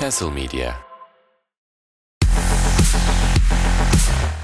Castle 0.00 0.30
Media. 0.30 0.72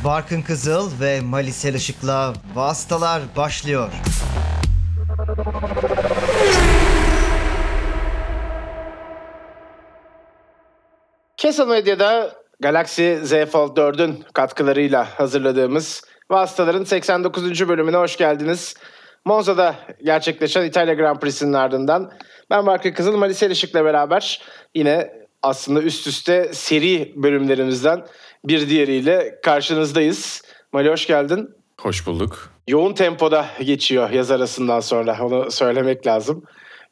Barkın 0.04 0.42
Kızıl 0.42 1.00
ve 1.00 1.20
Malisel 1.20 1.74
Işık'la 1.74 2.32
Vastalar 2.54 3.22
başlıyor. 3.36 3.92
Castle 11.36 11.64
Medya'da 11.64 12.32
Galaxy 12.60 13.14
Z 13.22 13.30
Fold 13.30 13.76
4'ün 13.76 14.24
katkılarıyla 14.32 15.18
hazırladığımız 15.18 16.02
Vastaların 16.30 16.84
89. 16.84 17.68
bölümüne 17.68 17.96
hoş 17.96 18.16
geldiniz. 18.16 18.74
Monza'da 19.24 19.74
gerçekleşen 20.04 20.64
İtalya 20.64 20.94
Grand 20.94 21.20
Prix'sinin 21.20 21.52
ardından 21.52 22.12
ben 22.50 22.66
Barkın 22.66 22.92
Kızıl, 22.92 23.16
Malisel 23.16 23.50
Işık'la 23.50 23.84
beraber 23.84 24.42
yine 24.74 25.25
aslında 25.42 25.82
üst 25.82 26.06
üste 26.06 26.50
seri 26.52 27.12
bölümlerimizden 27.16 28.06
bir 28.44 28.68
diğeriyle 28.68 29.38
karşınızdayız. 29.42 30.42
Mali 30.72 30.90
hoş 30.90 31.06
geldin. 31.06 31.50
Hoş 31.80 32.06
bulduk. 32.06 32.50
Yoğun 32.68 32.94
tempoda 32.94 33.46
geçiyor 33.64 34.10
yaz 34.10 34.30
arasından 34.30 34.80
sonra 34.80 35.18
onu 35.22 35.50
söylemek 35.50 36.06
lazım. 36.06 36.44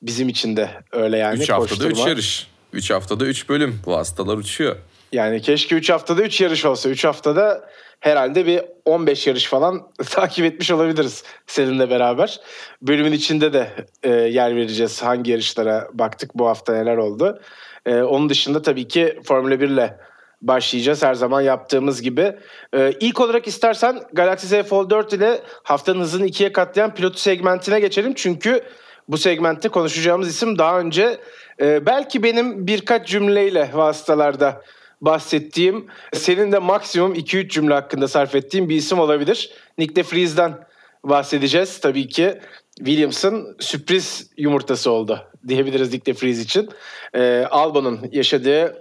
Bizim 0.02 0.28
için 0.28 0.56
de 0.56 0.70
öyle 0.92 1.18
yani. 1.18 1.42
3 1.42 1.50
haftada 1.50 1.84
3 1.84 1.90
koşturma. 1.90 2.08
yarış. 2.08 2.48
3 2.72 2.90
haftada 2.90 3.26
3 3.26 3.48
bölüm. 3.48 3.80
Bu 3.86 3.96
hastalar 3.96 4.36
uçuyor. 4.36 4.76
Yani 5.12 5.42
keşke 5.42 5.76
3 5.76 5.90
haftada 5.90 6.22
3 6.22 6.40
yarış 6.40 6.64
olsa. 6.64 6.88
3 6.88 7.04
haftada 7.04 7.68
herhalde 8.00 8.46
bir 8.46 8.62
15 8.84 9.26
yarış 9.26 9.46
falan 9.46 9.88
takip 10.10 10.44
etmiş 10.44 10.70
olabiliriz 10.70 11.24
seninle 11.46 11.90
beraber. 11.90 12.40
Bölümün 12.82 13.12
içinde 13.12 13.52
de 13.52 13.68
e, 14.02 14.10
yer 14.10 14.56
vereceğiz. 14.56 15.02
Hangi 15.02 15.30
yarışlara 15.30 15.88
baktık 15.92 16.30
bu 16.34 16.46
hafta 16.46 16.72
neler 16.72 16.96
oldu. 16.96 17.40
E, 17.86 18.02
onun 18.02 18.28
dışında 18.28 18.62
tabii 18.62 18.88
ki 18.88 19.18
Formula 19.24 19.60
1 19.60 19.68
ile 19.68 19.98
başlayacağız 20.42 21.02
her 21.02 21.14
zaman 21.14 21.40
yaptığımız 21.40 22.02
gibi. 22.02 22.36
E, 22.74 22.92
ilk 23.00 23.20
olarak 23.20 23.46
istersen 23.46 24.00
Galaxy 24.12 24.46
Z 24.46 24.62
Fold 24.62 24.90
4 24.90 25.12
ile 25.12 25.40
haftanın 25.62 26.00
hızını 26.00 26.26
ikiye 26.26 26.52
katlayan 26.52 26.94
pilotu 26.94 27.18
segmentine 27.18 27.80
geçelim. 27.80 28.14
Çünkü 28.14 28.64
bu 29.08 29.18
segmentte 29.18 29.68
konuşacağımız 29.68 30.28
isim 30.28 30.58
daha 30.58 30.80
önce 30.80 31.18
e, 31.60 31.86
belki 31.86 32.22
benim 32.22 32.66
birkaç 32.66 33.08
cümleyle 33.08 33.70
vasıtalarda 33.74 34.62
bahsettiğim, 35.00 35.86
senin 36.12 36.52
de 36.52 36.58
maksimum 36.58 37.14
2-3 37.14 37.48
cümle 37.48 37.74
hakkında 37.74 38.08
sarf 38.08 38.34
ettiğim 38.34 38.68
bir 38.68 38.76
isim 38.76 38.98
olabilir. 38.98 39.50
Nick 39.78 39.96
de 39.96 40.02
Vries'den 40.02 40.66
bahsedeceğiz 41.04 41.80
tabii 41.80 42.08
ki. 42.08 42.40
Williams'ın 42.78 43.56
sürpriz 43.60 44.30
yumurtası 44.36 44.90
oldu 44.90 45.20
diyebiliriz 45.48 45.92
Nick 45.92 46.12
de 46.12 46.16
Vries 46.22 46.44
için. 46.44 46.68
Ee, 47.14 47.46
Albon'un 47.50 48.00
yaşadığı 48.12 48.80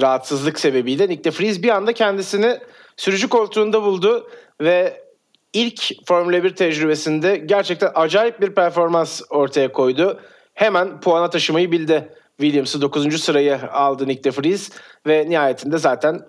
rahatsızlık 0.00 0.60
sebebiyle 0.60 1.08
Nick 1.08 1.24
de 1.24 1.30
Vries 1.30 1.62
bir 1.62 1.68
anda 1.68 1.92
kendisini 1.92 2.58
sürücü 2.96 3.28
koltuğunda 3.28 3.82
buldu 3.82 4.30
ve 4.60 5.04
ilk 5.52 6.06
Formula 6.06 6.44
1 6.44 6.56
tecrübesinde 6.56 7.36
gerçekten 7.36 7.90
acayip 7.94 8.40
bir 8.40 8.54
performans 8.54 9.22
ortaya 9.30 9.72
koydu. 9.72 10.20
Hemen 10.54 11.00
puana 11.00 11.30
taşımayı 11.30 11.72
bildi. 11.72 12.08
Williams'ı 12.40 12.82
9. 12.82 13.22
sırayı 13.22 13.70
aldı 13.72 14.08
Nick 14.08 14.24
de 14.24 14.42
Vries 14.42 14.70
ve 15.06 15.30
nihayetinde 15.30 15.78
zaten 15.78 16.20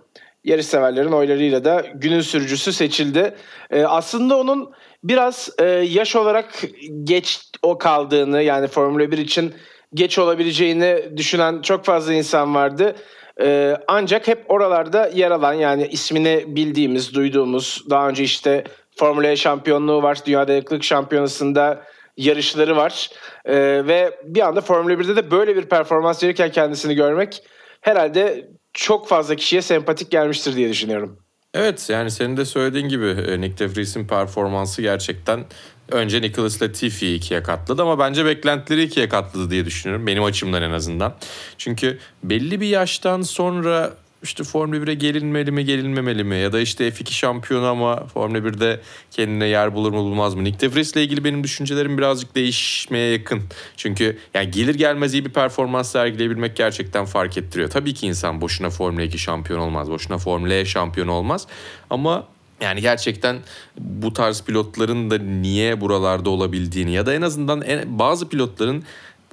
yarış 0.44 0.66
severlerin 0.66 1.12
oylarıyla 1.12 1.64
da 1.64 1.86
günün 1.96 2.22
sürücüsü 2.22 2.74
seçildi. 2.74 3.36
Ee, 3.72 3.84
aslında 3.84 4.38
onun 4.38 4.72
biraz 5.06 5.50
e, 5.60 5.66
yaş 5.66 6.16
olarak 6.16 6.64
geç 7.04 7.52
o 7.64 7.78
kaldığını 7.78 8.42
yani 8.42 8.68
Formula 8.68 9.12
1 9.12 9.18
için 9.18 9.54
geç 9.94 10.20
olabileceğini 10.20 11.18
düşünen 11.18 11.62
çok 11.62 11.86
fazla 11.86 12.14
insan 12.14 12.56
vardı. 12.56 12.96
Ee, 13.42 13.78
ancak 13.88 14.28
hep 14.28 14.52
oralarda 14.52 15.08
yer 15.08 15.32
alan 15.32 15.54
yani 15.54 15.88
ismini 15.88 16.44
bildiğimiz, 16.48 17.14
duyduğumuz 17.14 17.84
daha 17.90 18.10
önce 18.10 18.24
işte 18.24 18.64
Formula 18.96 19.28
E 19.28 19.36
şampiyonluğu 19.36 20.04
var. 20.04 20.18
Dünya 20.26 20.48
Dayanıklılık 20.48 20.84
Şampiyonası'nda 20.84 21.84
yarışları 22.18 22.76
var. 22.76 23.10
Ee, 23.46 23.56
ve 23.88 24.20
bir 24.24 24.42
anda 24.42 24.62
Formula 24.62 24.94
1'de 24.94 25.16
de 25.16 25.32
böyle 25.32 25.56
bir 25.56 25.66
performans 25.66 26.24
verirken 26.24 26.52
kendisini 26.52 26.96
görmek 26.96 27.44
herhalde 27.82 28.50
çok 28.74 29.08
fazla 29.08 29.36
kişiye 29.36 29.62
sempatik 29.62 30.12
gelmiştir 30.12 30.56
diye 30.56 30.70
düşünüyorum. 30.70 31.25
Evet 31.56 31.90
yani 31.90 32.12
senin 32.12 32.38
de 32.38 32.46
söylediğin 32.46 32.90
gibi 32.90 33.06
e, 33.06 33.42
Nick 33.42 33.60
de 33.60 34.08
performansı 34.08 34.82
gerçekten 34.82 35.46
önce 35.92 36.22
Nicholas 36.22 36.62
Latifi'yi 36.62 37.18
ikiye 37.18 37.44
katladı 37.44 37.82
ama 37.82 38.00
bence 38.00 38.26
beklentileri 38.26 38.84
ikiye 38.84 39.10
katladı 39.10 39.52
diye 39.52 39.66
düşünüyorum. 39.66 40.08
Benim 40.08 40.24
açımdan 40.24 40.62
en 40.64 40.72
azından. 40.72 41.16
Çünkü 41.58 42.00
belli 42.24 42.62
bir 42.62 42.68
yaştan 42.68 43.22
sonra 43.22 43.94
işte 44.26 44.44
Formula 44.44 44.78
1'e 44.78 44.94
gelinmeli 44.94 45.52
mi 45.52 45.66
gelinmemeli 45.66 46.24
mi 46.24 46.36
ya 46.36 46.54
da 46.54 46.60
işte 46.60 46.88
F2 46.88 47.12
şampiyonu 47.12 47.66
ama 47.66 48.08
Formula 48.08 48.38
1'de 48.38 48.82
kendine 49.12 49.46
yer 49.46 49.76
bulur 49.76 49.92
mu 49.92 49.98
bulmaz 49.98 50.36
mı? 50.36 50.44
Nick 50.44 50.60
de 50.60 50.76
Vries 50.76 50.94
ile 50.94 51.04
ilgili 51.04 51.24
benim 51.24 51.44
düşüncelerim 51.44 51.98
birazcık 51.98 52.36
değişmeye 52.36 53.12
yakın. 53.12 53.42
Çünkü 53.78 54.18
yani 54.34 54.52
gelir 54.52 54.76
gelmez 54.76 55.14
iyi 55.14 55.26
bir 55.26 55.34
performans 55.34 55.92
sergileyebilmek 55.92 56.56
gerçekten 56.56 57.06
fark 57.06 57.38
ettiriyor. 57.38 57.70
Tabii 57.70 57.94
ki 57.94 58.08
insan 58.08 58.42
boşuna 58.42 58.70
Formula 58.70 59.04
2 59.04 59.20
şampiyon 59.20 59.60
olmaz, 59.60 59.92
boşuna 59.92 60.18
Formula 60.18 60.54
E 60.54 60.66
şampiyon 60.66 61.08
olmaz 61.08 61.48
ama 61.90 62.28
yani 62.62 62.82
gerçekten 62.82 63.38
bu 63.78 64.14
tarz 64.14 64.44
pilotların 64.44 65.12
da 65.12 65.18
niye 65.18 65.82
buralarda 65.82 66.30
olabildiğini 66.30 66.92
ya 66.92 67.06
da 67.06 67.14
en 67.14 67.22
azından 67.22 67.62
en, 67.62 68.00
bazı 68.00 68.30
pilotların 68.30 68.84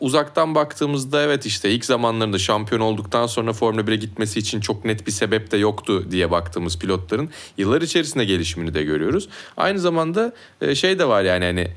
uzaktan 0.03 0.55
baktığımızda 0.55 1.23
evet 1.23 1.47
işte 1.47 1.71
ilk 1.71 1.85
zamanlarında 1.85 2.39
şampiyon 2.39 2.81
olduktan 2.81 3.27
sonra 3.27 3.53
Formula 3.53 3.81
1'e 3.83 3.97
gitmesi 3.97 4.39
için 4.39 4.61
çok 4.61 4.85
net 4.85 5.07
bir 5.07 5.13
sebep 5.13 5.51
de 5.51 5.57
yoktu 5.57 6.11
diye 6.11 6.31
baktığımız 6.31 6.79
pilotların 6.79 7.31
yıllar 7.59 7.83
içerisinde 7.83 8.25
gelişimini 8.25 8.75
de 8.75 8.83
görüyoruz. 8.83 9.29
Aynı 9.57 9.79
zamanda 9.79 10.33
e, 10.61 10.75
şey 10.75 10.99
de 10.99 11.09
var 11.09 11.23
yani 11.23 11.45
hani 11.45 11.69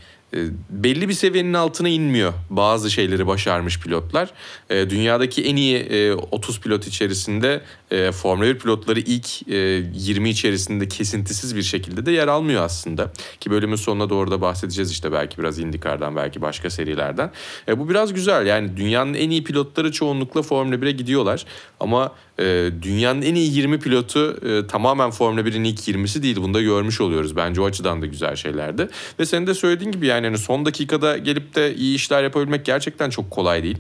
belli 0.69 1.09
bir 1.09 1.13
seviyenin 1.13 1.53
altına 1.53 1.89
inmiyor 1.89 2.33
bazı 2.49 2.91
şeyleri 2.91 3.27
başarmış 3.27 3.79
pilotlar. 3.79 4.29
E, 4.69 4.89
dünyadaki 4.89 5.45
en 5.45 5.55
iyi 5.55 5.77
e, 5.77 6.13
30 6.13 6.59
pilot 6.59 6.87
içerisinde 6.87 7.61
e, 7.91 8.11
Formula 8.11 8.45
1 8.45 8.59
pilotları 8.59 8.99
ilk 8.99 9.49
e, 9.49 9.55
20 9.55 10.29
içerisinde 10.29 10.87
kesintisiz 10.87 11.55
bir 11.55 11.63
şekilde 11.63 12.05
de 12.05 12.11
yer 12.11 12.27
almıyor 12.27 12.63
aslında. 12.63 13.11
Ki 13.39 13.51
bölümün 13.51 13.75
sonuna 13.75 14.09
doğru 14.09 14.31
da 14.31 14.41
bahsedeceğiz 14.41 14.91
işte 14.91 15.11
belki 15.11 15.37
biraz 15.37 15.59
IndyCar'dan 15.59 16.15
belki 16.15 16.41
başka 16.41 16.69
serilerden. 16.69 17.31
E, 17.67 17.79
bu 17.79 17.89
biraz 17.89 18.13
güzel 18.13 18.45
yani 18.45 18.77
dünyanın 18.77 19.13
en 19.13 19.29
iyi 19.29 19.43
pilotları 19.43 19.91
çoğunlukla 19.91 20.41
Formula 20.41 20.75
1'e 20.75 20.91
gidiyorlar. 20.91 21.45
Ama 21.79 22.11
e, 22.39 22.69
dünyanın 22.81 23.21
en 23.21 23.35
iyi 23.35 23.53
20 23.53 23.79
pilotu 23.79 24.37
e, 24.47 24.67
tamamen 24.67 25.11
Formula 25.11 25.41
1'in 25.41 25.63
ilk 25.63 25.79
20'si 25.79 26.23
değil. 26.23 26.37
Bunu 26.37 26.53
da 26.53 26.61
görmüş 26.61 27.01
oluyoruz. 27.01 27.35
Bence 27.35 27.61
o 27.61 27.65
açıdan 27.65 28.01
da 28.01 28.05
güzel 28.05 28.35
şeylerdi. 28.35 28.87
Ve 29.19 29.25
senin 29.25 29.47
de 29.47 29.53
söylediğin 29.53 29.91
gibi 29.91 30.07
yani 30.07 30.27
hani 30.27 30.37
son 30.37 30.65
dakikada 30.65 31.17
gelip 31.17 31.55
de 31.55 31.75
iyi 31.75 31.95
işler 31.95 32.23
yapabilmek 32.23 32.65
gerçekten 32.65 33.09
çok 33.09 33.31
kolay 33.31 33.63
değil. 33.63 33.77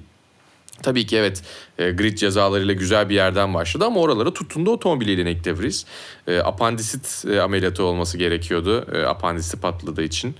Tabii 0.83 1.05
ki 1.05 1.17
evet 1.17 1.43
e, 1.77 1.91
grid 1.91 2.17
cezalarıyla 2.17 2.73
güzel 2.73 3.09
bir 3.09 3.15
yerden 3.15 3.53
başladı 3.53 3.85
ama 3.85 3.99
oralara 3.99 4.33
tutundu 4.33 4.71
otomobiliyle 4.71 5.25
Nick 5.25 5.43
de 5.43 5.57
Vries. 5.57 5.85
E, 6.27 6.39
apandisit 6.39 7.25
e, 7.31 7.41
ameliyatı 7.41 7.83
olması 7.83 8.17
gerekiyordu 8.17 8.85
e, 8.93 9.03
apandisi 9.03 9.59
patladığı 9.59 10.03
için. 10.03 10.35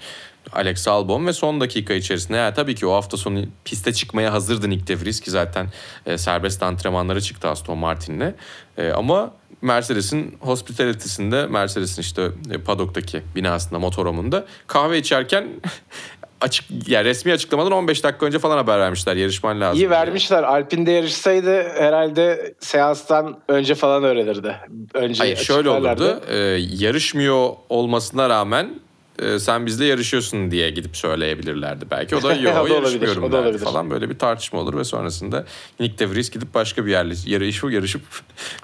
Alex 0.52 0.88
Albon 0.88 1.28
ve 1.28 1.34
son 1.34 1.62
dakika 1.62 1.94
içerisinde 1.94 2.38
yani 2.38 2.54
tabii 2.54 2.76
ki 2.76 2.88
o 2.88 2.94
hafta 2.94 3.18
sonu 3.18 3.46
piste 3.66 3.94
çıkmaya 3.94 4.34
hazırdı 4.34 4.70
Nick 4.70 4.88
de 4.88 5.02
Vries 5.02 5.20
ki 5.20 5.32
zaten 5.32 5.68
e, 6.06 6.18
serbest 6.18 6.64
antrenmanlara 6.64 7.22
çıktı 7.22 7.48
Aston 7.48 7.78
Martin'le. 7.78 8.34
E, 8.78 8.92
ama 8.92 9.34
Mercedes'in 9.62 10.38
hospitality'sinde 10.40 11.48
Mercedes'in 11.48 12.02
işte 12.02 12.28
e, 12.52 12.58
paddock'taki 12.58 13.22
binasında 13.36 13.80
motorhomunda 13.80 14.46
kahve 14.68 14.98
içerken 14.98 15.48
açık 16.42 16.66
yani 16.88 17.06
resmi 17.06 17.32
açıklamadan 17.32 17.72
15 17.72 18.04
dakika 18.04 18.26
önce 18.26 18.40
falan 18.40 18.58
haber 18.58 18.80
vermişler 18.80 19.16
yarışman 19.16 19.62
lazım. 19.62 19.80
İyi 19.80 19.90
vermişler. 19.90 20.44
Alpine'de 20.44 20.92
yarışsaydı 20.92 21.70
herhalde 21.70 22.54
seanstan 22.60 23.40
önce 23.48 23.76
falan 23.76 24.04
öğrenirdi. 24.04 24.56
Önce 24.94 25.18
Hayır 25.18 25.38
şöyle 25.38 25.70
olurdu. 25.70 26.22
Ee, 26.30 26.36
yarışmıyor 26.72 27.50
olmasına 27.70 28.30
rağmen 28.30 28.85
e, 29.20 29.40
sen 29.40 29.66
bizle 29.66 29.86
yarışıyorsun 29.86 30.52
diye 30.52 30.70
gidip 30.70 30.98
söyleyebilirlerdi 30.98 31.86
belki. 31.92 32.16
O 32.16 32.24
da 32.24 32.28
O 32.28 32.30
da 32.30 32.36
yok 32.36 32.58
olabilir, 32.58 32.76
yarışmıyorum 32.76 33.24
o 33.24 33.32
da 33.32 33.38
olabilir. 33.42 33.64
falan. 33.64 33.90
Böyle 33.90 34.10
bir 34.10 34.20
tartışma 34.20 34.60
olur 34.60 34.78
ve 34.78 34.84
sonrasında 34.84 35.46
Nick 35.80 35.98
de 36.00 36.12
Vries 36.12 36.30
gidip 36.30 36.54
başka 36.54 36.86
bir 36.86 36.92
yerle 36.92 37.14
yarışıp, 37.26 37.72
yarışıp 37.72 38.02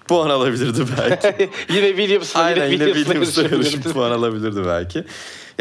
puan 0.08 0.30
alabilirdi 0.30 0.86
belki. 1.00 1.50
yine 1.74 1.88
Williams'la 1.88 2.50
yine 2.50 2.70
Williams'la 2.70 3.04
Williams'la 3.04 3.44
yarışıp 3.44 3.94
puan 3.94 4.12
alabilirdi 4.12 4.66
belki. 4.66 5.04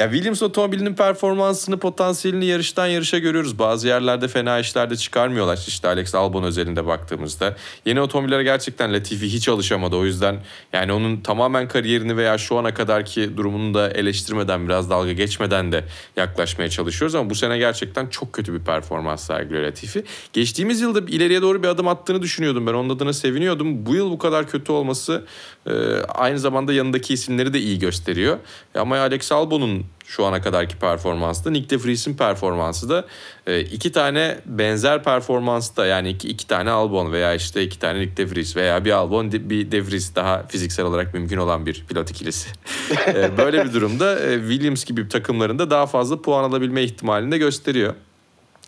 Ya 0.01 0.11
Williams 0.11 0.43
otomobilinin 0.43 0.95
performansını, 0.95 1.79
potansiyelini 1.79 2.45
yarıştan 2.47 2.87
yarışa 2.87 3.19
görüyoruz. 3.19 3.59
Bazı 3.59 3.89
yerlerde 3.89 4.29
fena 4.29 4.59
işlerde 4.59 4.97
çıkarmıyorlar. 4.97 5.65
İşte 5.69 5.89
Alex 5.89 6.15
Albon 6.15 6.43
özelinde 6.43 6.87
baktığımızda. 6.87 7.57
Yeni 7.85 8.01
otomobillere 8.01 8.43
gerçekten 8.43 8.93
Latifi 8.93 9.27
hiç 9.27 9.49
alışamadı. 9.49 9.97
O 9.97 10.05
yüzden 10.05 10.41
yani 10.73 10.93
onun 10.93 11.21
tamamen 11.21 11.69
kariyerini 11.69 12.17
veya 12.17 12.39
şu 12.39 12.59
ana 12.59 12.75
kadarki 12.75 13.37
durumunu 13.37 13.75
da 13.75 13.91
eleştirmeden 13.91 14.69
biraz 14.69 14.91
dalga 14.91 15.13
geçmeden 15.13 15.73
de 15.73 15.85
yaklaşmaya 16.17 16.71
çalışıyoruz. 16.71 17.15
Ama 17.15 17.31
bu 17.31 17.35
sene 17.35 17.59
gerçekten 17.59 18.07
çok 18.07 18.33
kötü 18.33 18.55
bir 18.55 18.61
performans 18.61 19.27
sergiliyor 19.27 19.63
Latifi. 19.63 20.05
Geçtiğimiz 20.33 20.81
yılda 20.81 21.01
ileriye 21.11 21.43
doğru 21.43 21.63
bir 21.63 21.69
adım 21.69 21.89
attığını 21.89 22.23
düşünüyordum 22.23 22.67
ben. 22.67 22.75
Onun 22.75 22.97
adına 22.97 23.13
seviniyordum. 23.13 23.87
Bu 23.87 23.95
yıl 23.95 24.11
bu 24.11 24.19
kadar 24.19 24.49
kötü 24.49 24.73
olması 24.73 25.25
e, 25.67 25.73
aynı 26.09 26.39
zamanda 26.39 26.73
yanındaki 26.73 27.15
isimleri 27.15 27.53
de 27.53 27.61
iyi 27.61 27.79
gösteriyor. 27.79 28.39
Ama 28.75 28.99
Alex 28.99 29.33
Albon'un 29.33 29.90
şu 30.11 30.27
ana 30.27 30.41
kadarki 30.41 30.77
performansı 30.77 31.45
da 31.45 31.51
Nick 31.51 31.71
De 31.71 31.85
Vries'in 31.85 32.15
performansı 32.15 32.89
da 32.89 33.05
e, 33.47 33.61
iki 33.61 33.93
tane 33.93 34.39
benzer 34.47 35.03
performansta 35.03 35.87
yani 35.87 36.09
iki, 36.09 36.29
iki 36.29 36.47
tane 36.47 36.71
Albon 36.71 37.13
veya 37.13 37.35
işte 37.35 37.63
iki 37.63 37.79
tane 37.79 38.01
Nick 38.01 38.17
De 38.17 38.31
Vries 38.31 38.57
veya 38.57 38.85
bir 38.85 38.91
Albon 38.91 39.33
bir 39.33 39.71
De 39.71 39.87
Vries 39.87 40.15
daha 40.15 40.47
fiziksel 40.47 40.87
olarak 40.87 41.15
mümkün 41.15 41.37
olan 41.37 41.67
bir 41.67 41.85
pilot 41.89 42.11
ikilisi. 42.11 42.51
E, 43.07 43.39
böyle 43.39 43.65
bir 43.65 43.73
durumda 43.73 44.21
e, 44.21 44.39
Williams 44.39 44.85
gibi 44.85 45.09
takımlarında 45.09 45.71
daha 45.71 45.87
fazla 45.87 46.23
puan 46.23 46.45
alabilme 46.45 46.83
ihtimalini 46.83 47.33
de 47.33 47.39
gösteriyor. 47.39 47.95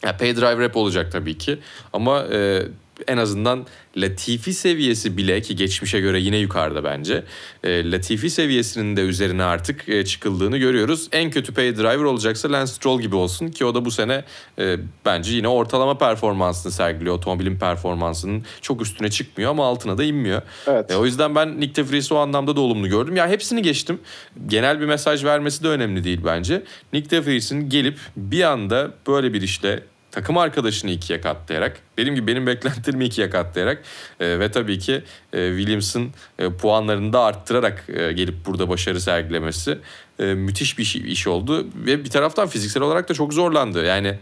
Yani 0.04 0.16
pay 0.16 0.36
driver 0.36 0.64
hep 0.64 0.76
olacak 0.76 1.12
tabii 1.12 1.38
ki 1.38 1.58
ama 1.92 2.25
e, 2.32 2.62
en 3.08 3.16
azından 3.16 3.66
Latifi 3.96 4.54
seviyesi 4.54 5.16
bile 5.16 5.40
ki 5.40 5.56
geçmişe 5.56 6.00
göre 6.00 6.20
yine 6.20 6.36
yukarıda 6.36 6.84
bence. 6.84 7.24
E, 7.64 7.90
Latifi 7.90 8.30
seviyesinin 8.30 8.96
de 8.96 9.00
üzerine 9.00 9.44
artık 9.44 9.88
e, 9.88 10.04
çıkıldığını 10.04 10.58
görüyoruz. 10.58 11.08
En 11.12 11.30
kötü 11.30 11.54
pay 11.54 11.76
driver 11.76 12.04
olacaksa 12.04 12.52
Lance 12.52 12.72
Stroll 12.72 13.00
gibi 13.00 13.16
olsun 13.16 13.48
ki 13.48 13.64
o 13.64 13.74
da 13.74 13.84
bu 13.84 13.90
sene 13.90 14.24
e, 14.58 14.76
bence 15.04 15.32
yine 15.32 15.48
ortalama 15.48 15.98
performansını 15.98 16.72
sergiliyor. 16.72 17.14
Otomobilin 17.14 17.58
performansının 17.58 18.44
çok 18.60 18.82
üstüne 18.82 19.10
çıkmıyor 19.10 19.50
ama 19.50 19.66
altına 19.66 19.98
da 19.98 20.04
inmiyor. 20.04 20.42
Evet. 20.66 20.90
E, 20.90 20.96
o 20.96 21.04
yüzden 21.04 21.34
ben 21.34 21.60
Nick 21.60 21.82
De 21.82 21.90
Vries'i 21.90 22.14
o 22.14 22.16
anlamda 22.16 22.56
da 22.56 22.60
olumlu 22.60 22.88
gördüm. 22.88 23.16
Ya 23.16 23.28
hepsini 23.28 23.62
geçtim. 23.62 24.00
Genel 24.46 24.80
bir 24.80 24.86
mesaj 24.86 25.24
vermesi 25.24 25.64
de 25.64 25.68
önemli 25.68 26.04
değil 26.04 26.20
bence. 26.24 26.62
Nick 26.92 27.10
De 27.10 27.26
Vries'in 27.26 27.68
gelip 27.68 27.98
bir 28.16 28.42
anda 28.42 28.90
böyle 29.06 29.32
bir 29.32 29.42
işle 29.42 29.82
takım 30.12 30.38
arkadaşını 30.38 30.91
ikiye 30.91 31.20
katlayarak, 31.20 31.81
benim 31.99 32.14
gibi 32.14 32.26
benim 32.26 32.47
beklentilerimi 32.47 33.05
ikiye 33.05 33.31
katlayarak 33.31 33.82
e, 34.20 34.41
ve 34.41 34.50
tabii 34.50 34.79
ki 34.79 35.03
e, 35.32 35.49
Williams'ın 35.56 36.11
e, 36.38 36.53
puanlarını 36.53 37.12
da 37.12 37.20
arttırarak 37.20 37.85
e, 37.88 38.12
gelip 38.12 38.47
burada 38.47 38.69
başarı 38.69 39.00
sergilemesi 39.00 39.79
e, 40.19 40.25
müthiş 40.25 40.79
bir 40.79 40.82
iş, 40.82 40.97
iş 40.97 41.26
oldu. 41.26 41.67
Ve 41.75 42.05
bir 42.05 42.11
taraftan 42.11 42.49
fiziksel 42.49 42.82
olarak 42.82 43.09
da 43.09 43.14
çok 43.14 43.32
zorlandı. 43.32 43.85
Yani 43.85 44.19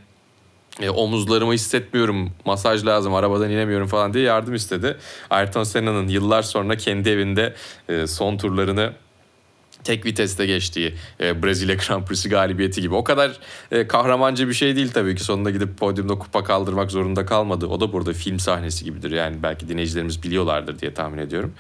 e, 0.81 0.91
omuzlarımı 0.91 1.53
hissetmiyorum, 1.53 2.31
masaj 2.45 2.87
lazım, 2.87 3.15
arabadan 3.15 3.51
inemiyorum 3.51 3.87
falan 3.87 4.15
diye 4.15 4.25
yardım 4.25 4.55
istedi. 4.55 4.97
Ayrton 5.31 5.65
Senna'nın 5.65 6.09
yıllar 6.09 6.43
sonra 6.43 6.77
kendi 6.77 7.09
evinde 7.11 7.55
e, 7.89 8.07
son 8.07 8.37
turlarını 8.37 8.93
tek 9.85 10.07
viteste 10.07 10.47
geçtiği 10.47 10.95
e, 11.21 11.43
Brezilya 11.43 11.75
Grand 11.75 12.05
Prix'si 12.05 12.29
galibiyeti 12.29 12.81
gibi. 12.81 12.95
O 12.95 13.05
kadar 13.05 13.39
e, 13.71 13.87
kahramanca 13.87 14.49
bir 14.49 14.55
şey 14.55 14.77
değil 14.77 14.91
tabii 14.95 15.15
ki. 15.15 15.25
Sonunda 15.25 15.51
gidip 15.51 15.79
podyumda 15.79 16.15
kupa 16.15 16.45
kaldırmak 16.45 16.91
zorunda 16.91 17.27
kalmadı. 17.27 17.67
O 17.67 17.81
da 17.81 17.93
burada 17.93 18.13
film 18.13 18.39
sahnesi 18.39 18.85
gibidir. 18.85 19.11
Yani 19.11 19.37
belki 19.43 19.69
dinleyicilerimiz 19.69 20.23
biliyorlardır 20.23 20.79
diye 20.79 20.95
tahmin 20.95 21.19
ediyorum. 21.19 21.55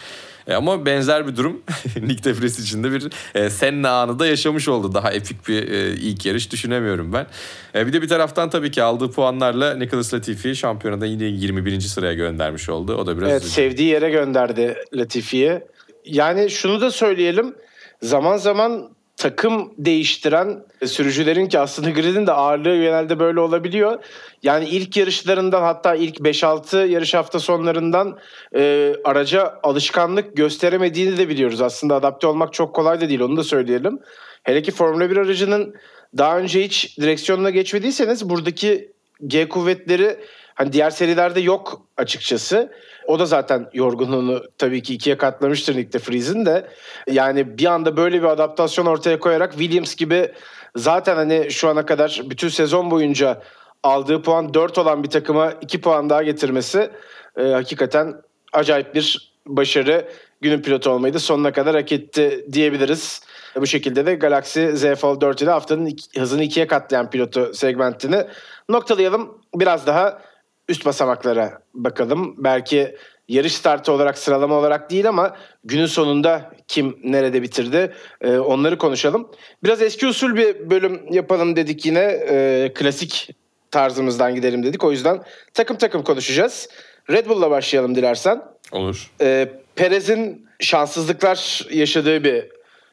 E, 0.46 0.54
ama 0.54 0.86
benzer 0.86 1.26
bir 1.26 1.36
durum 1.36 1.62
Nick 2.02 2.24
De 2.24 2.40
Vries 2.40 2.58
için 2.58 2.84
de 2.84 2.92
bir 2.92 3.08
e, 3.34 3.50
Senna 3.50 3.90
anı 3.90 4.18
da 4.18 4.26
yaşamış 4.26 4.68
oldu. 4.68 4.94
Daha 4.94 5.12
epik 5.12 5.48
bir 5.48 5.68
e, 5.68 5.90
ilk 5.90 6.26
yarış 6.26 6.52
düşünemiyorum 6.52 7.12
ben. 7.12 7.26
E, 7.74 7.86
bir 7.86 7.92
de 7.92 8.02
bir 8.02 8.08
taraftan 8.08 8.50
tabii 8.50 8.70
ki 8.70 8.82
aldığı 8.82 9.10
puanlarla 9.10 9.74
Nicholas 9.74 10.14
Latifi 10.14 10.56
şampiyonada 10.56 11.06
yine 11.06 11.24
21. 11.24 11.80
sıraya 11.80 12.14
göndermiş 12.14 12.68
oldu. 12.68 12.94
O 12.96 13.06
da 13.06 13.18
biraz 13.18 13.30
Evet 13.30 13.42
üzücü. 13.42 13.54
sevdiği 13.54 13.88
yere 13.88 14.10
gönderdi 14.10 14.76
Latifi'yi. 14.94 15.60
Yani 16.04 16.50
şunu 16.50 16.80
da 16.80 16.90
söyleyelim. 16.90 17.54
Zaman 18.02 18.36
zaman 18.36 18.90
takım 19.16 19.72
değiştiren 19.78 20.64
sürücülerin 20.84 21.46
ki 21.46 21.58
aslında 21.58 21.90
gridin 21.90 22.26
de 22.26 22.32
ağırlığı 22.32 22.76
genelde 22.76 23.18
böyle 23.18 23.40
olabiliyor. 23.40 24.04
Yani 24.42 24.68
ilk 24.68 24.96
yarışlarından 24.96 25.62
hatta 25.62 25.94
ilk 25.94 26.16
5-6 26.16 26.86
yarış 26.86 27.14
hafta 27.14 27.38
sonlarından 27.38 28.18
e, 28.56 28.94
araca 29.04 29.54
alışkanlık 29.62 30.36
gösteremediğini 30.36 31.18
de 31.18 31.28
biliyoruz. 31.28 31.60
Aslında 31.60 31.94
adapte 31.94 32.26
olmak 32.26 32.52
çok 32.52 32.74
kolay 32.74 33.00
da 33.00 33.08
değil 33.08 33.20
onu 33.20 33.36
da 33.36 33.44
söyleyelim. 33.44 33.98
Hele 34.42 34.62
ki 34.62 34.70
Formula 34.70 35.10
1 35.10 35.16
aracının 35.16 35.74
daha 36.18 36.38
önce 36.38 36.64
hiç 36.64 36.98
direksiyonuna 36.98 37.50
geçmediyseniz 37.50 38.28
buradaki 38.28 38.92
G 39.26 39.48
kuvvetleri 39.48 40.16
hani 40.54 40.72
diğer 40.72 40.90
serilerde 40.90 41.40
yok 41.40 41.86
açıkçası. 41.96 42.72
O 43.06 43.18
da 43.18 43.26
zaten 43.26 43.70
yorgunluğunu 43.72 44.42
tabii 44.58 44.82
ki 44.82 44.94
ikiye 44.94 45.16
katlamıştır 45.16 45.76
Nick 45.76 45.92
de 45.92 45.98
Vries'in 46.10 46.46
de. 46.46 46.68
Yani 47.10 47.58
bir 47.58 47.66
anda 47.66 47.96
böyle 47.96 48.22
bir 48.22 48.26
adaptasyon 48.26 48.86
ortaya 48.86 49.18
koyarak 49.18 49.52
Williams 49.52 49.94
gibi 49.94 50.32
zaten 50.76 51.16
hani 51.16 51.50
şu 51.50 51.68
ana 51.68 51.86
kadar 51.86 52.20
bütün 52.24 52.48
sezon 52.48 52.90
boyunca 52.90 53.42
aldığı 53.82 54.22
puan 54.22 54.54
4 54.54 54.78
olan 54.78 55.02
bir 55.02 55.10
takıma 55.10 55.52
2 55.60 55.80
puan 55.80 56.10
daha 56.10 56.22
getirmesi 56.22 56.90
e, 57.36 57.42
hakikaten 57.42 58.14
acayip 58.52 58.94
bir 58.94 59.32
başarı. 59.46 60.08
Günün 60.42 60.62
pilotu 60.62 60.90
olmayı 60.90 61.14
da 61.14 61.18
sonuna 61.18 61.52
kadar 61.52 61.76
hak 61.76 61.92
etti 61.92 62.44
diyebiliriz. 62.52 63.22
Bu 63.56 63.66
şekilde 63.66 64.06
de 64.06 64.14
Galaxy 64.14 64.66
Z 64.66 64.94
Fold 64.94 65.20
4 65.20 65.42
ile 65.42 65.50
haftanın 65.50 65.96
hızını 66.18 66.42
ikiye 66.42 66.66
katlayan 66.66 67.10
pilotu 67.10 67.54
segmentini 67.54 68.26
noktalayalım. 68.68 69.38
Biraz 69.54 69.86
daha 69.86 70.22
üst 70.70 70.86
basamaklara 70.86 71.62
bakalım. 71.74 72.34
Belki 72.38 72.96
yarış 73.28 73.52
startı 73.52 73.92
olarak 73.92 74.18
sıralama 74.18 74.54
olarak 74.54 74.90
değil 74.90 75.08
ama 75.08 75.36
günün 75.64 75.86
sonunda 75.86 76.52
kim 76.68 76.98
nerede 77.04 77.42
bitirdi 77.42 77.92
e, 78.20 78.38
onları 78.38 78.78
konuşalım. 78.78 79.28
Biraz 79.64 79.82
eski 79.82 80.06
usul 80.06 80.36
bir 80.36 80.70
bölüm 80.70 81.12
yapalım 81.12 81.56
dedik 81.56 81.86
yine. 81.86 82.00
E, 82.28 82.70
klasik 82.74 83.30
tarzımızdan 83.70 84.34
gidelim 84.34 84.62
dedik. 84.62 84.84
O 84.84 84.90
yüzden 84.90 85.22
takım 85.54 85.76
takım 85.76 86.02
konuşacağız. 86.02 86.68
Red 87.10 87.26
Bull'la 87.26 87.50
başlayalım 87.50 87.94
dilersen. 87.94 88.42
Olur. 88.72 89.10
E, 89.20 89.48
Perez'in 89.76 90.46
şanssızlıklar 90.60 91.66
yaşadığı 91.70 92.24
bir 92.24 92.44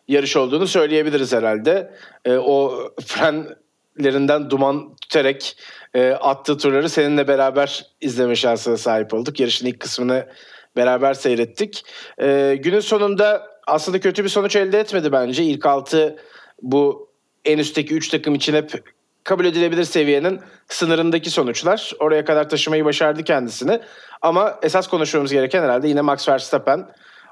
yarış 0.08 0.38
olduğunu 0.38 0.68
söyleyebiliriz 0.68 1.34
herhalde. 1.34 1.94
E, 2.26 2.34
o 2.38 2.90
frenlerinden 3.06 4.50
duman 4.50 4.96
tüterek 5.02 5.58
e, 5.94 6.12
attığı 6.12 6.58
turları 6.58 6.90
seninle 6.90 7.28
beraber 7.28 7.86
izleme 8.02 8.36
şansına 8.36 8.78
sahip 8.78 9.14
olduk. 9.14 9.40
Yarışın 9.40 9.66
ilk 9.66 9.80
kısmını 9.80 10.28
beraber 10.76 11.14
seyrettik. 11.14 11.84
E, 12.22 12.56
günün 12.60 12.80
sonunda 12.80 13.48
aslında 13.68 14.00
kötü 14.00 14.24
bir 14.24 14.30
sonuç 14.30 14.56
elde 14.56 14.80
etmedi 14.80 15.12
bence. 15.12 15.44
İlk 15.44 15.66
altı 15.66 16.16
bu 16.62 17.10
en 17.46 17.58
üstteki 17.58 17.94
3 17.94 18.10
takım 18.10 18.36
için 18.36 18.54
hep 18.54 18.84
kabul 19.24 19.46
edilebilir 19.46 19.84
seviyenin 19.84 20.40
sınırındaki 20.68 21.30
sonuçlar. 21.30 21.92
Oraya 22.00 22.26
kadar 22.26 22.50
taşımayı 22.50 22.86
başardı 22.86 23.24
kendisini. 23.24 23.80
Ama 24.22 24.60
esas 24.62 24.88
konuşmamız 24.88 25.32
gereken 25.32 25.64
herhalde 25.64 25.88
yine 25.88 26.02
Max 26.02 26.30
Verstappen. 26.30 26.90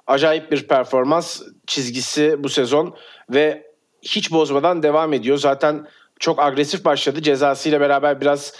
Acayip 0.07 0.51
bir 0.51 0.67
performans 0.67 1.41
çizgisi 1.67 2.43
bu 2.43 2.49
sezon 2.49 2.95
ve 3.29 3.71
hiç 4.01 4.31
bozmadan 4.31 4.83
devam 4.83 5.13
ediyor. 5.13 5.37
Zaten 5.37 5.87
çok 6.19 6.39
agresif 6.39 6.85
başladı. 6.85 7.21
Cezasıyla 7.21 7.79
beraber 7.79 8.21
biraz 8.21 8.53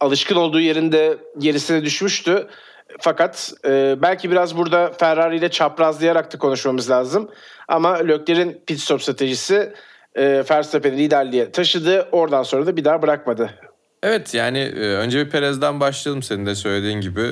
alışkın 0.00 0.36
olduğu 0.36 0.60
yerinde 0.60 1.16
gerisine 1.38 1.84
düşmüştü. 1.84 2.46
Fakat 3.00 3.52
e, 3.64 3.96
belki 4.02 4.30
biraz 4.30 4.56
burada 4.56 4.92
Ferrari 4.92 5.36
ile 5.36 5.48
çaprazlayarak 5.50 6.32
da 6.32 6.38
konuşmamız 6.38 6.90
lazım. 6.90 7.30
Ama 7.68 7.94
Leclerc'in 7.94 8.62
pit 8.66 8.80
stop 8.80 9.02
stratejisi 9.02 9.72
e, 10.14 10.44
Verstappen'i 10.50 10.98
liderliğe 10.98 11.52
taşıdı. 11.52 12.08
Oradan 12.12 12.42
sonra 12.42 12.66
da 12.66 12.76
bir 12.76 12.84
daha 12.84 13.02
bırakmadı. 13.02 13.50
Evet 14.02 14.34
yani 14.34 14.58
e, 14.58 14.80
önce 14.80 15.26
bir 15.26 15.30
Perez'den 15.30 15.80
başlayalım 15.80 16.22
senin 16.22 16.46
de 16.46 16.54
söylediğin 16.54 17.00
gibi. 17.00 17.22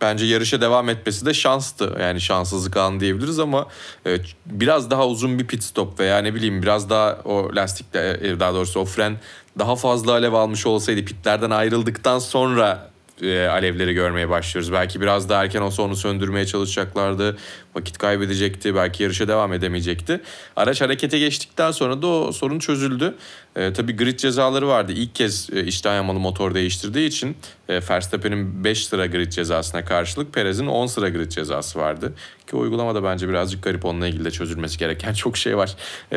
Bence 0.00 0.26
yarışa 0.26 0.60
devam 0.60 0.88
etmesi 0.88 1.26
de 1.26 1.34
şanstı. 1.34 1.96
Yani 2.00 2.20
şanssızlık 2.20 2.76
anı 2.76 3.00
diyebiliriz 3.00 3.38
ama 3.38 3.66
e, 4.06 4.18
biraz 4.46 4.90
daha 4.90 5.06
uzun 5.06 5.38
bir 5.38 5.46
pit 5.46 5.62
stop 5.62 6.00
veya 6.00 6.18
ne 6.18 6.34
bileyim 6.34 6.62
biraz 6.62 6.90
daha 6.90 7.18
o 7.24 7.50
lastikle 7.56 8.18
e, 8.22 8.40
daha 8.40 8.54
doğrusu 8.54 8.80
o 8.80 8.84
fren 8.84 9.16
daha 9.58 9.76
fazla 9.76 10.12
alev 10.12 10.32
almış 10.32 10.66
olsaydı 10.66 11.04
pitlerden 11.04 11.50
ayrıldıktan 11.50 12.18
sonra 12.18 12.90
e, 13.22 13.46
alevleri 13.46 13.94
görmeye 13.94 14.28
başlıyoruz. 14.28 14.72
Belki 14.72 15.00
biraz 15.00 15.28
daha 15.28 15.44
erken 15.44 15.60
olsa 15.60 15.82
onu 15.82 15.96
söndürmeye 15.96 16.46
çalışacaklardı. 16.46 17.36
Vakit 17.74 17.98
kaybedecekti. 17.98 18.74
Belki 18.74 19.02
yarışa 19.02 19.28
devam 19.28 19.52
edemeyecekti. 19.52 20.20
Araç 20.56 20.80
harekete 20.80 21.18
geçtikten 21.18 21.70
sonra 21.70 22.02
da 22.02 22.06
o 22.06 22.32
sorun 22.32 22.58
çözüldü. 22.58 23.14
E, 23.56 23.72
tabii 23.72 23.96
grid 23.96 24.18
cezaları 24.18 24.68
vardı. 24.68 24.92
İlk 24.92 25.14
kez 25.14 25.50
e, 25.52 25.64
içten 25.64 25.94
yanmalı 25.94 26.18
motor 26.18 26.54
değiştirdiği 26.54 27.08
için 27.08 27.36
e, 27.68 27.80
Verstappen'in 27.90 28.64
5 28.64 28.86
sıra 28.86 29.06
grid 29.06 29.32
cezasına 29.32 29.84
karşılık 29.84 30.34
Perez'in 30.34 30.66
10 30.66 30.86
sıra 30.86 31.08
grid 31.08 31.30
cezası 31.30 31.78
vardı. 31.78 32.14
Ki 32.46 32.56
uygulamada 32.56 33.04
bence 33.04 33.28
birazcık 33.28 33.62
garip 33.62 33.84
onunla 33.84 34.06
ilgili 34.06 34.24
de 34.24 34.30
çözülmesi 34.30 34.78
gereken 34.78 35.12
çok 35.14 35.36
şey 35.36 35.56
var. 35.56 35.76
E, 36.12 36.16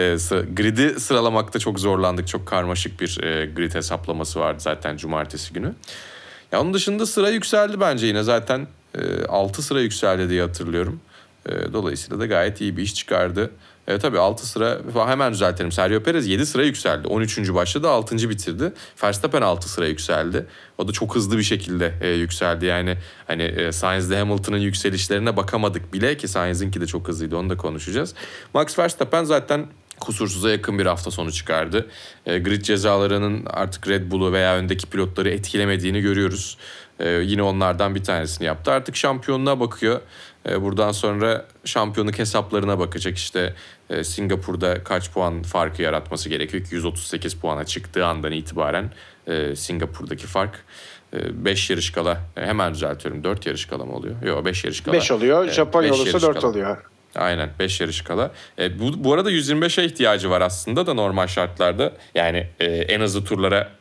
grid'i 0.53 0.99
sıralamakta 0.99 1.59
çok 1.59 1.79
zorlandık. 1.79 2.27
Çok 2.27 2.47
karmaşık 2.47 3.01
bir 3.01 3.23
e, 3.23 3.45
grid 3.45 3.75
hesaplaması 3.75 4.39
vardı 4.39 4.59
zaten 4.59 4.97
cumartesi 4.97 5.53
günü. 5.53 5.73
Ya 6.51 6.61
onun 6.61 6.73
dışında 6.73 7.05
sıra 7.05 7.29
yükseldi 7.29 7.79
bence 7.79 8.07
yine 8.07 8.23
zaten 8.23 8.67
e, 8.95 9.25
6 9.25 9.61
sıra 9.61 9.81
yükseldi 9.81 10.29
diye 10.29 10.41
hatırlıyorum. 10.41 10.99
E, 11.45 11.73
dolayısıyla 11.73 12.19
da 12.19 12.25
gayet 12.25 12.61
iyi 12.61 12.77
bir 12.77 12.81
iş 12.81 12.95
çıkardı. 12.95 13.51
E, 13.87 13.97
tabii 13.97 14.19
6 14.19 14.47
sıra 14.47 14.79
hemen 15.07 15.33
düzeltelim. 15.33 15.71
Sergio 15.71 16.03
Perez 16.03 16.27
7 16.27 16.45
sıra 16.45 16.63
yükseldi. 16.63 17.07
13. 17.07 17.53
başladı 17.53 17.89
6. 17.89 18.29
bitirdi. 18.29 18.73
Verstappen 19.03 19.41
6 19.41 19.69
sıra 19.69 19.87
yükseldi. 19.87 20.45
O 20.77 20.87
da 20.87 20.91
çok 20.91 21.15
hızlı 21.15 21.37
bir 21.37 21.43
şekilde 21.43 21.93
e, 22.01 22.09
yükseldi. 22.09 22.65
Yani 22.65 22.97
hani 23.27 23.43
e, 23.43 23.71
Sainz 23.71 24.11
Hamilton'ın 24.11 24.57
yükselişlerine 24.57 25.37
bakamadık 25.37 25.93
bile 25.93 26.17
ki 26.17 26.27
Sainz'inki 26.27 26.81
de 26.81 26.87
çok 26.87 27.07
hızlıydı 27.07 27.37
onu 27.37 27.49
da 27.49 27.57
konuşacağız. 27.57 28.13
Max 28.53 28.79
Verstappen 28.79 29.23
zaten 29.23 29.67
kusursuza 29.99 30.49
yakın 30.49 30.79
bir 30.79 30.85
hafta 30.85 31.11
sonu 31.11 31.31
çıkardı. 31.31 31.87
E, 32.25 32.39
grid 32.39 32.61
cezalarının 32.61 33.45
artık 33.49 33.87
Red 33.87 34.11
Bull'u 34.11 34.33
veya 34.33 34.55
öndeki 34.55 34.87
pilotları 34.87 35.29
etkilemediğini 35.29 36.01
görüyoruz. 36.01 36.57
E, 36.99 37.09
yine 37.09 37.41
onlardan 37.43 37.95
bir 37.95 38.03
tanesini 38.03 38.47
yaptı. 38.47 38.71
Artık 38.71 38.95
şampiyonluğa 38.95 39.59
bakıyor. 39.59 40.01
E, 40.49 40.61
buradan 40.61 40.91
sonra 40.91 41.45
şampiyonluk 41.65 42.19
hesaplarına 42.19 42.79
bakacak. 42.79 43.17
İşte 43.17 43.53
e, 43.89 44.03
Singapur'da 44.03 44.83
kaç 44.83 45.11
puan 45.11 45.43
farkı 45.43 45.81
yaratması 45.81 46.29
gerekiyor 46.29 46.63
ki 46.63 46.75
138 46.75 47.33
puana 47.33 47.65
çıktığı 47.65 48.05
andan 48.05 48.31
itibaren 48.31 48.91
e, 49.27 49.55
Singapur'daki 49.55 50.27
fark 50.27 50.65
5 51.13 51.69
e, 51.69 51.73
yarış 51.73 51.91
kala 51.91 52.21
e, 52.37 52.45
hemen 52.45 52.73
düzeltiyorum 52.73 53.23
4 53.23 53.45
yarış 53.45 53.65
kala 53.65 53.85
mı 53.85 53.95
oluyor? 53.95 54.23
Yok 54.23 54.45
5 54.45 54.63
yarış 54.63 54.81
kala. 54.81 54.93
5 54.93 55.11
oluyor. 55.11 55.47
Japonya 55.47 55.93
olursa 55.93 56.21
4 56.21 56.43
oluyor. 56.43 56.77
Aynen 57.15 57.49
5 57.59 57.81
yarış 57.81 58.01
kala. 58.01 58.31
E, 58.59 58.79
bu, 58.79 59.03
bu 59.03 59.13
arada 59.13 59.31
125'e 59.31 59.85
ihtiyacı 59.85 60.29
var 60.29 60.41
aslında 60.41 60.87
da 60.87 60.93
normal 60.93 61.27
şartlarda. 61.27 61.93
Yani 62.15 62.47
e, 62.59 62.65
en 62.65 63.01
hızlı 63.01 63.23
turlara 63.23 63.71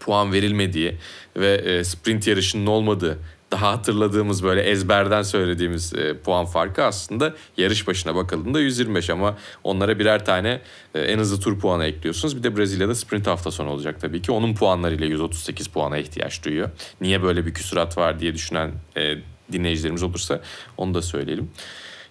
puan 0.00 0.32
verilmediği 0.32 0.96
ve 1.36 1.54
e, 1.54 1.84
sprint 1.84 2.26
yarışının 2.26 2.66
olmadığı 2.66 3.18
daha 3.52 3.72
hatırladığımız 3.72 4.44
böyle 4.44 4.62
ezberden 4.62 5.22
söylediğimiz 5.22 5.94
e, 5.94 6.18
puan 6.18 6.46
farkı 6.46 6.84
aslında 6.84 7.34
yarış 7.56 7.86
başına 7.86 8.14
bakıldığında 8.14 8.60
125 8.60 9.10
ama 9.10 9.38
onlara 9.64 9.98
birer 9.98 10.24
tane 10.24 10.60
e, 10.94 11.00
en 11.00 11.18
hızlı 11.18 11.40
tur 11.40 11.60
puanı 11.60 11.84
ekliyorsunuz. 11.84 12.36
Bir 12.36 12.42
de 12.42 12.56
Brezilya'da 12.56 12.94
sprint 12.94 13.26
hafta 13.26 13.50
sonu 13.50 13.70
olacak 13.70 14.00
tabii 14.00 14.22
ki. 14.22 14.32
Onun 14.32 14.54
puanlarıyla 14.54 15.06
138 15.06 15.66
puana 15.66 15.98
ihtiyaç 15.98 16.44
duyuyor. 16.44 16.70
Niye 17.00 17.22
böyle 17.22 17.46
bir 17.46 17.54
küsurat 17.54 17.98
var 17.98 18.20
diye 18.20 18.34
düşünen 18.34 18.70
e, 18.96 19.14
dinleyicilerimiz 19.52 20.02
olursa 20.02 20.40
onu 20.76 20.94
da 20.94 21.02
söyleyelim. 21.02 21.50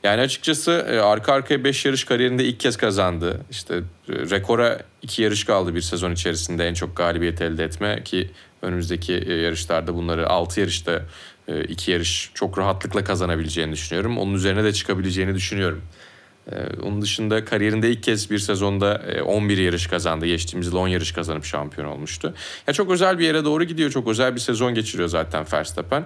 Yani 0.04 0.22
açıkçası 0.22 0.72
e, 0.72 1.00
arka 1.00 1.34
arkaya 1.34 1.64
5 1.64 1.86
yarış 1.86 2.04
kariyerinde 2.04 2.44
ilk 2.46 2.60
kez 2.60 2.78
kazandı. 2.78 3.42
İşte 3.52 3.76
e, 3.76 3.82
rekora 4.10 4.80
2 5.02 5.22
yarış 5.22 5.44
kaldı 5.44 5.76
bir 5.76 5.82
sezon 5.82 6.12
içerisinde 6.12 6.68
en 6.68 6.74
çok 6.74 6.96
galibiyet 6.96 7.42
elde 7.42 7.64
etme 7.64 8.04
ki 8.04 8.32
önümüzdeki 8.62 9.14
e, 9.14 9.34
yarışlarda 9.34 9.96
bunları 9.96 10.30
6 10.30 10.60
yarışta 10.60 11.02
iki 11.68 11.92
yarış 11.92 12.32
çok 12.34 12.58
rahatlıkla 12.58 13.04
kazanabileceğini 13.04 13.72
düşünüyorum. 13.72 14.18
Onun 14.18 14.34
üzerine 14.34 14.64
de 14.64 14.74
çıkabileceğini 14.74 15.36
düşünüyorum. 15.36 15.82
Onun 16.84 17.02
dışında 17.02 17.46
kariyerinde 17.46 17.92
ilk 17.92 18.04
kez 18.04 18.32
bir 18.32 18.40
sezonda 18.40 19.02
11 19.26 19.58
yarış 19.58 19.88
kazandı. 19.88 20.26
Geçtiğimiz 20.26 20.68
yıl 20.68 20.76
10 20.76 20.88
yarış 20.88 21.12
kazanıp 21.12 21.46
şampiyon 21.46 21.88
olmuştu. 21.88 22.34
Ya 22.68 22.74
çok 22.74 22.92
özel 22.92 23.20
bir 23.20 23.26
yere 23.26 23.46
doğru 23.46 23.64
gidiyor. 23.64 23.92
Çok 23.92 24.08
özel 24.08 24.36
bir 24.36 24.40
sezon 24.40 24.74
geçiriyor 24.74 25.10
zaten 25.10 25.46
Verstappen. 25.54 26.06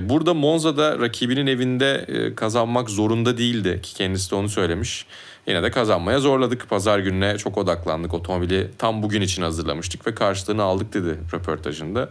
Burada 0.00 0.34
Monza'da 0.34 0.98
rakibinin 0.98 1.46
evinde 1.46 2.06
kazanmak 2.36 2.90
zorunda 2.90 3.38
değildi 3.38 3.80
ki 3.82 3.94
kendisi 3.94 4.30
de 4.30 4.34
onu 4.34 4.48
söylemiş. 4.48 5.06
Yine 5.46 5.62
de 5.62 5.70
kazanmaya 5.70 6.20
zorladık. 6.20 6.68
Pazar 6.68 6.98
gününe 6.98 7.38
çok 7.38 7.58
odaklandık. 7.58 8.14
Otomobili 8.14 8.70
tam 8.78 9.02
bugün 9.02 9.22
için 9.22 9.42
hazırlamıştık 9.42 10.06
ve 10.06 10.14
karşılığını 10.14 10.62
aldık 10.62 10.94
dedi 10.94 11.18
röportajında. 11.34 12.10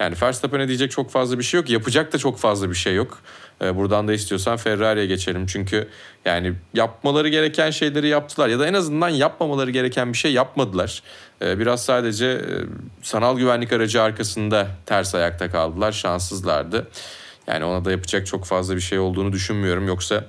Yani 0.00 0.14
Verstappen'e 0.22 0.68
diyecek 0.68 0.90
çok 0.90 1.10
fazla 1.10 1.38
bir 1.38 1.44
şey 1.44 1.60
yok. 1.60 1.70
Yapacak 1.70 2.12
da 2.12 2.18
çok 2.18 2.38
fazla 2.38 2.70
bir 2.70 2.74
şey 2.74 2.94
yok. 2.94 3.18
Ee, 3.62 3.76
buradan 3.76 4.08
da 4.08 4.12
istiyorsan 4.12 4.56
Ferrari'ye 4.56 5.06
geçelim. 5.06 5.46
Çünkü 5.46 5.88
yani 6.24 6.54
yapmaları 6.74 7.28
gereken 7.28 7.70
şeyleri 7.70 8.08
yaptılar. 8.08 8.48
Ya 8.48 8.58
da 8.58 8.66
en 8.66 8.74
azından 8.74 9.08
yapmamaları 9.08 9.70
gereken 9.70 10.12
bir 10.12 10.18
şey 10.18 10.32
yapmadılar. 10.32 11.02
Ee, 11.42 11.58
biraz 11.58 11.84
sadece 11.84 12.26
e, 12.26 12.46
sanal 13.02 13.38
güvenlik 13.38 13.72
aracı 13.72 14.02
arkasında 14.02 14.68
ters 14.86 15.14
ayakta 15.14 15.50
kaldılar. 15.50 15.92
Şanssızlardı. 15.92 16.88
Yani 17.46 17.64
ona 17.64 17.84
da 17.84 17.90
yapacak 17.90 18.26
çok 18.26 18.44
fazla 18.44 18.76
bir 18.76 18.80
şey 18.80 18.98
olduğunu 18.98 19.32
düşünmüyorum. 19.32 19.86
Yoksa 19.86 20.24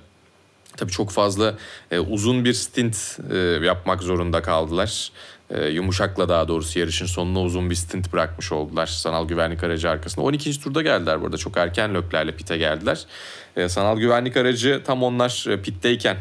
tabii 0.77 0.91
çok 0.91 1.11
fazla 1.11 1.55
e, 1.91 1.99
uzun 1.99 2.45
bir 2.45 2.53
stint 2.53 3.19
e, 3.31 3.37
yapmak 3.37 4.03
zorunda 4.03 4.41
kaldılar 4.41 5.11
e, 5.53 5.67
yumuşakla 5.67 6.29
daha 6.29 6.47
doğrusu 6.47 6.79
yarışın 6.79 7.05
sonuna 7.05 7.41
uzun 7.41 7.69
bir 7.69 7.75
stint 7.75 8.13
bırakmış 8.13 8.51
oldular 8.51 8.85
sanal 8.85 9.27
güvenlik 9.27 9.63
aracı 9.63 9.89
arkasında. 9.89 10.25
12. 10.25 10.61
turda 10.61 10.81
geldiler 10.81 11.21
burada 11.21 11.37
çok 11.37 11.57
erken 11.57 11.93
löklerle 11.93 12.35
pite 12.35 12.57
geldiler. 12.57 13.05
E, 13.55 13.69
sanal 13.69 13.97
güvenlik 13.97 14.37
aracı 14.37 14.81
tam 14.85 15.03
onlar 15.03 15.45
e, 15.49 15.61
pitteyken 15.61 16.17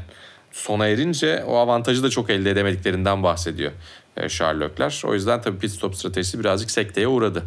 sona 0.52 0.88
erince 0.88 1.44
o 1.46 1.56
avantajı 1.56 2.02
da 2.02 2.10
çok 2.10 2.30
elde 2.30 2.50
edemediklerinden 2.50 3.22
bahsediyor 3.22 3.72
e, 4.16 4.22
Leclerc. 4.22 5.08
O 5.08 5.14
yüzden 5.14 5.40
tabii 5.42 5.58
pit 5.58 5.70
stop 5.70 5.96
stratejisi 5.96 6.40
birazcık 6.40 6.70
sekteye 6.70 7.08
uğradı. 7.08 7.42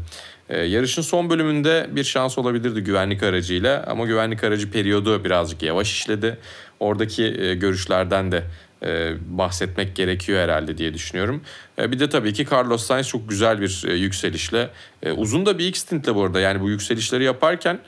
E, 0.50 0.58
yarışın 0.60 1.02
son 1.02 1.30
bölümünde 1.30 1.88
bir 1.92 2.04
şans 2.04 2.38
olabilirdi 2.38 2.82
güvenlik 2.82 3.24
aracıyla 3.24 3.84
ama 3.88 4.06
güvenlik 4.06 4.44
aracı 4.44 4.72
periyodu 4.72 5.24
birazcık 5.24 5.64
yavaş 5.64 5.92
işledi. 5.92 6.38
Oradaki 6.80 7.24
e, 7.24 7.56
görüşlerden 7.56 8.32
de 8.32 8.44
e, 8.86 9.14
bahsetmek 9.30 9.96
gerekiyor 9.96 10.40
herhalde 10.40 10.78
diye 10.78 10.94
düşünüyorum. 10.94 11.42
E, 11.80 11.92
bir 11.92 12.00
de 12.00 12.10
tabii 12.10 12.34
ki 12.34 12.48
Carlos 12.52 12.86
Sainz 12.86 13.08
çok 13.08 13.30
güzel 13.30 13.62
bir 13.62 13.84
e, 13.88 13.94
yükselişle 13.94 14.70
uzun 15.16 15.46
da 15.46 15.58
bir 15.58 15.66
ilk 15.66 15.78
stintle 15.78 16.16
bu 16.16 16.24
arada 16.24 16.40
yani 16.40 16.62
bu 16.62 16.70
yükselişleri 16.70 17.24
yaparken 17.24 17.80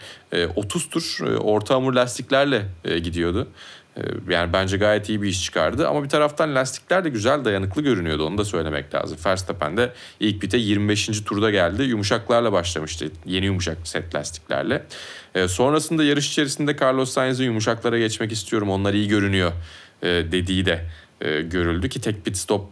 30 0.56 0.90
tur 0.90 1.20
orta 1.40 1.76
hamur 1.76 1.94
lastiklerle 1.94 2.66
gidiyordu. 3.04 3.48
Yani 4.30 4.54
bence 4.54 4.78
gayet 4.78 5.10
iyi 5.10 5.22
bir 5.22 5.28
iş 5.28 5.44
çıkardı. 5.44 5.88
Ama 5.88 6.04
bir 6.04 6.10
taraftan 6.10 6.56
lastikler 6.56 7.04
de 7.04 7.10
güzel 7.10 7.46
dayanıklı 7.46 7.82
görünüyordu. 7.82 8.28
Onu 8.28 8.38
da 8.38 8.46
söylemek 8.46 8.96
lazım. 8.96 9.18
Verstappen 9.26 9.78
de 9.78 9.94
ilk 10.20 10.42
bite 10.42 10.58
25. 10.58 11.08
turda 11.26 11.52
geldi. 11.52 11.84
Yumuşaklarla 11.84 12.52
başlamıştı. 12.52 13.12
Yeni 13.26 13.46
yumuşak 13.46 13.78
set 13.84 14.16
lastiklerle. 14.16 14.84
sonrasında 15.48 16.04
yarış 16.04 16.30
içerisinde 16.30 16.76
Carlos 16.82 17.12
Sainz'e 17.12 17.44
yumuşaklara 17.44 18.00
geçmek 18.00 18.32
istiyorum. 18.32 18.70
Onlar 18.70 18.94
iyi 18.94 19.08
görünüyor 19.08 19.52
e, 20.02 20.08
dediği 20.08 20.66
de 20.66 20.86
e, 21.22 21.42
görüldü 21.42 21.90
ki 21.90 22.02
tek 22.02 22.26
pit 22.26 22.38
stop 22.38 22.66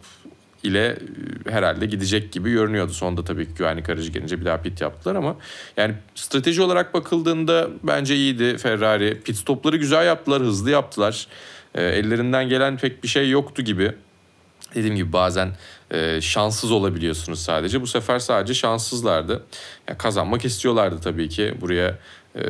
ile 0.62 0.98
e, 1.46 1.50
herhalde 1.50 1.86
gidecek 1.86 2.32
gibi 2.32 2.50
görünüyordu. 2.50 2.92
Sonda 2.92 3.24
tabii 3.24 3.46
ki 3.46 3.54
güvenlik 3.58 3.88
aracı 3.88 4.10
gelince 4.10 4.40
bir 4.40 4.44
daha 4.44 4.62
pit 4.62 4.80
yaptılar 4.80 5.14
ama 5.14 5.36
yani 5.76 5.94
strateji 6.14 6.62
olarak 6.62 6.94
bakıldığında 6.94 7.68
bence 7.82 8.16
iyiydi 8.16 8.58
Ferrari. 8.58 9.20
Pit 9.24 9.36
stopları 9.36 9.76
güzel 9.76 10.06
yaptılar, 10.06 10.42
hızlı 10.42 10.70
yaptılar. 10.70 11.26
Ellerinden 11.74 12.48
gelen 12.48 12.76
pek 12.76 13.02
bir 13.02 13.08
şey 13.08 13.30
yoktu 13.30 13.62
gibi. 13.62 13.92
Dediğim 14.74 14.96
gibi 14.96 15.12
bazen 15.12 15.52
e, 15.90 16.20
şanssız 16.20 16.72
olabiliyorsunuz 16.72 17.38
sadece. 17.38 17.80
Bu 17.80 17.86
sefer 17.86 18.18
sadece 18.18 18.54
şanssızlardı. 18.54 19.44
Ya 19.88 19.98
kazanmak 19.98 20.44
istiyorlardı 20.44 21.00
tabii 21.00 21.28
ki. 21.28 21.54
Buraya 21.60 21.98
e, 22.36 22.42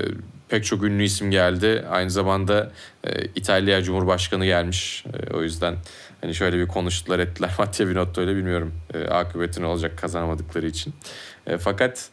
pek 0.48 0.64
çok 0.64 0.82
ünlü 0.82 1.02
isim 1.02 1.30
geldi. 1.30 1.84
Aynı 1.90 2.10
zamanda 2.10 2.72
e, 3.04 3.24
İtalya 3.34 3.82
Cumhurbaşkanı 3.82 4.44
gelmiş. 4.44 5.04
E, 5.06 5.34
o 5.34 5.42
yüzden 5.42 5.76
hani 6.20 6.34
şöyle 6.34 6.58
bir 6.58 6.68
konuştular 6.68 7.18
ettiler. 7.18 7.50
Mattia 7.58 7.88
Binotto 7.88 8.20
öyle 8.20 8.36
bilmiyorum. 8.36 8.74
E, 8.94 9.04
akıbeti 9.04 9.62
ne 9.62 9.66
olacak 9.66 9.98
kazanamadıkları 9.98 10.66
için. 10.66 10.94
E, 11.46 11.58
fakat 11.58 12.08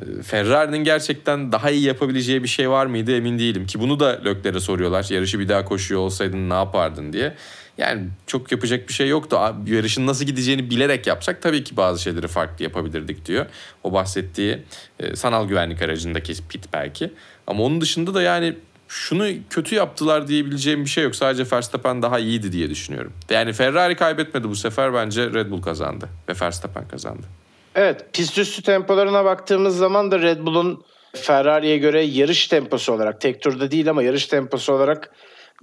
e, 0.00 0.22
Ferrari'nin 0.22 0.84
gerçekten 0.84 1.52
daha 1.52 1.70
iyi 1.70 1.84
yapabileceği 1.84 2.42
bir 2.42 2.48
şey 2.48 2.70
var 2.70 2.86
mıydı 2.86 3.16
emin 3.16 3.38
değilim. 3.38 3.66
Ki 3.66 3.80
bunu 3.80 4.00
da 4.00 4.20
Lökler'e 4.24 4.60
soruyorlar. 4.60 5.06
Yarışı 5.10 5.38
bir 5.38 5.48
daha 5.48 5.64
koşuyor 5.64 6.00
olsaydın 6.00 6.50
ne 6.50 6.54
yapardın 6.54 7.12
diye. 7.12 7.34
Yani 7.78 8.08
çok 8.26 8.52
yapacak 8.52 8.88
bir 8.88 8.92
şey 8.92 9.08
yoktu. 9.08 9.38
Yarışın 9.66 10.06
nasıl 10.06 10.24
gideceğini 10.24 10.70
bilerek 10.70 11.06
yapsak 11.06 11.42
tabii 11.42 11.64
ki 11.64 11.76
bazı 11.76 12.02
şeyleri 12.02 12.28
farklı 12.28 12.64
yapabilirdik 12.64 13.26
diyor. 13.26 13.46
O 13.82 13.92
bahsettiği 13.92 14.58
e, 15.00 15.16
sanal 15.16 15.48
güvenlik 15.48 15.82
aracındaki 15.82 16.34
pit 16.48 16.72
belki. 16.72 17.12
Ama 17.46 17.62
onun 17.62 17.80
dışında 17.80 18.14
da 18.14 18.22
yani 18.22 18.56
şunu 18.88 19.28
kötü 19.50 19.74
yaptılar 19.74 20.28
diyebileceğim 20.28 20.84
bir 20.84 20.90
şey 20.90 21.04
yok. 21.04 21.16
Sadece 21.16 21.44
Verstappen 21.52 22.02
daha 22.02 22.18
iyiydi 22.18 22.52
diye 22.52 22.70
düşünüyorum. 22.70 23.12
Yani 23.30 23.52
Ferrari 23.52 23.96
kaybetmedi 23.96 24.48
bu 24.48 24.56
sefer 24.56 24.94
bence 24.94 25.26
Red 25.26 25.50
Bull 25.50 25.62
kazandı 25.62 26.08
ve 26.28 26.32
Verstappen 26.42 26.88
kazandı. 26.88 27.26
Evet 27.74 28.06
pist 28.12 28.38
üstü 28.38 28.62
tempolarına 28.62 29.24
baktığımız 29.24 29.76
zaman 29.76 30.10
da 30.10 30.18
Red 30.18 30.40
Bull'un 30.40 30.84
Ferrari'ye 31.14 31.78
göre 31.78 32.02
yarış 32.02 32.46
temposu 32.46 32.92
olarak 32.92 33.20
tek 33.20 33.42
turda 33.42 33.70
değil 33.70 33.90
ama 33.90 34.02
yarış 34.02 34.26
temposu 34.26 34.72
olarak 34.72 35.10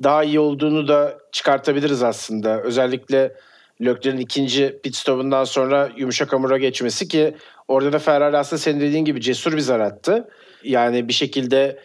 daha 0.03 0.24
iyi 0.24 0.39
olduğunu 0.39 0.88
da 0.88 1.18
çıkartabiliriz 1.32 2.03
aslında. 2.03 2.62
Özellikle 2.62 3.36
Leclerc'in 3.82 4.18
ikinci 4.18 4.79
pit 4.84 4.96
stop'undan 4.96 5.44
sonra 5.44 5.89
yumuşak 5.98 6.34
hamura 6.34 6.58
geçmesi 6.58 7.08
ki 7.08 7.36
orada 7.68 7.94
da 7.94 8.00
Ferrari 8.00 8.38
aslında 8.38 8.60
senin 8.60 8.79
dediğin 8.79 9.06
gibi 9.06 9.22
cesur 9.22 9.53
bir 9.53 9.60
zar 9.62 9.79
attı. 9.79 10.29
Yani 10.63 11.08
bir 11.08 11.13
şekilde 11.13 11.79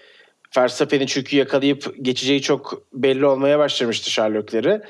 Verstappen'i 0.56 1.06
çünkü 1.06 1.36
yakalayıp 1.36 1.94
geçeceği 2.02 2.42
çok 2.42 2.82
belli 2.92 3.26
olmaya 3.26 3.58
başlamıştı 3.58 4.10
Sherlock'leri. 4.10 4.80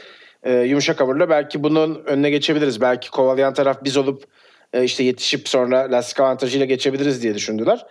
Ee, 0.43 0.53
yumuşak 0.53 1.01
hamurla 1.01 1.31
belki 1.31 1.63
bunun 1.63 2.03
önüne 2.07 2.31
geçebiliriz. 2.31 2.81
Belki 2.81 3.11
kovalayan 3.11 3.55
taraf 3.55 3.85
biz 3.85 3.97
olup 3.97 4.25
e, 4.73 4.85
işte 4.85 5.05
yetişip 5.05 5.49
sonra 5.49 5.79
lastik 5.91 6.21
avantajıyla 6.21 6.67
geçebiliriz 6.67 7.23
diye 7.23 7.35
düşündüler. 7.35 7.87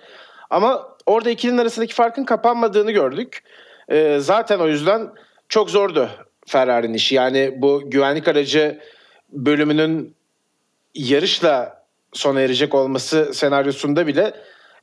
Ama 0.49 0.97
orada 1.05 1.29
ikilinin 1.29 1.57
arasındaki 1.57 1.93
farkın 1.93 2.23
kapanmadığını 2.23 2.91
gördük. 2.91 3.43
Ee, 3.89 4.17
zaten 4.19 4.59
o 4.59 4.67
yüzden 4.67 5.09
çok 5.49 5.69
zordu 5.69 6.09
Ferrari'nin 6.47 6.93
işi. 6.93 7.15
Yani 7.15 7.53
bu 7.57 7.89
güvenlik 7.89 8.27
aracı 8.27 8.79
bölümünün 9.29 10.15
yarışla 10.95 11.83
sona 12.13 12.41
erecek 12.41 12.75
olması 12.75 13.33
senaryosunda 13.33 14.07
bile 14.07 14.33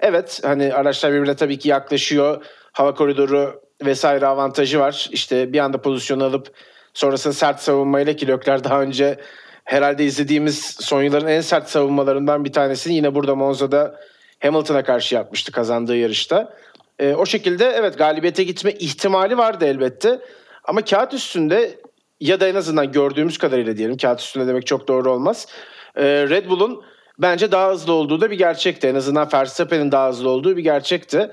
evet 0.01 0.41
hani 0.45 0.75
araçlar 0.75 1.13
birbirine 1.13 1.37
tabii 1.37 1.59
ki 1.59 1.69
yaklaşıyor. 1.69 2.45
Hava 2.73 2.95
koridoru 2.95 3.63
vesaire 3.85 4.27
avantajı 4.27 4.79
var. 4.81 5.09
İşte 5.13 5.53
bir 5.53 5.59
anda 5.59 5.83
pozisyonu 5.83 6.25
alıp 6.25 6.53
sonrasında 6.95 7.35
sert 7.35 7.61
savunmayla 7.61 8.17
ki 8.17 8.29
Lökler 8.29 8.65
daha 8.65 8.83
önce 8.83 9.17
herhalde 9.65 10.05
izlediğimiz 10.05 10.77
son 10.81 11.03
yılların 11.03 11.29
en 11.29 11.41
sert 11.41 11.69
savunmalarından 11.69 12.45
bir 12.45 12.53
tanesini 12.53 12.95
yine 12.95 13.15
burada 13.15 13.35
Monza'da 13.35 14.01
Hamilton'a 14.41 14.85
karşı 14.85 15.15
yapmıştı 15.15 15.53
kazandığı 15.53 15.97
yarışta. 15.97 16.57
E, 17.01 17.15
o 17.15 17.27
şekilde 17.27 17.65
evet 17.65 17.99
galibiyete 17.99 18.45
gitme 18.45 18.73
ihtimali 18.73 19.39
vardı 19.39 19.65
elbette. 19.65 20.21
Ama 20.65 20.85
kağıt 20.85 21.15
üstünde 21.15 21.79
ya 22.21 22.41
da 22.41 22.49
en 22.49 22.55
azından 22.55 22.93
gördüğümüz 22.93 23.39
kadarıyla 23.39 23.77
diyelim 23.77 23.97
kağıt 23.97 24.21
üstünde 24.21 24.47
demek 24.47 24.67
çok 24.67 24.89
doğru 24.89 25.13
olmaz. 25.13 25.47
E, 25.97 26.05
Red 26.05 26.49
Bull'un 26.49 26.83
bence 27.19 27.53
daha 27.53 27.71
hızlı 27.71 27.93
olduğu 27.93 28.21
da 28.21 28.31
bir 28.31 28.39
gerçekti. 28.39 28.87
En 28.87 28.95
azından 28.95 29.29
Verstappen'in 29.33 29.93
daha 29.93 30.09
hızlı 30.09 30.29
olduğu 30.31 30.57
bir 30.57 30.63
gerçekti. 30.63 31.31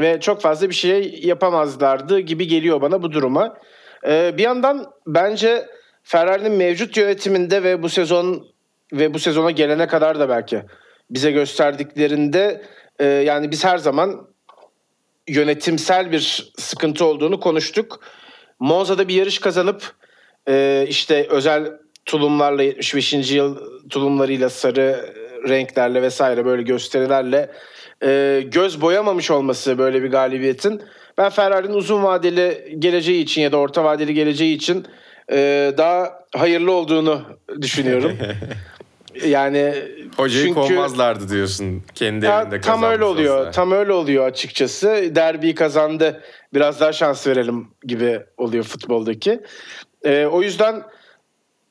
Ve 0.00 0.20
çok 0.20 0.40
fazla 0.40 0.68
bir 0.68 0.74
şey 0.74 1.20
yapamazlardı 1.22 2.18
gibi 2.18 2.46
geliyor 2.46 2.80
bana 2.80 3.02
bu 3.02 3.12
duruma. 3.12 3.58
E, 4.06 4.38
bir 4.38 4.42
yandan 4.42 4.86
bence 5.06 5.66
Ferrari'nin 6.02 6.52
mevcut 6.52 6.96
yönetiminde 6.96 7.62
ve 7.62 7.82
bu 7.82 7.88
sezon 7.88 8.46
ve 8.92 9.14
bu 9.14 9.18
sezona 9.18 9.50
gelene 9.50 9.86
kadar 9.86 10.20
da 10.20 10.28
belki 10.28 10.62
bize 11.10 11.30
gösterdiklerinde 11.30 12.62
e, 12.98 13.04
yani 13.06 13.50
biz 13.50 13.64
her 13.64 13.78
zaman 13.78 14.31
yönetimsel 15.28 16.12
bir 16.12 16.52
sıkıntı 16.58 17.04
olduğunu 17.04 17.40
konuştuk. 17.40 18.00
Monza'da 18.60 19.08
bir 19.08 19.14
yarış 19.14 19.38
kazanıp 19.38 19.92
e, 20.48 20.86
işte 20.88 21.26
özel 21.30 21.72
tulumlarla 22.06 22.62
75. 22.62 23.12
yıl 23.12 23.56
tulumlarıyla 23.90 24.50
sarı 24.50 25.14
renklerle 25.48 26.02
vesaire 26.02 26.44
böyle 26.44 26.62
gösterilerle 26.62 27.50
e, 28.04 28.42
göz 28.46 28.80
boyamamış 28.80 29.30
olması 29.30 29.78
böyle 29.78 30.02
bir 30.02 30.10
galibiyetin 30.10 30.82
ben 31.18 31.30
Ferrari'nin 31.30 31.74
uzun 31.74 32.02
vadeli 32.02 32.76
geleceği 32.78 33.22
için 33.22 33.42
ya 33.42 33.52
da 33.52 33.56
orta 33.56 33.84
vadeli 33.84 34.14
geleceği 34.14 34.56
için 34.56 34.86
e, 35.32 35.72
daha 35.78 36.12
hayırlı 36.36 36.72
olduğunu 36.72 37.22
düşünüyorum. 37.60 38.12
yani 39.26 39.74
Hocayı 40.16 40.46
çünkü, 40.46 40.60
kovmazlardı 40.60 41.28
diyorsun 41.28 41.82
kendi 41.94 42.26
ya, 42.26 42.42
evinde 42.42 42.60
tam 42.60 42.82
öyle 42.82 43.04
oluyor. 43.04 43.40
olsa. 43.40 43.50
Tam 43.50 43.72
öyle 43.72 43.92
oluyor 43.92 44.26
açıkçası. 44.26 44.88
Derbi 45.14 45.54
kazandı. 45.54 46.22
Biraz 46.54 46.80
daha 46.80 46.92
şans 46.92 47.26
verelim 47.26 47.68
gibi 47.84 48.20
oluyor 48.36 48.64
futboldaki. 48.64 49.40
Ee, 50.04 50.26
o 50.26 50.42
yüzden 50.42 50.82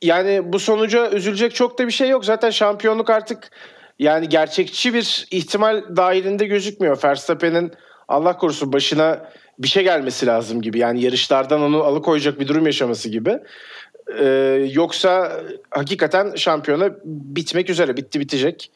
yani 0.02 0.54
bu 0.54 0.60
sonuca 0.60 1.12
üzülecek 1.12 1.56
çok 1.56 1.80
da 1.80 1.88
bir 1.88 1.92
şey 1.92 2.10
yok. 2.10 2.26
Zaten 2.26 2.50
şampiyonluk 2.50 3.10
artık 3.10 3.52
yani 4.00 4.30
gerçekçi 4.30 4.94
bir 4.94 5.28
ihtimal 5.32 5.84
dahilinde 5.98 6.46
gözükmüyor. 6.46 7.04
Verstappen'in 7.04 7.72
Allah 8.08 8.38
korusun 8.38 8.74
başına 8.74 9.30
bir 9.60 9.68
şey 9.68 9.84
gelmesi 9.84 10.26
lazım 10.26 10.62
gibi. 10.62 10.80
Yani 10.80 11.02
yarışlardan 11.02 11.62
onu 11.62 11.84
alıkoyacak 11.84 12.40
bir 12.40 12.48
durum 12.48 12.66
yaşaması 12.66 13.10
gibi. 13.10 13.40
Ee, 14.20 14.26
yoksa 14.72 15.42
hakikaten 15.72 16.36
şampiyona 16.36 16.90
bitmek 17.06 17.70
üzere. 17.70 17.98
Bitti 17.98 18.20
bitecek. 18.20 18.72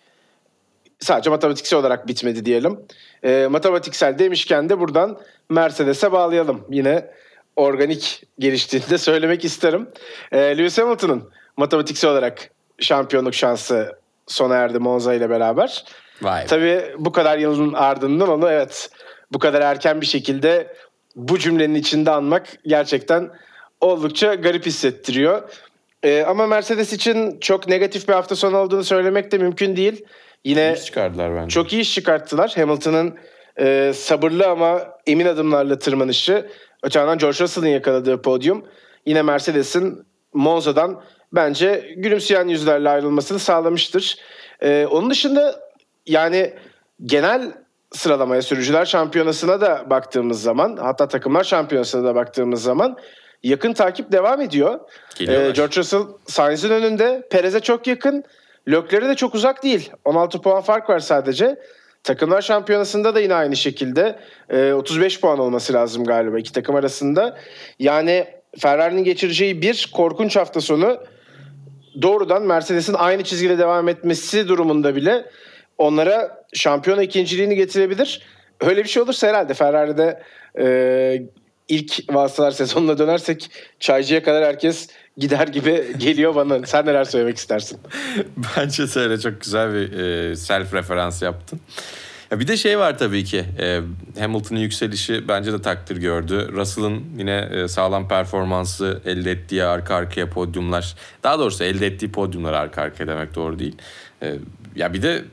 Sadece 0.99 1.29
matematiksel 1.29 1.79
olarak 1.79 2.07
bitmedi 2.07 2.45
diyelim. 2.45 2.79
Ee, 3.23 3.47
matematiksel 3.49 4.19
demişken 4.19 4.69
de 4.69 4.79
buradan 4.79 5.19
Mercedes'e 5.49 6.11
bağlayalım. 6.11 6.65
Yine 6.69 7.11
organik 7.55 8.23
geliştiğini 8.39 8.89
de 8.89 8.97
söylemek 8.97 9.45
isterim. 9.45 9.89
Ee, 10.31 10.57
Lewis 10.57 10.77
Hamilton'ın 10.77 11.29
matematiksel 11.57 12.11
olarak 12.11 12.49
şampiyonluk 12.79 13.33
şansı 13.33 13.95
sona 14.27 14.55
erdi 14.55 14.79
Monza 14.79 15.13
ile 15.13 15.29
beraber. 15.29 15.85
Vay. 16.21 16.45
Tabii 16.45 16.95
bu 16.97 17.11
kadar 17.11 17.37
yılın 17.37 17.73
ardından 17.73 18.29
onu 18.29 18.49
evet 18.49 18.89
bu 19.33 19.39
kadar 19.39 19.61
erken 19.61 20.01
bir 20.01 20.05
şekilde 20.05 20.75
bu 21.15 21.39
cümlenin 21.39 21.75
içinde 21.75 22.11
anmak 22.11 22.47
gerçekten 22.65 23.29
oldukça 23.85 24.35
garip 24.35 24.65
hissettiriyor. 24.65 25.41
Ee, 26.03 26.23
ama 26.27 26.47
Mercedes 26.47 26.93
için 26.93 27.39
çok 27.39 27.67
negatif 27.67 28.07
bir 28.07 28.13
hafta 28.13 28.35
sonu 28.35 28.57
olduğunu 28.57 28.83
söylemek 28.83 29.31
de 29.31 29.37
mümkün 29.37 29.75
değil. 29.75 30.05
Yine 30.43 30.73
İş 30.77 30.85
çıkardılar 30.85 31.35
bence. 31.35 31.49
çok 31.53 31.73
iyi 31.73 31.81
iş 31.81 31.93
çıkarttılar. 31.95 32.53
Hamilton'ın 32.55 33.15
e, 33.59 33.91
sabırlı 33.95 34.47
ama 34.47 34.81
emin 35.07 35.25
adımlarla 35.25 35.79
tırmanışı. 35.79 36.49
Öte 36.83 36.99
yandan 36.99 37.17
George 37.17 37.39
Russell'ın 37.39 37.67
yakaladığı 37.67 38.21
podyum. 38.21 38.65
Yine 39.05 39.21
Mercedes'in 39.21 40.05
Monza'dan 40.33 41.01
bence 41.33 41.93
gülümseyen 41.97 42.47
yüzlerle 42.47 42.89
ayrılmasını 42.89 43.39
sağlamıştır. 43.39 44.15
E, 44.61 44.85
onun 44.91 45.09
dışında 45.09 45.59
yani 46.05 46.53
genel 47.05 47.51
sıralamaya 47.91 48.41
sürücüler 48.41 48.85
şampiyonasına 48.85 49.61
da 49.61 49.89
baktığımız 49.89 50.41
zaman 50.41 50.77
hatta 50.81 51.07
takımlar 51.07 51.43
şampiyonasına 51.43 52.03
da 52.03 52.15
baktığımız 52.15 52.63
zaman 52.63 52.97
yakın 53.45 53.73
takip 53.73 54.11
devam 54.11 54.41
ediyor. 54.41 54.79
Geliyorlar. 55.15 55.49
Ee, 55.49 55.51
George 55.51 55.75
Russell 55.75 56.01
Sainz'in 56.27 56.69
önünde. 56.69 57.27
Perez'e 57.31 57.59
çok 57.59 57.87
yakın. 57.87 58.23
Leclerc'e 58.67 59.09
de 59.09 59.15
çok 59.15 59.35
uzak 59.35 59.63
değil. 59.63 59.91
16 60.05 60.41
puan 60.41 60.61
fark 60.61 60.89
var 60.89 60.99
sadece. 60.99 61.59
Takımlar 62.03 62.41
şampiyonasında 62.41 63.15
da 63.15 63.19
yine 63.19 63.33
aynı 63.33 63.55
şekilde 63.55 64.19
e, 64.49 64.73
35 64.73 65.21
puan 65.21 65.39
olması 65.39 65.73
lazım 65.73 66.03
galiba 66.03 66.39
iki 66.39 66.51
takım 66.51 66.75
arasında. 66.75 67.37
Yani 67.79 68.27
Ferrari'nin 68.59 69.03
geçireceği 69.03 69.61
bir 69.61 69.89
korkunç 69.93 70.35
hafta 70.35 70.61
sonu 70.61 70.97
doğrudan 72.01 72.43
Mercedes'in 72.43 72.93
aynı 72.93 73.23
çizgide 73.23 73.57
devam 73.57 73.89
etmesi 73.89 74.47
durumunda 74.47 74.95
bile 74.95 75.25
onlara 75.77 76.45
şampiyona 76.53 77.03
ikinciliğini 77.03 77.55
getirebilir. 77.55 78.21
Öyle 78.61 78.83
bir 78.83 78.89
şey 78.89 79.03
olursa 79.03 79.27
herhalde 79.27 79.53
Ferrari'de 79.53 80.21
e, 80.59 80.65
ilk 81.67 82.13
vasıtalar 82.15 82.51
sezonuna 82.51 82.97
dönersek 82.97 83.49
çaycıya 83.79 84.23
kadar 84.23 84.43
herkes 84.43 84.89
gider 85.17 85.47
gibi 85.47 85.93
geliyor 85.97 86.35
bana. 86.35 86.65
Sen 86.65 86.85
neler 86.85 87.03
söylemek 87.03 87.37
istersin? 87.37 87.79
Bence 88.57 88.83
de 88.95 88.99
öyle 88.99 89.19
çok 89.19 89.41
güzel 89.41 89.73
bir 89.73 89.99
e, 89.99 90.35
self 90.35 90.73
referans 90.73 91.21
yaptın. 91.21 91.59
Ya 92.31 92.39
bir 92.39 92.47
de 92.47 92.57
şey 92.57 92.79
var 92.79 92.97
tabii 92.97 93.23
ki. 93.23 93.45
E, 93.59 93.81
Hamilton'ın 94.19 94.59
yükselişi 94.59 95.27
bence 95.27 95.53
de 95.53 95.61
takdir 95.61 95.97
gördü. 95.97 96.49
Russell'ın 96.53 97.03
yine 97.17 97.49
e, 97.51 97.67
sağlam 97.67 98.07
performansı 98.07 99.01
elde 99.05 99.31
ettiği 99.31 99.63
arka 99.63 99.95
arkaya 99.95 100.29
podyumlar. 100.29 100.95
Daha 101.23 101.39
doğrusu 101.39 101.63
elde 101.63 101.87
ettiği 101.87 102.11
podyumlar 102.11 102.53
arka 102.53 102.81
arkaya 102.81 103.07
demek 103.07 103.35
doğru 103.35 103.59
değil. 103.59 103.75
E, 104.23 104.35
ya 104.75 104.93
bir 104.93 105.01
de 105.01 105.23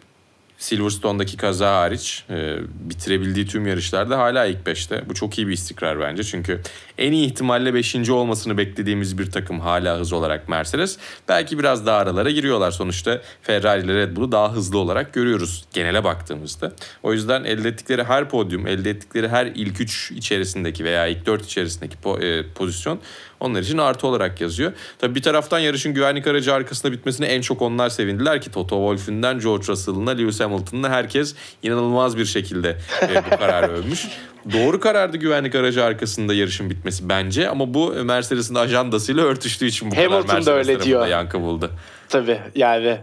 Silverstone'daki 0.62 1.36
kaza 1.36 1.80
hariç 1.80 2.24
e, 2.30 2.58
bitirebildiği 2.90 3.46
tüm 3.46 3.66
yarışlarda 3.66 4.18
hala 4.18 4.46
ilk 4.46 4.66
5'te. 4.66 5.08
Bu 5.08 5.14
çok 5.14 5.38
iyi 5.38 5.48
bir 5.48 5.52
istikrar 5.52 6.00
bence. 6.00 6.24
Çünkü 6.24 6.60
en 6.98 7.12
iyi 7.12 7.26
ihtimalle 7.26 7.74
5. 7.74 8.10
olmasını 8.10 8.58
beklediğimiz 8.58 9.18
bir 9.18 9.30
takım 9.30 9.60
hala 9.60 9.98
hız 9.98 10.12
olarak 10.12 10.48
Mercedes. 10.48 10.98
Belki 11.28 11.58
biraz 11.58 11.86
daha 11.86 11.98
aralara 11.98 12.30
giriyorlar 12.30 12.70
sonuçta. 12.70 13.20
Ferrari 13.42 13.84
ile 13.84 13.94
Red 13.94 14.16
Bull'u 14.16 14.32
daha 14.32 14.52
hızlı 14.52 14.78
olarak 14.78 15.12
görüyoruz 15.12 15.64
genele 15.72 16.04
baktığımızda. 16.04 16.72
O 17.02 17.12
yüzden 17.12 17.44
elde 17.44 17.68
ettikleri 17.68 18.04
her 18.04 18.28
podyum, 18.28 18.66
elde 18.66 18.90
ettikleri 18.90 19.28
her 19.28 19.46
ilk 19.46 19.80
3 19.80 20.10
içerisindeki 20.10 20.84
veya 20.84 21.06
ilk 21.06 21.26
4 21.26 21.44
içerisindeki 21.44 21.96
e, 22.20 22.52
pozisyon 22.54 23.00
onlar 23.42 23.62
için 23.62 23.78
artı 23.78 24.06
olarak 24.06 24.40
yazıyor. 24.40 24.72
Tabii 24.98 25.14
bir 25.14 25.22
taraftan 25.22 25.58
yarışın 25.58 25.94
güvenlik 25.94 26.26
aracı 26.26 26.54
arkasında 26.54 26.92
bitmesine 26.92 27.26
en 27.26 27.40
çok 27.40 27.62
onlar 27.62 27.88
sevindiler 27.88 28.40
ki 28.40 28.50
Toto 28.50 28.76
Wolff'ünden 28.76 29.38
George 29.38 29.66
Russell'ına 29.66 30.10
Lewis 30.10 30.40
Hamilton'ına 30.40 30.90
herkes 30.90 31.34
inanılmaz 31.62 32.16
bir 32.16 32.24
şekilde 32.24 32.78
e, 33.02 33.24
bu 33.30 33.36
kararı 33.36 33.72
övmüş. 33.72 34.06
Doğru 34.52 34.80
karardı 34.80 35.16
güvenlik 35.16 35.54
aracı 35.54 35.84
arkasında 35.84 36.34
yarışın 36.34 36.70
bitmesi 36.70 37.08
bence 37.08 37.48
ama 37.48 37.74
bu 37.74 37.90
Mercedes'in 38.04 38.54
ajandasıyla 38.54 39.24
örtüştüğü 39.24 39.66
için 39.66 39.90
bu 39.90 39.96
Hamilton 39.96 40.22
kadar 40.22 40.46
da 40.46 40.54
Mercedes 40.54 40.68
öyle 40.76 40.82
diyor. 40.82 41.06
yankı 41.06 41.40
buldu. 41.40 41.70
Tabii 42.08 42.38
yani 42.54 42.98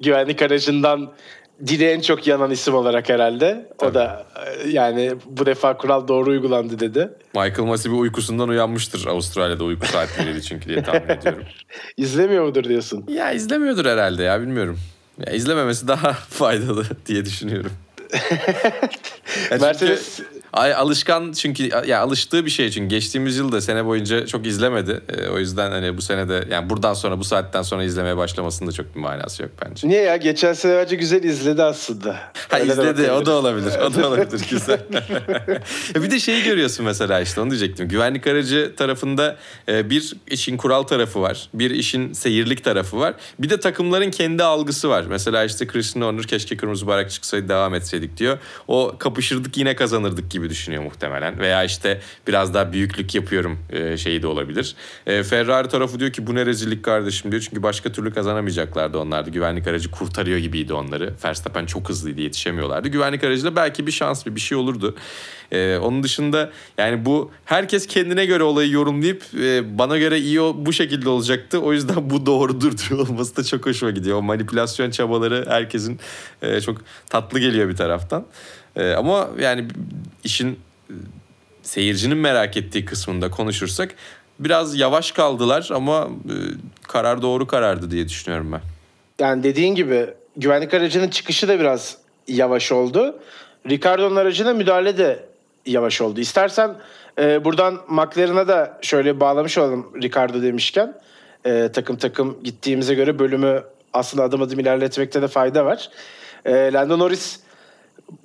güvenlik 0.00 0.42
aracından 0.42 1.12
dili 1.66 1.84
en 1.84 2.00
çok 2.00 2.26
yanan 2.26 2.50
isim 2.50 2.74
olarak 2.74 3.08
herhalde. 3.08 3.68
Tabii. 3.78 3.90
O 3.90 3.94
da 3.94 4.26
yani 4.68 5.12
bu 5.26 5.46
defa 5.46 5.76
kural 5.76 6.08
doğru 6.08 6.30
uygulandı 6.30 6.80
dedi. 6.80 7.08
Michael 7.34 7.68
Massey 7.68 7.92
bir 7.92 7.96
uykusundan 7.96 8.48
uyanmıştır. 8.48 9.06
Avustralya'da 9.06 9.64
uyku 9.64 9.86
saatleriydi 9.86 10.42
çünkü 10.42 10.68
diye 10.68 10.82
tahmin 10.82 11.08
ediyorum. 11.08 11.44
İzlemiyor 11.96 12.44
mudur 12.44 12.64
diyorsun? 12.64 13.04
Ya 13.08 13.32
izlemiyordur 13.32 13.84
herhalde 13.86 14.22
ya 14.22 14.40
bilmiyorum. 14.40 14.78
Ya 15.26 15.32
izlememesi 15.32 15.88
daha 15.88 16.12
faydalı 16.30 16.84
diye 17.06 17.24
düşünüyorum. 17.24 17.72
Mercedes 19.60 20.20
Ay 20.54 20.74
alışkan 20.74 21.32
çünkü 21.32 21.70
ya 21.86 22.00
alıştığı 22.00 22.44
bir 22.44 22.50
şey 22.50 22.70
çünkü 22.70 22.88
geçtiğimiz 22.88 23.36
yılda 23.36 23.60
sene 23.60 23.84
boyunca 23.84 24.26
çok 24.26 24.46
izlemedi. 24.46 25.00
Ee, 25.08 25.28
o 25.28 25.38
yüzden 25.38 25.70
hani 25.70 25.96
bu 25.96 26.02
sene 26.02 26.28
de 26.28 26.44
yani 26.50 26.70
buradan 26.70 26.94
sonra 26.94 27.18
bu 27.18 27.24
saatten 27.24 27.62
sonra 27.62 27.84
izlemeye 27.84 28.16
başlamasında 28.16 28.72
çok 28.72 28.94
bir 28.94 29.00
manası 29.00 29.42
yok 29.42 29.50
bence. 29.64 29.88
niye 29.88 30.02
ya 30.02 30.16
geçen 30.16 30.52
sene 30.52 30.76
bence 30.76 30.96
güzel 30.96 31.22
izledi 31.22 31.62
aslında. 31.62 32.12
Ha 32.48 32.58
Öyle 32.60 32.72
izledi 32.72 33.10
o 33.10 33.26
da 33.26 33.32
olabilir. 33.32 33.72
O 33.86 33.94
da 33.94 34.08
olabilir 34.08 34.46
güzel. 34.50 34.80
Bir 35.94 36.10
de 36.10 36.20
şeyi 36.20 36.44
görüyorsun 36.44 36.86
mesela 36.86 37.20
işte 37.20 37.40
onu 37.40 37.50
diyecektim. 37.50 37.88
Güvenlik 37.88 38.26
aracı 38.26 38.72
tarafında 38.76 39.36
e, 39.68 39.90
bir 39.90 40.12
işin 40.30 40.56
kural 40.56 40.82
tarafı 40.82 41.20
var. 41.20 41.48
Bir 41.54 41.70
işin 41.70 42.12
seyirlik 42.12 42.64
tarafı 42.64 42.98
var. 42.98 43.14
Bir 43.38 43.50
de 43.50 43.60
takımların 43.60 44.10
kendi 44.10 44.42
algısı 44.42 44.88
var. 44.88 45.04
Mesela 45.08 45.44
işte 45.44 45.66
Christian 45.66 46.02
Horner 46.02 46.22
keşke 46.22 46.56
kırmızı 46.56 46.86
bayrak 46.86 47.10
çıksaydı 47.10 47.48
devam 47.48 47.74
etseydik 47.74 48.16
diyor. 48.16 48.38
O 48.68 48.94
kapışırdık 48.98 49.56
yine 49.56 49.76
kazanırdık 49.76 50.30
gibi 50.30 50.43
düşünüyor 50.50 50.82
muhtemelen. 50.82 51.38
Veya 51.38 51.64
işte 51.64 52.00
biraz 52.26 52.54
daha 52.54 52.72
büyüklük 52.72 53.14
yapıyorum 53.14 53.58
e, 53.70 53.96
şeyi 53.96 54.22
de 54.22 54.26
olabilir. 54.26 54.76
E, 55.06 55.22
Ferrari 55.22 55.68
tarafı 55.68 56.00
diyor 56.00 56.12
ki 56.12 56.26
bu 56.26 56.34
ne 56.34 56.46
rezillik 56.46 56.84
kardeşim 56.84 57.30
diyor. 57.30 57.42
Çünkü 57.42 57.62
başka 57.62 57.92
türlü 57.92 58.12
kazanamayacaklardı 58.12 58.98
onlar 58.98 59.26
da. 59.26 59.30
Güvenlik 59.30 59.66
aracı 59.66 59.90
kurtarıyor 59.90 60.38
gibiydi 60.38 60.72
onları. 60.72 61.14
Verstappen 61.24 61.66
çok 61.66 61.88
hızlıydı 61.88 62.20
yetişemiyorlardı. 62.20 62.88
Güvenlik 62.88 63.24
aracıyla 63.24 63.56
belki 63.56 63.86
bir 63.86 63.92
şans 63.92 64.26
bir 64.26 64.34
bir 64.34 64.40
şey 64.40 64.58
olurdu. 64.58 64.96
E, 65.52 65.76
onun 65.76 66.02
dışında 66.02 66.50
yani 66.78 67.04
bu 67.04 67.30
herkes 67.44 67.86
kendine 67.86 68.26
göre 68.26 68.42
olayı 68.42 68.70
yorumlayıp 68.70 69.22
bana 69.78 69.98
göre 69.98 70.18
iyi 70.18 70.40
bu 70.40 70.72
şekilde 70.72 71.08
olacaktı. 71.08 71.60
O 71.60 71.72
yüzden 71.72 72.10
bu 72.10 72.26
doğrudur 72.26 72.72
diyor 72.78 73.08
olması 73.08 73.36
da 73.36 73.44
çok 73.44 73.66
hoşuma 73.66 73.90
gidiyor. 73.90 74.18
O 74.18 74.22
manipülasyon 74.22 74.90
çabaları 74.90 75.44
herkesin 75.48 76.00
çok 76.64 76.78
tatlı 77.10 77.38
geliyor 77.38 77.68
bir 77.68 77.76
taraftan. 77.76 78.26
E, 78.76 78.92
ama 78.92 79.28
yani 79.40 79.68
işin 80.24 80.60
e, 80.90 80.94
seyircinin 81.62 82.18
merak 82.18 82.56
ettiği 82.56 82.84
kısmında 82.84 83.30
konuşursak 83.30 83.94
biraz 84.38 84.76
yavaş 84.76 85.12
kaldılar 85.12 85.68
ama 85.74 86.08
e, 86.24 86.34
karar 86.82 87.22
doğru 87.22 87.46
karardı 87.46 87.90
diye 87.90 88.08
düşünüyorum 88.08 88.52
ben. 88.52 88.60
Yani 89.18 89.42
dediğin 89.42 89.74
gibi 89.74 90.06
güvenlik 90.36 90.74
aracının 90.74 91.08
çıkışı 91.08 91.48
da 91.48 91.60
biraz 91.60 91.98
yavaş 92.28 92.72
oldu. 92.72 93.18
Ricardo'nun 93.68 94.16
aracına 94.16 94.52
müdahale 94.52 94.98
de 94.98 95.24
yavaş 95.66 96.00
oldu. 96.00 96.20
İstersen 96.20 96.74
e, 97.18 97.44
buradan 97.44 97.80
McLaren'a 97.88 98.48
da 98.48 98.78
şöyle 98.82 99.20
bağlamış 99.20 99.58
olalım 99.58 99.92
Ricardo 100.02 100.42
demişken. 100.42 100.94
E, 101.46 101.70
takım 101.72 101.96
takım 101.96 102.38
gittiğimize 102.44 102.94
göre 102.94 103.18
bölümü 103.18 103.62
aslında 103.92 104.22
adım 104.22 104.42
adım 104.42 104.60
ilerletmekte 104.60 105.22
de 105.22 105.28
fayda 105.28 105.64
var. 105.64 105.90
E, 106.44 106.72
Lando 106.72 106.98
Norris 106.98 107.40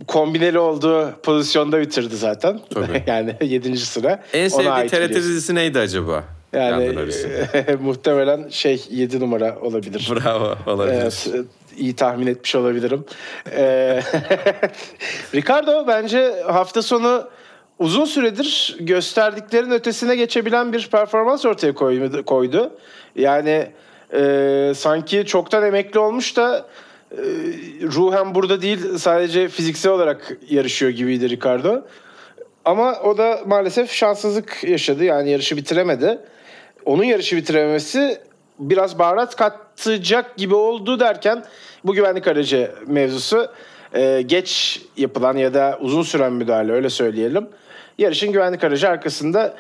kombineli 0.08 0.60
olduğu 0.60 1.12
pozisyonda 1.24 1.82
bitirdi 1.82 2.16
zaten. 2.16 2.60
Tabii. 2.74 3.04
yani 3.08 3.36
7. 3.42 3.78
sıra. 3.78 4.24
En 4.34 4.48
sevdiği 4.48 4.88
TRT 4.88 4.94
biliyorsun. 4.94 5.16
dizisi 5.16 5.56
neydi 5.56 5.80
acaba? 5.80 6.24
Yani 6.54 6.96
Norris'in. 6.96 7.32
muhtemelen 7.82 8.50
şey 8.50 8.86
7 8.90 9.20
numara 9.20 9.58
olabilir. 9.62 10.10
Bravo 10.16 10.56
olabilir. 10.72 11.02
Evet, 11.02 11.30
iyi 11.78 11.96
tahmin 11.96 12.28
etmiş 12.28 12.56
olabilirim. 12.56 13.06
Ee, 13.52 14.02
Ricardo 15.36 15.88
bence 15.88 16.34
hafta 16.48 16.82
sonu 16.82 17.28
uzun 17.80 18.06
süredir 18.06 18.78
gösterdiklerin 18.80 19.72
ötesine 19.72 20.16
geçebilen 20.16 20.74
bir 20.74 20.88
performans 20.88 21.46
ortaya 21.46 21.74
koydu. 22.26 22.72
Yani 23.16 23.68
e, 24.14 24.74
sanki 24.76 25.26
çoktan 25.26 25.64
emekli 25.64 26.00
olmuş 26.00 26.38
da 26.38 26.66
ruhen 27.82 28.36
burada 28.36 28.62
değil 28.62 28.98
sadece 28.98 29.48
fiziksel 29.48 29.92
olarak 29.92 30.38
yarışıyor 30.50 30.92
gibiydi 30.92 31.30
Ricardo. 31.30 31.82
Ama 32.66 33.00
o 33.00 33.18
da 33.18 33.42
maalesef 33.46 33.92
şanssızlık 33.92 34.64
yaşadı. 34.64 35.04
Yani 35.04 35.30
yarışı 35.30 35.58
bitiremedi. 35.58 36.20
Onun 36.86 37.04
yarışı 37.04 37.36
bitirememesi 37.36 38.22
biraz 38.60 39.00
baharat 39.00 39.36
katacak 39.36 40.38
gibi 40.38 40.56
oldu 40.56 41.00
derken 41.00 41.44
bu 41.84 41.94
güvenlik 41.94 42.28
aracı 42.28 42.72
mevzusu 42.88 43.52
e, 43.94 44.22
geç 44.22 44.82
yapılan 44.98 45.38
ya 45.38 45.54
da 45.54 45.78
uzun 45.82 46.04
süren 46.04 46.34
müdahale 46.34 46.72
öyle 46.72 46.90
söyleyelim. 46.90 47.48
Yarışın 47.98 48.32
güvenlik 48.32 48.64
aracı 48.64 48.90
arkasında 48.90 49.56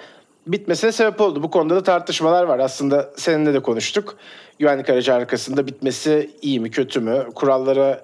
bitmesine 0.48 0.92
sebep 0.92 1.22
oldu. 1.22 1.44
Bu 1.44 1.52
konuda 1.52 1.76
da 1.76 1.84
tartışmalar 1.84 2.44
var. 2.44 2.60
Aslında 2.60 3.10
seninle 3.16 3.54
de 3.54 3.60
konuştuk. 3.60 4.18
Güvenlik 4.60 4.90
aracı 4.90 5.14
arkasında 5.14 5.68
bitmesi 5.68 6.30
iyi 6.42 6.60
mi 6.60 6.72
kötü 6.72 7.00
mü? 7.00 7.28
Kurallara 7.36 8.04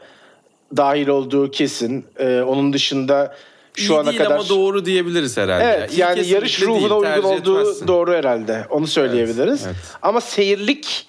dahil 0.77 1.07
olduğu 1.07 1.51
kesin. 1.51 2.05
E, 2.19 2.41
onun 2.41 2.73
dışında 2.73 3.35
şu 3.73 3.93
İyi 3.93 3.99
ana 3.99 4.09
değil 4.09 4.17
kadar 4.17 4.35
ama 4.35 4.49
doğru 4.49 4.85
diyebiliriz 4.85 5.37
herhalde. 5.37 5.63
Evet 5.63 5.93
İyi 5.93 5.99
yani 5.99 6.27
yarış 6.27 6.61
değil, 6.61 6.71
ruhuna 6.71 6.95
uygun 6.97 7.03
tercih 7.03 7.25
olduğu 7.25 7.59
etmezsin. 7.59 7.87
doğru 7.87 8.13
herhalde. 8.13 8.65
Onu 8.69 8.87
söyleyebiliriz. 8.87 9.65
Evet, 9.65 9.75
evet. 9.75 9.97
Ama 10.01 10.21
seyirlik 10.21 11.07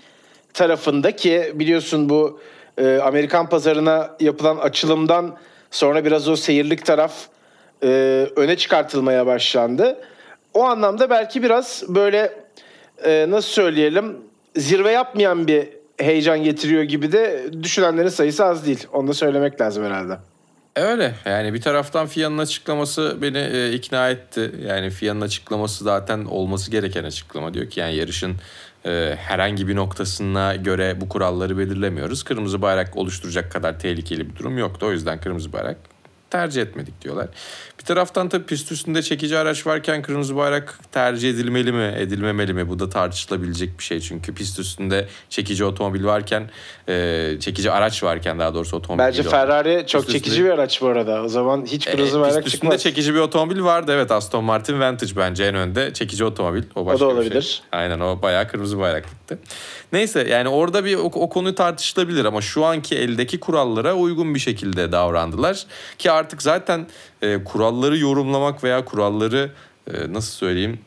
tarafında 0.54 1.16
ki 1.16 1.52
biliyorsun 1.54 2.08
bu 2.08 2.40
e, 2.78 2.96
Amerikan 2.96 3.48
pazarına 3.48 4.16
yapılan 4.20 4.56
açılımdan 4.56 5.36
sonra 5.70 6.04
biraz 6.04 6.28
o 6.28 6.36
seyirlik 6.36 6.86
taraf 6.86 7.12
e, 7.82 7.88
öne 8.36 8.56
çıkartılmaya 8.56 9.26
başlandı. 9.26 9.98
O 10.54 10.62
anlamda 10.64 11.10
belki 11.10 11.42
biraz 11.42 11.84
böyle 11.88 12.32
e, 13.04 13.26
nasıl 13.28 13.48
söyleyelim 13.48 14.25
zirve 14.56 14.92
yapmayan 14.92 15.46
bir 15.46 15.68
heyecan 15.98 16.42
getiriyor 16.42 16.82
gibi 16.82 17.12
de 17.12 17.50
düşünenlerin 17.62 18.08
sayısı 18.08 18.44
az 18.44 18.66
değil. 18.66 18.86
Onu 18.92 19.08
da 19.08 19.14
söylemek 19.14 19.60
lazım 19.60 19.84
herhalde. 19.84 20.18
Öyle 20.76 21.14
yani 21.24 21.54
bir 21.54 21.60
taraftan 21.60 22.06
FIA'nın 22.06 22.38
açıklaması 22.38 23.16
beni 23.22 23.38
e, 23.38 23.72
ikna 23.72 24.10
etti. 24.10 24.52
Yani 24.66 24.90
FIA'nın 24.90 25.20
açıklaması 25.20 25.84
zaten 25.84 26.24
olması 26.24 26.70
gereken 26.70 27.04
açıklama. 27.04 27.54
Diyor 27.54 27.70
ki 27.70 27.80
yani 27.80 27.94
yarışın 27.94 28.36
e, 28.86 29.14
herhangi 29.18 29.68
bir 29.68 29.76
noktasına 29.76 30.56
göre 30.56 31.00
bu 31.00 31.08
kuralları 31.08 31.58
belirlemiyoruz. 31.58 32.22
Kırmızı 32.22 32.62
bayrak 32.62 32.96
oluşturacak 32.96 33.52
kadar 33.52 33.78
tehlikeli 33.78 34.30
bir 34.30 34.36
durum 34.36 34.58
yoktu. 34.58 34.86
O 34.86 34.92
yüzden 34.92 35.20
kırmızı 35.20 35.52
bayrak 35.52 35.76
tercih 36.30 36.62
etmedik 36.62 37.02
diyorlar. 37.02 37.28
Bir 37.80 37.84
taraftan 37.84 38.28
tabii 38.28 38.44
pist 38.46 38.72
üstünde 38.72 39.02
çekici 39.02 39.38
araç 39.38 39.66
varken 39.66 40.02
kırmızı 40.02 40.36
bayrak 40.36 40.78
tercih 40.92 41.30
edilmeli 41.30 41.72
mi, 41.72 41.94
edilmemeli 41.98 42.52
mi? 42.52 42.68
Bu 42.68 42.78
da 42.78 42.88
tartışılabilecek 42.88 43.78
bir 43.78 43.84
şey. 43.84 44.00
Çünkü 44.00 44.34
pist 44.34 44.58
üstünde 44.58 45.08
çekici 45.30 45.64
otomobil 45.64 46.04
varken, 46.04 46.50
e, 46.88 47.36
çekici 47.40 47.70
araç 47.70 48.02
varken 48.02 48.38
daha 48.38 48.54
doğrusu 48.54 48.76
otomobil 48.76 49.04
Bence 49.04 49.22
o. 49.28 49.30
Ferrari 49.30 49.84
çok 49.86 50.02
Pist 50.02 50.12
çekici 50.12 50.30
üstünde- 50.30 50.48
bir 50.48 50.54
araç 50.54 50.82
bu 50.82 50.86
arada. 50.86 51.22
O 51.22 51.28
zaman 51.28 51.64
hiç 51.66 51.86
kırmızı 51.86 52.18
e, 52.18 52.20
bayrak 52.20 52.44
pist 52.44 52.54
üstünde 52.54 52.70
çıkmaz. 52.70 52.82
çekici 52.82 53.14
bir 53.14 53.20
otomobil 53.20 53.62
vardı. 53.62 53.92
Evet 53.94 54.10
Aston 54.10 54.44
Martin 54.44 54.80
Vantage 54.80 55.16
bence 55.16 55.44
en 55.44 55.54
önde. 55.54 55.92
Çekici 55.92 56.24
otomobil. 56.24 56.62
O, 56.74 56.86
başka 56.86 57.06
da 57.06 57.10
bir 57.10 57.14
olabilir. 57.14 57.42
Şey. 57.42 57.60
Aynen 57.72 58.00
o 58.00 58.22
bayağı 58.22 58.48
kırmızı 58.48 58.78
bayraklıktı. 58.78 59.38
Neyse 59.92 60.26
yani 60.30 60.48
orada 60.48 60.84
bir 60.84 60.96
o, 60.96 61.00
o 61.02 61.28
konu 61.28 61.54
tartışılabilir 61.54 62.24
ama 62.24 62.40
şu 62.40 62.64
anki 62.64 62.96
eldeki 62.96 63.40
kurallara 63.40 63.94
uygun 63.94 64.34
bir 64.34 64.40
şekilde 64.40 64.92
davrandılar. 64.92 65.66
Ki 65.98 66.10
artık 66.16 66.42
zaten 66.42 66.86
e, 67.22 67.44
kuralları 67.44 67.98
yorumlamak 67.98 68.64
veya 68.64 68.84
kuralları 68.84 69.52
e, 69.92 70.12
nasıl 70.12 70.32
söyleyeyim 70.32 70.78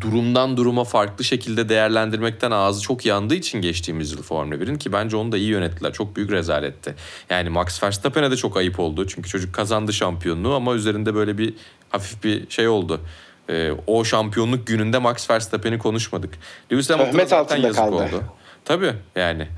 durumdan 0.00 0.56
duruma 0.56 0.84
farklı 0.84 1.24
şekilde 1.24 1.68
değerlendirmekten 1.68 2.50
ağzı 2.50 2.82
çok 2.82 3.06
yandığı 3.06 3.34
için 3.34 3.60
geçtiğimiz 3.60 4.12
yıl 4.12 4.22
Formula 4.22 4.54
1'in 4.54 4.76
ki 4.76 4.92
bence 4.92 5.16
onu 5.16 5.32
da 5.32 5.36
iyi 5.36 5.48
yönettiler. 5.48 5.92
Çok 5.92 6.16
büyük 6.16 6.30
rezaletti. 6.30 6.94
Yani 7.30 7.48
Max 7.48 7.82
Verstappen'e 7.82 8.30
de 8.30 8.36
çok 8.36 8.56
ayıp 8.56 8.80
oldu. 8.80 9.06
Çünkü 9.06 9.30
çocuk 9.30 9.54
kazandı 9.54 9.92
şampiyonluğu 9.92 10.54
ama 10.54 10.74
üzerinde 10.74 11.14
böyle 11.14 11.38
bir 11.38 11.54
hafif 11.90 12.24
bir 12.24 12.50
şey 12.50 12.68
oldu. 12.68 13.00
Ee, 13.48 13.70
o 13.86 14.04
şampiyonluk 14.04 14.66
gününde 14.66 14.98
Max 14.98 15.30
Verstappen'i 15.30 15.78
konuşmadık. 15.78 16.34
Lewis 16.72 16.90
Hamilton'a 16.90 17.24
zaten 17.24 17.56
yazık 17.56 17.76
kaldı. 17.76 17.94
oldu. 17.94 18.22
Tabii 18.64 18.92
yani. 19.16 19.48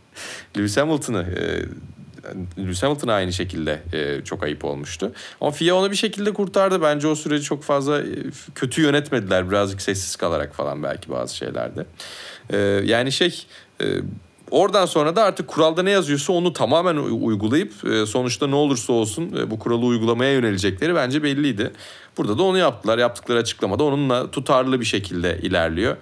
Lewis 0.56 0.76
Hamilton'ı 0.76 1.22
e, 1.22 1.42
Lewis 2.58 2.82
Hamilton'a 2.82 3.12
aynı 3.12 3.32
şekilde 3.32 3.82
e, 3.92 4.24
çok 4.24 4.42
ayıp 4.42 4.64
olmuştu. 4.64 5.12
Ama 5.40 5.50
FIA 5.50 5.74
onu 5.74 5.90
bir 5.90 5.96
şekilde 5.96 6.32
kurtardı. 6.32 6.82
Bence 6.82 7.08
o 7.08 7.14
süreci 7.14 7.44
çok 7.44 7.62
fazla 7.62 8.00
e, 8.00 8.06
kötü 8.54 8.82
yönetmediler. 8.82 9.50
Birazcık 9.50 9.82
sessiz 9.82 10.16
kalarak 10.16 10.54
falan 10.54 10.82
belki 10.82 11.10
bazı 11.10 11.36
şeylerde. 11.36 11.86
E, 12.50 12.56
yani 12.84 13.12
şey 13.12 13.46
e, 13.80 13.84
oradan 14.50 14.86
sonra 14.86 15.16
da 15.16 15.24
artık 15.24 15.48
kuralda 15.48 15.82
ne 15.82 15.90
yazıyorsa 15.90 16.32
onu 16.32 16.52
tamamen 16.52 16.96
uygulayıp 16.96 17.72
e, 17.84 18.06
sonuçta 18.06 18.46
ne 18.46 18.54
olursa 18.54 18.92
olsun 18.92 19.36
e, 19.38 19.50
bu 19.50 19.58
kuralı 19.58 19.84
uygulamaya 19.84 20.32
yönelecekleri 20.32 20.94
bence 20.94 21.22
belliydi. 21.22 21.70
Burada 22.18 22.38
da 22.38 22.42
onu 22.42 22.58
yaptılar. 22.58 22.98
Yaptıkları 22.98 23.38
açıklamada 23.38 23.84
onunla 23.84 24.30
tutarlı 24.30 24.80
bir 24.80 24.84
şekilde 24.84 25.38
ilerliyor. 25.42 25.96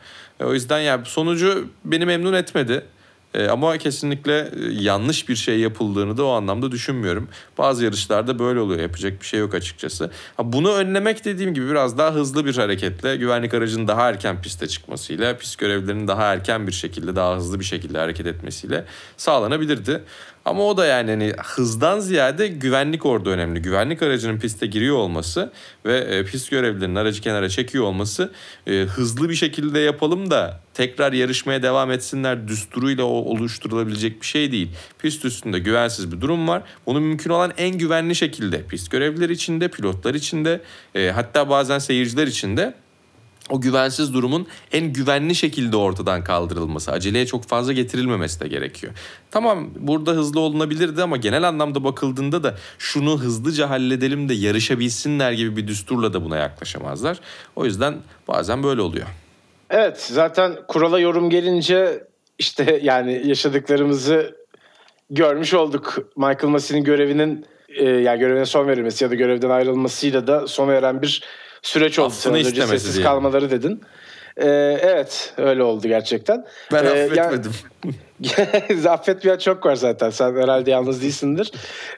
O 0.45 0.55
yüzden 0.55 0.81
yani 0.81 1.07
sonucu 1.07 1.69
beni 1.85 2.07
memnun 2.07 2.33
etmedi. 2.33 2.85
E, 3.35 3.49
ama 3.49 3.79
kesinlikle 3.79 4.39
e, 4.39 4.73
yanlış 4.73 5.29
bir 5.29 5.37
şey 5.37 5.61
yapıldığını 5.61 6.17
da 6.17 6.25
o 6.25 6.31
anlamda 6.31 6.73
düşünmüyorum. 6.73 7.29
Bazı 7.59 7.85
yarışlarda 7.85 8.39
böyle 8.39 8.61
oluyor. 8.61 8.81
Yapacak 8.81 9.21
bir 9.21 9.27
şey 9.27 9.41
yok 9.41 9.55
açıkçası. 9.55 10.11
Bunu 10.45 10.73
önlemek 10.73 11.25
dediğim 11.25 11.55
gibi 11.55 11.71
biraz 11.71 11.99
daha 11.99 12.15
hızlı 12.15 12.45
bir 12.45 12.57
hareketle 12.57 13.17
güvenlik 13.17 13.55
aracının 13.55 13.89
daha 13.89 14.09
erken 14.09 14.43
piste 14.43 14.69
çıkmasıyla, 14.69 15.37
pist 15.37 15.59
görevlilerinin 15.59 16.09
daha 16.09 16.33
erken 16.33 16.67
bir 16.67 16.73
şekilde, 16.73 17.17
daha 17.17 17.37
hızlı 17.37 17.61
bir 17.61 17.65
şekilde 17.65 17.99
hareket 17.99 18.27
etmesiyle 18.27 18.85
sağlanabilirdi. 19.17 20.03
Ama 20.49 20.67
o 20.67 20.77
da 20.77 20.87
yani 20.87 21.11
hani 21.11 21.33
hızdan 21.45 22.01
ziyade 22.01 22.49
güvenlik 22.49 23.07
orada 23.07 23.31
önemli. 23.31 23.63
Güvenlik 23.63 24.03
aracının 24.03 24.39
piste 24.39 24.67
giriyor 24.67 24.97
olması 24.97 25.53
ve 25.87 25.99
e, 25.99 26.25
pist 26.25 26.51
görevlilerinin 26.51 26.97
aracı 26.97 27.21
kenara 27.21 27.49
çekiyor 27.49 27.85
olması 27.85 28.33
e, 28.67 28.73
hızlı 28.73 29.29
bir 29.29 29.35
şekilde 29.35 29.79
yapalım 29.79 30.31
da 30.31 30.61
tekrar 30.75 31.13
yarışmaya 31.13 31.63
devam 31.63 31.91
etsinler 31.91 32.49
düsturuyla 32.49 33.05
o 33.05 33.09
oluşturulabilecek 33.09 34.21
bir 34.21 34.27
şey 34.27 34.53
değil. 34.53 34.69
Pist 34.99 35.25
üstünde 35.25 35.59
güvensiz 35.59 36.13
bir 36.13 36.21
durum 36.21 36.49
var. 36.49 36.63
Bunu 36.87 37.01
mümkün 37.01 37.31
olan 37.31 37.53
en 37.57 37.79
güvenli 37.79 38.15
şekilde 38.15 38.63
pist 38.63 38.91
görevlileri 38.91 39.33
içinde, 39.33 39.69
pilotlar 39.69 40.15
içinde, 40.15 40.61
e, 40.95 41.11
hatta 41.11 41.51
bazen 41.51 41.79
seyirciler 41.79 42.27
içinde 42.27 42.75
o 43.51 43.61
güvensiz 43.61 44.15
durumun 44.15 44.47
en 44.73 44.93
güvenli 44.93 45.35
şekilde 45.35 45.77
ortadan 45.77 46.25
kaldırılması, 46.25 46.93
aceleye 46.93 47.27
çok 47.27 47.45
fazla 47.45 47.73
getirilmemesi 47.73 48.41
de 48.41 48.49
gerekiyor. 48.49 48.93
Tamam 49.31 49.71
burada 49.77 50.13
hızlı 50.13 50.41
olunabilirdi 50.41 51.03
ama 51.03 51.17
genel 51.17 51.49
anlamda 51.49 51.85
bakıldığında 51.85 52.43
da 52.43 52.55
şunu 52.79 53.21
hızlıca 53.21 53.71
halledelim 53.71 54.29
de 54.29 54.35
yarışabilsinler 54.35 55.33
gibi 55.33 55.57
bir 55.57 55.69
düsturla 55.69 56.13
da 56.13 56.25
buna 56.25 56.37
yaklaşamazlar. 56.37 57.21
O 57.57 57.65
yüzden 57.65 57.95
bazen 58.29 58.63
böyle 58.63 58.81
oluyor. 58.81 59.07
Evet 59.71 60.01
zaten 60.01 60.57
kurala 60.69 60.99
yorum 60.99 61.31
gelince 61.31 62.05
işte 62.39 62.81
yani 62.83 63.23
yaşadıklarımızı 63.25 64.37
görmüş 65.11 65.55
olduk. 65.55 65.99
Michael 66.17 66.49
Massey'nin 66.49 66.85
görevinin 66.85 67.47
e, 67.69 67.85
yani 67.85 68.19
görevine 68.19 68.47
son 68.47 68.69
verilmesi 68.69 69.05
ya 69.05 69.11
da 69.11 69.15
görevden 69.15 69.51
ayrılmasıyla 69.51 70.27
da 70.27 70.47
sona 70.47 70.73
eren 70.73 71.03
bir 71.03 71.23
süreç 71.69 71.99
oldu. 71.99 72.09
Az 72.09 72.27
önce 72.27 72.67
sessiz 72.67 73.03
kalmaları 73.03 73.51
dedin. 73.51 73.83
Ee, 74.37 74.47
evet 74.83 75.35
öyle 75.37 75.63
oldu 75.63 75.89
gerçekten. 75.89 76.47
Ben 76.73 76.85
Ee, 76.85 76.89
affetmedim. 76.89 77.53
Yani, 78.21 78.89
affetmeyen 78.89 79.39
çok 79.39 79.67
var 79.67 79.75
zaten. 79.75 80.11
Sen 80.11 80.37
herhalde 80.37 80.71
yalnız 80.71 81.03
değilsindir. 81.03 81.53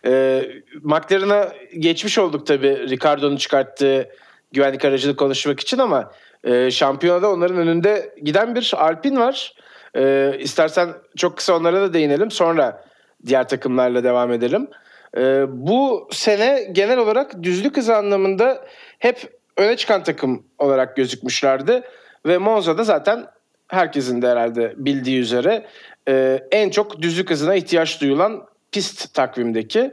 Ee, 0.07 0.43
McLaren'a 0.83 1.49
geçmiş 1.79 2.19
olduk 2.19 2.47
tabii 2.47 2.89
Ricardo'nun 2.89 3.37
çıkarttığı 3.37 4.09
güvenlik 4.53 4.85
aracını 4.85 5.17
konuşmak 5.17 5.61
için 5.61 5.79
ama 5.79 6.13
e, 6.45 6.71
şampiyonada 6.71 7.31
onların 7.31 7.57
önünde 7.57 8.15
giden 8.23 8.55
bir 8.55 8.73
Alpine 8.77 9.19
var. 9.19 9.55
Ee, 9.97 10.35
istersen 10.39 10.89
çok 11.17 11.37
kısa 11.37 11.57
onlara 11.57 11.81
da 11.81 11.93
değinelim. 11.93 12.31
Sonra 12.31 12.85
diğer 13.27 13.49
takımlarla 13.49 14.05
devam 14.05 14.33
edelim. 14.33 14.69
Ee, 15.17 15.45
bu 15.49 16.09
sene 16.13 16.69
genel 16.73 16.99
olarak 16.99 17.43
düzlük 17.43 17.77
hızı 17.77 17.97
anlamında 17.97 18.65
hep 18.99 19.40
öne 19.61 19.77
çıkan 19.77 20.03
takım 20.03 20.47
olarak 20.59 20.97
gözükmüşlerdi. 20.97 21.83
Ve 22.27 22.39
Monza'da 22.39 22.85
zaten 22.85 23.27
herkesin 23.69 24.23
de 24.23 24.29
herhalde 24.29 24.75
bildiği 24.77 25.21
üzere 25.21 25.67
e, 26.09 26.43
en 26.51 26.71
çok 26.71 27.03
düzlük 27.03 27.31
hızına 27.31 27.55
ihtiyaç 27.55 28.01
duyulan 28.01 28.47
pist 28.73 29.15
takvimdeki. 29.15 29.93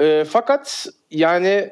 E, 0.00 0.24
fakat 0.28 0.86
yani 1.10 1.70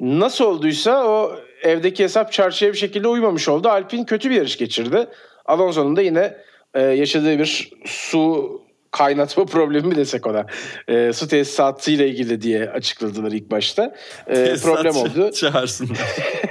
nasıl 0.00 0.44
olduysa 0.44 1.06
o 1.06 1.36
evdeki 1.62 2.04
hesap 2.04 2.32
çarşıya 2.32 2.72
bir 2.72 2.78
şekilde 2.78 3.08
uymamış 3.08 3.48
oldu. 3.48 3.68
Alpine 3.68 4.06
kötü 4.06 4.30
bir 4.30 4.36
yarış 4.36 4.58
geçirdi. 4.58 5.06
Alonso'nun 5.46 5.96
da 5.96 6.02
yine 6.02 6.36
e, 6.74 6.82
yaşadığı 6.82 7.38
bir 7.38 7.72
su 7.84 8.62
kaynatma 8.92 9.44
problemi 9.46 9.86
mi 9.88 9.96
desek 9.96 10.26
ona. 10.26 10.46
E, 10.88 11.12
su 11.12 11.28
tesisatıyla 11.28 12.06
ilgili 12.06 12.42
diye 12.42 12.70
açıkladılar 12.70 13.32
ilk 13.32 13.50
başta. 13.50 13.94
E, 14.26 14.54
problem 14.62 14.96
oldu. 14.96 15.30
Çağırsınlar. 15.32 15.98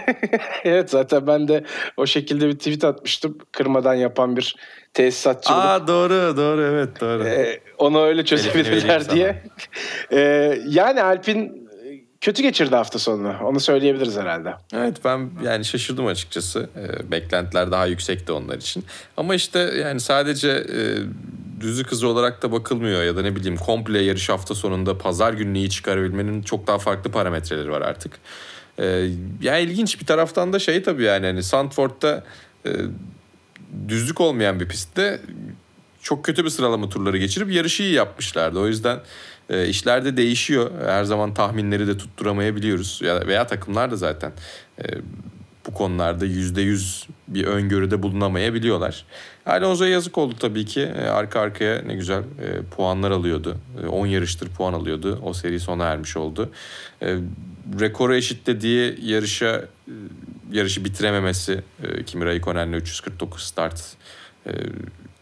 evet 0.63 0.89
zaten 0.89 1.27
ben 1.27 1.47
de 1.47 1.63
o 1.97 2.05
şekilde 2.05 2.47
bir 2.47 2.57
tweet 2.57 2.83
atmıştım. 2.83 3.37
Kırmadan 3.51 3.93
yapan 3.93 4.37
bir 4.37 4.55
tesisatçı 4.93 5.53
Aa 5.53 5.87
doğru 5.87 6.37
doğru 6.37 6.61
evet 6.61 7.01
doğru. 7.01 7.23
e, 7.23 7.59
onu 7.77 8.01
öyle 8.01 8.25
çözebilirler 8.25 9.09
diye. 9.09 9.43
E, 10.11 10.19
yani 10.67 11.03
Alpin 11.03 11.69
kötü 12.21 12.43
geçirdi 12.43 12.75
hafta 12.75 12.99
sonunu. 12.99 13.35
Onu 13.43 13.59
söyleyebiliriz 13.59 14.17
herhalde. 14.17 14.53
Evet 14.73 14.97
ben 15.05 15.29
yani 15.43 15.65
şaşırdım 15.65 16.05
açıkçası. 16.07 16.69
Beklentiler 17.11 17.71
daha 17.71 17.85
yüksekti 17.85 18.31
onlar 18.31 18.57
için. 18.57 18.85
Ama 19.17 19.35
işte 19.35 19.59
yani 19.59 19.99
sadece 19.99 20.63
düzlük 21.61 21.91
hızı 21.91 22.07
olarak 22.07 22.43
da 22.43 22.51
bakılmıyor 22.51 23.03
ya 23.03 23.17
da 23.17 23.21
ne 23.21 23.35
bileyim 23.35 23.57
komple 23.57 23.99
yarış 23.99 24.29
hafta 24.29 24.55
sonunda 24.55 24.97
pazar 24.97 25.33
iyi 25.33 25.69
çıkarabilmenin 25.69 26.41
çok 26.41 26.67
daha 26.67 26.79
farklı 26.79 27.11
parametreleri 27.11 27.71
var 27.71 27.81
artık. 27.81 28.19
Ee, 28.79 29.09
yani 29.41 29.61
ilginç 29.61 30.01
bir 30.01 30.05
taraftan 30.05 30.53
da 30.53 30.59
şey 30.59 30.83
tabii 30.83 31.03
yani 31.03 31.25
hani 31.25 31.43
Sandford'da 31.43 32.23
e, 32.65 32.71
düzlük 33.87 34.21
olmayan 34.21 34.59
bir 34.59 34.67
pistte 34.67 35.21
çok 36.01 36.25
kötü 36.25 36.45
bir 36.45 36.49
sıralama 36.49 36.89
turları 36.89 37.17
geçirip 37.17 37.51
yarışı 37.51 37.83
iyi 37.83 37.93
yapmışlardı. 37.93 38.59
O 38.59 38.67
yüzden 38.67 38.99
e, 39.49 39.67
işler 39.67 40.05
de 40.05 40.17
değişiyor. 40.17 40.71
Her 40.85 41.03
zaman 41.03 41.33
tahminleri 41.33 41.87
de 41.87 41.97
tutturamayabiliyoruz. 41.97 43.01
Ya, 43.03 43.27
veya 43.27 43.47
takımlar 43.47 43.91
da 43.91 43.95
zaten 43.95 44.31
e, 44.79 44.83
bu 45.71 45.77
konularda 45.77 46.25
yüzde 46.25 46.61
yüz 46.61 47.07
bir 47.27 47.43
öngörüde 47.43 48.03
bulunamayabiliyorlar. 48.03 49.05
Alonso'ya 49.45 49.91
yazık 49.91 50.17
oldu 50.17 50.35
tabii 50.39 50.65
ki. 50.65 50.81
E, 50.81 51.01
arka 51.01 51.39
arkaya 51.39 51.81
ne 51.81 51.95
güzel 51.95 52.19
e, 52.19 52.61
puanlar 52.75 53.11
alıyordu. 53.11 53.57
E, 53.83 53.87
10 53.87 54.07
yarıştır 54.07 54.49
puan 54.49 54.73
alıyordu. 54.73 55.19
O 55.23 55.33
seri 55.33 55.59
sona 55.59 55.85
ermiş 55.85 56.17
oldu. 56.17 56.51
E, 57.01 57.17
rekoru 57.79 58.15
eşitlediği 58.15 58.97
yarışa 59.01 59.65
e, 59.87 59.93
yarışı 60.51 60.85
bitirememesi 60.85 61.63
e, 61.83 62.03
Kimi 62.03 62.25
Raikkonen'le 62.25 62.73
349 62.73 63.43
start 63.43 63.83
e, 64.47 64.51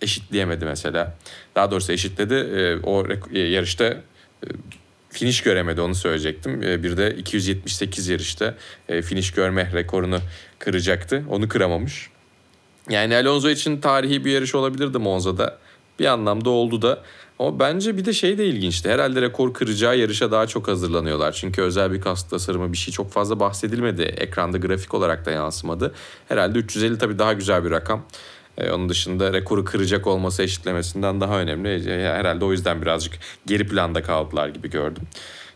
eşitleyemedi 0.02 0.66
mesela. 0.66 1.18
Daha 1.56 1.72
doğrusu 1.72 1.92
eşitledi. 1.92 2.34
E, 2.34 2.76
o 2.84 3.06
e, 3.34 3.40
yarışta 3.40 3.86
e, 3.86 4.48
finish 5.10 5.41
göremedi 5.41 5.82
onu 5.82 5.95
söyleyecektim. 5.95 6.63
E, 6.63 6.84
bir 6.84 6.98
de 6.98 7.15
278 7.15 8.08
yarışta 8.08 8.56
e, 8.89 9.02
finish 9.02 9.32
görme 9.32 9.72
rekorunu 9.74 10.19
kıracaktı. 10.60 11.24
Onu 11.30 11.50
kıramamış. 11.50 12.10
Yani 12.89 13.15
Alonso 13.15 13.50
için 13.50 13.82
tarihi 13.82 14.26
bir 14.26 14.32
yarış 14.32 14.56
olabilirdi 14.56 14.98
Monza'da. 14.98 15.58
Bir 16.00 16.06
anlamda 16.06 16.50
oldu 16.50 16.82
da. 16.82 17.04
Ama 17.39 17.60
bence 17.60 17.98
bir 17.98 18.06
de 18.06 18.13
şey 18.13 18.38
de 18.38 18.45
ilginçti. 18.45 18.89
Herhalde 18.89 19.22
rekor 19.22 19.54
kıracağı 19.54 19.98
yarışa 19.98 20.32
daha 20.32 20.48
çok 20.48 20.67
hazırlanıyorlar. 20.67 21.32
Çünkü 21.32 21.62
özel 21.62 21.91
bir 21.91 22.02
kask 22.02 22.30
tasarımı 22.30 22.74
bir 22.74 22.78
şey 22.78 22.93
çok 22.93 23.12
fazla 23.12 23.39
bahsedilmedi. 23.39 24.02
Ekranda 24.02 24.58
grafik 24.58 24.93
olarak 24.93 25.26
da 25.26 25.32
yansımadı. 25.32 25.93
Herhalde 26.28 26.60
350 26.60 26.98
tabii 26.98 27.19
daha 27.19 27.34
güzel 27.34 27.65
bir 27.65 27.72
rakam. 27.72 28.06
Ee, 28.60 28.72
onun 28.72 28.89
dışında 28.89 29.34
rekoru 29.34 29.65
kıracak 29.65 30.08
olması 30.08 30.43
eşitlemesinden 30.43 31.22
daha 31.22 31.39
önemli. 31.39 31.91
Ee, 31.91 32.08
Herhalde 32.13 32.45
o 32.45 32.52
yüzden 32.52 32.82
birazcık 32.82 33.13
geri 33.45 33.67
planda 33.67 34.04
kaldılar 34.04 34.48
gibi 34.50 34.69
gördüm. 34.69 35.04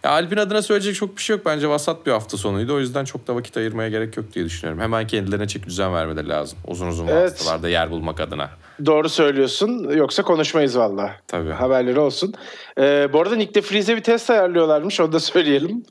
Ya 0.03 0.11
Alpin 0.11 0.37
adına 0.37 0.61
söyleyecek 0.61 0.95
çok 0.95 1.17
bir 1.17 1.21
şey 1.21 1.35
yok. 1.35 1.45
Bence 1.45 1.67
vasat 1.69 2.05
bir 2.05 2.11
hafta 2.11 2.37
sonuydu. 2.37 2.73
O 2.73 2.79
yüzden 2.79 3.05
çok 3.05 3.27
da 3.27 3.35
vakit 3.35 3.57
ayırmaya 3.57 3.89
gerek 3.89 4.17
yok 4.17 4.25
diye 4.33 4.45
düşünüyorum. 4.45 4.81
Hemen 4.81 5.07
kendilerine 5.07 5.47
çek 5.47 5.65
düzen 5.67 5.93
vermeleri 5.93 6.29
lazım. 6.29 6.57
Uzun 6.67 6.87
uzun 6.87 7.07
Evet. 7.07 7.31
vasıtalarda 7.31 7.69
yer 7.69 7.91
bulmak 7.91 8.19
adına. 8.19 8.49
Doğru 8.85 9.09
söylüyorsun. 9.09 9.89
Yoksa 9.95 10.23
konuşmayız 10.23 10.77
valla. 10.77 11.15
Tabii. 11.27 11.51
Haberleri 11.51 11.99
olsun. 11.99 12.33
Ee, 12.77 13.09
bu 13.13 13.21
arada 13.21 13.35
Nick 13.35 13.53
de 13.53 13.59
Vries'e 13.71 13.95
bir 13.95 14.03
test 14.03 14.29
ayarlıyorlarmış. 14.29 14.99
Onu 14.99 15.11
da 15.13 15.19
söyleyelim. 15.19 15.83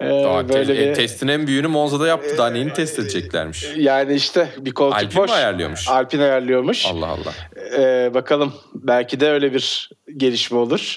Ee, 0.00 0.06
Aa, 0.10 0.48
böyle 0.48 0.84
e, 0.84 0.90
bir- 0.90 0.94
testin 0.94 1.28
en 1.28 1.46
büyüğünü 1.46 1.66
Monza'da 1.66 2.06
yaptı. 2.06 2.34
Daha 2.38 2.50
neyini 2.50 2.72
test 2.72 2.98
edeceklermiş? 2.98 3.66
Yani 3.76 4.14
işte 4.14 4.48
bir 4.58 4.70
koltuk 4.70 4.98
Alpin 4.98 5.16
boş. 5.22 5.30
ayarlıyormuş? 5.30 5.88
Alpin 5.88 6.18
ayarlıyormuş. 6.20 6.86
Allah 6.86 7.06
Allah. 7.06 7.32
Ee, 7.78 8.10
bakalım 8.14 8.52
belki 8.74 9.20
de 9.20 9.30
öyle 9.30 9.54
bir 9.54 9.90
gelişme 10.16 10.58
olur. 10.58 10.96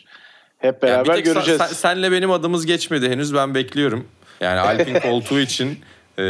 Hep 0.58 0.84
Yani 0.84 0.92
beraber 0.92 1.16
sen- 1.16 1.24
göreceğiz. 1.24 1.60
sen- 1.62 1.68
senle 1.68 2.12
benim 2.12 2.32
adımız 2.32 2.66
geçmedi 2.66 3.10
henüz 3.10 3.34
ben 3.34 3.56
bekliyorum. 3.56 4.08
Yani 4.42 4.60
Alpin 4.60 5.00
koltuğu 5.00 5.40
için 5.40 5.80
e, 6.20 6.24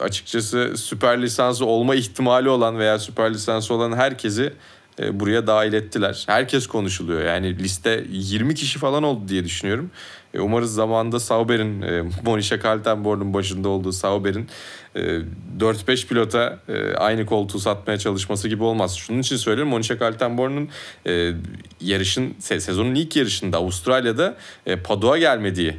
açıkçası 0.00 0.72
süper 0.76 1.22
lisansı 1.22 1.66
olma 1.66 1.94
ihtimali 1.94 2.48
olan 2.48 2.78
veya 2.78 2.98
süper 2.98 3.34
lisansı 3.34 3.74
olan 3.74 3.96
herkesi 3.96 4.52
e, 5.00 5.20
buraya 5.20 5.46
dahil 5.46 5.72
ettiler. 5.72 6.24
Herkes 6.26 6.66
konuşuluyor. 6.66 7.22
Yani 7.22 7.58
liste 7.58 8.04
20 8.10 8.54
kişi 8.54 8.78
falan 8.78 9.02
oldu 9.02 9.28
diye 9.28 9.44
düşünüyorum. 9.44 9.90
E, 10.34 10.40
umarız 10.40 10.74
zamanında 10.74 11.20
Sauber'in, 11.20 11.82
e, 11.82 12.04
Monisha 12.24 12.60
Kaltenborn'un 12.60 13.34
başında 13.34 13.68
olduğu 13.68 13.92
Sauber'in 13.92 14.48
4-5 14.94 16.06
pilota 16.06 16.58
e, 16.68 16.94
aynı 16.94 17.26
koltuğu 17.26 17.58
satmaya 17.58 17.98
çalışması 17.98 18.48
gibi 18.48 18.62
olmaz. 18.62 18.96
Şunun 18.96 19.18
için 19.18 19.36
söylüyorum 19.36 19.70
Monisha 19.70 19.98
Kaltenborn'un 19.98 20.68
e, 21.06 21.32
yarışın 21.80 22.34
se- 22.40 22.60
sezonun 22.60 22.94
ilk 22.94 23.16
yarışında 23.16 23.56
Avustralya'da 23.56 24.36
e, 24.66 24.76
Padua 24.76 25.18
gelmediği 25.18 25.76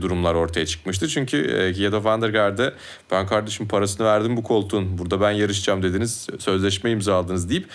durumlar 0.00 0.34
ortaya 0.34 0.66
çıkmıştı. 0.66 1.08
Çünkü 1.08 1.44
de 1.92 2.04
Van 2.04 2.22
der 2.22 2.28
Garde 2.28 2.72
ben 3.10 3.26
kardeşim 3.26 3.68
parasını 3.68 4.06
verdim 4.06 4.36
bu 4.36 4.42
koltuğun 4.42 4.98
burada 4.98 5.20
ben 5.20 5.30
yarışacağım 5.30 5.82
dediniz 5.82 6.26
sözleşme 6.38 6.90
imzaladınız 6.90 7.50
deyip 7.50 7.66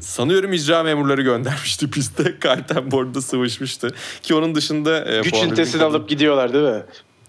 sanıyorum 0.00 0.52
icra 0.52 0.82
memurları 0.82 1.22
göndermişti 1.22 1.90
pistte. 1.90 2.38
Kaltenborn'da 2.38 3.20
sıvışmıştı. 3.20 3.94
Ki 4.22 4.34
onun 4.34 4.54
dışında... 4.54 5.20
Güç 5.22 5.34
ünitesini 5.34 5.82
alıp 5.82 6.08
gidiyorlar 6.08 6.52
değil 6.52 6.64
mi? 6.64 6.82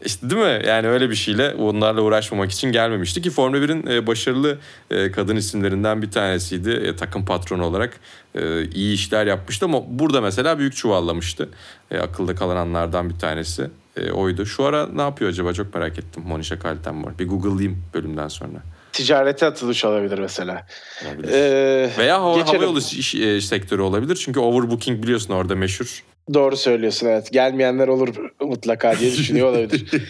İşte 0.05 0.29
değil 0.29 0.41
mi? 0.41 0.67
Yani 0.67 0.87
öyle 0.87 1.09
bir 1.09 1.15
şeyle 1.15 1.53
onlarla 1.53 2.01
uğraşmamak 2.01 2.51
için 2.51 2.71
gelmemişti 2.71 3.21
ki 3.21 3.29
Formula 3.29 3.57
1'in 3.57 3.87
e, 3.87 4.07
başarılı 4.07 4.57
e, 4.91 5.11
kadın 5.11 5.35
isimlerinden 5.35 6.01
bir 6.01 6.11
tanesiydi. 6.11 6.69
E, 6.71 6.95
takım 6.95 7.25
patronu 7.25 7.65
olarak 7.65 7.99
iyi 8.73 8.93
işler 8.93 9.25
yapmıştı 9.25 9.65
ama 9.65 9.81
burada 9.99 10.21
mesela 10.21 10.59
büyük 10.59 10.75
çuvallamıştı. 10.75 11.49
Akılda 12.01 12.35
kalan 12.35 12.55
anlardan 12.55 13.09
bir 13.09 13.19
tanesi 13.19 13.67
oydu. 14.13 14.45
Şu 14.45 14.63
ara 14.65 14.87
ne 14.87 15.01
yapıyor 15.01 15.29
acaba 15.31 15.53
çok 15.53 15.73
merak 15.75 15.99
ettim 15.99 16.23
Monisha 16.27 16.59
Kaltenborn. 16.59 17.11
Bir 17.19 17.27
Google'layayım 17.27 17.83
bölümden 17.93 18.27
sonra. 18.27 18.51
Ticarete 18.91 19.45
atılış 19.45 19.85
olabilir 19.85 20.19
mesela. 20.19 20.67
Olabilir. 21.05 21.29
Ee, 21.33 21.89
Veya 21.97 22.21
hava, 22.21 22.37
geçelim. 22.37 22.55
havayolu 22.59 22.79
iş- 22.79 23.15
e, 23.15 23.41
sektörü 23.41 23.81
olabilir. 23.81 24.15
Çünkü 24.15 24.39
overbooking 24.39 25.03
biliyorsun 25.03 25.33
orada 25.33 25.55
meşhur. 25.55 26.03
Doğru 26.33 26.57
söylüyorsun 26.57 27.07
evet. 27.07 27.31
Gelmeyenler 27.31 27.87
olur 27.87 28.15
mutlaka 28.41 28.99
diye 28.99 29.11
düşünüyor 29.11 29.47
olabilir. 29.49 29.91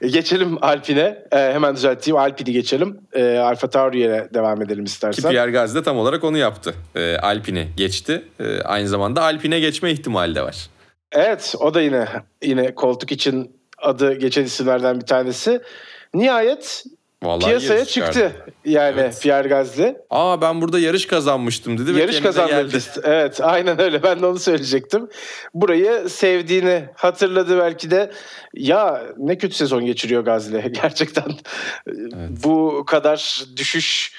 E, 0.00 0.08
geçelim 0.08 0.64
Alpine. 0.64 1.22
Ee, 1.32 1.36
hemen 1.36 1.74
düzelteyim. 1.74 2.16
Alpine'i 2.16 2.52
geçelim. 2.52 3.00
Ee, 3.12 3.36
Alfa 3.38 3.70
Tauri'ye 3.70 4.28
devam 4.34 4.62
edelim 4.62 4.84
Ki 4.84 4.88
istersen. 4.88 5.30
Pierre 5.30 5.50
Gasly 5.50 5.78
de 5.78 5.82
tam 5.82 5.98
olarak 5.98 6.24
onu 6.24 6.38
yaptı. 6.38 6.74
E, 6.94 7.16
Alpine 7.16 7.68
geçti. 7.76 8.22
E, 8.40 8.60
aynı 8.60 8.88
zamanda 8.88 9.22
Alpine 9.22 9.60
geçme 9.60 9.90
ihtimali 9.90 10.34
de 10.34 10.42
var. 10.42 10.70
Evet 11.12 11.54
o 11.60 11.74
da 11.74 11.80
yine 11.80 12.08
yine 12.42 12.74
koltuk 12.74 13.12
için 13.12 13.56
adı 13.78 14.14
geçen 14.14 14.44
isimlerden 14.44 15.00
bir 15.00 15.06
tanesi. 15.06 15.60
Nihayet 16.14 16.84
Vallahi 17.26 17.44
piyasaya 17.46 17.84
çıktı. 17.84 18.32
Yani 18.64 18.94
Evet. 19.00 19.20
Pierre 19.22 19.48
Gasly. 19.48 19.94
Aa 20.10 20.40
ben 20.40 20.60
burada 20.60 20.78
yarış 20.78 21.06
kazanmıştım 21.06 21.78
dedi 21.78 22.00
Yarış 22.00 22.20
kazandı. 22.20 22.78
Evet 23.04 23.40
aynen 23.42 23.80
öyle 23.80 24.02
ben 24.02 24.22
de 24.22 24.26
onu 24.26 24.38
söyleyecektim. 24.38 25.08
Burayı 25.54 26.08
sevdiğini 26.08 26.84
hatırladı 26.94 27.58
belki 27.58 27.90
de. 27.90 28.10
Ya 28.54 29.02
ne 29.16 29.38
kötü 29.38 29.54
sezon 29.54 29.86
geçiriyor 29.86 30.24
Gazli 30.24 30.72
gerçekten. 30.82 31.32
Bu 32.44 32.84
kadar 32.86 33.44
düşüş 33.56 34.12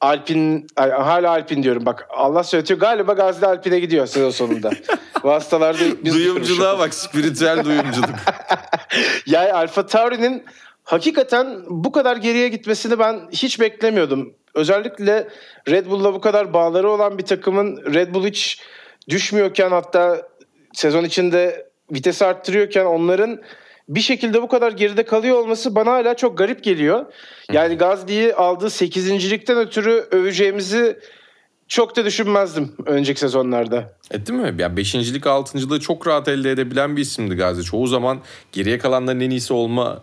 Alpin 0.00 0.66
ay, 0.76 0.90
hala 0.90 1.30
Alpin 1.30 1.62
diyorum 1.62 1.86
bak 1.86 2.06
Allah 2.10 2.44
söyletiyor 2.44 2.80
galiba 2.80 3.12
Gazli 3.12 3.46
Alpin'e 3.46 3.78
gidiyor 3.80 4.06
sezon 4.06 4.30
sonunda. 4.30 4.70
Vasıtalarda 5.24 5.78
biz 6.04 6.14
Duyumculuğa 6.14 6.78
bak 6.78 6.94
spiritüel 6.94 7.64
duyumculuk. 7.64 8.10
Yani 9.26 9.52
Alfa 9.52 9.86
Tauri'nin 9.86 10.44
hakikaten 10.86 11.64
bu 11.68 11.92
kadar 11.92 12.16
geriye 12.16 12.48
gitmesini 12.48 12.98
ben 12.98 13.20
hiç 13.32 13.60
beklemiyordum. 13.60 14.34
Özellikle 14.54 15.28
Red 15.68 15.86
Bull'la 15.86 16.14
bu 16.14 16.20
kadar 16.20 16.52
bağları 16.52 16.90
olan 16.90 17.18
bir 17.18 17.22
takımın 17.22 17.94
Red 17.94 18.14
Bull 18.14 18.26
hiç 18.26 18.60
düşmüyorken 19.08 19.70
hatta 19.70 20.28
sezon 20.72 21.04
içinde 21.04 21.66
vites 21.92 22.22
arttırıyorken 22.22 22.84
onların 22.84 23.40
bir 23.88 24.00
şekilde 24.00 24.42
bu 24.42 24.48
kadar 24.48 24.72
geride 24.72 25.02
kalıyor 25.02 25.38
olması 25.38 25.74
bana 25.74 25.92
hala 25.92 26.14
çok 26.14 26.38
garip 26.38 26.64
geliyor. 26.64 27.06
Yani 27.52 27.74
Gazli'yi 27.74 28.34
aldığı 28.34 28.66
8.likten 28.66 29.58
ötürü 29.58 30.06
öveceğimizi 30.10 30.98
çok 31.68 31.96
da 31.96 32.04
düşünmezdim 32.04 32.72
önceki 32.86 33.20
sezonlarda. 33.20 33.94
E 34.10 34.26
değil 34.26 34.40
mi? 34.40 34.62
Ya 34.62 34.76
beşincilik, 34.76 35.26
altıncılığı 35.26 35.80
çok 35.80 36.06
rahat 36.06 36.28
elde 36.28 36.50
edebilen 36.50 36.96
bir 36.96 37.02
isimdi 37.02 37.34
Gazi. 37.34 37.62
Çoğu 37.62 37.86
zaman 37.86 38.18
geriye 38.52 38.78
kalanların 38.78 39.20
en 39.20 39.30
iyisi 39.30 39.52
olma 39.52 40.02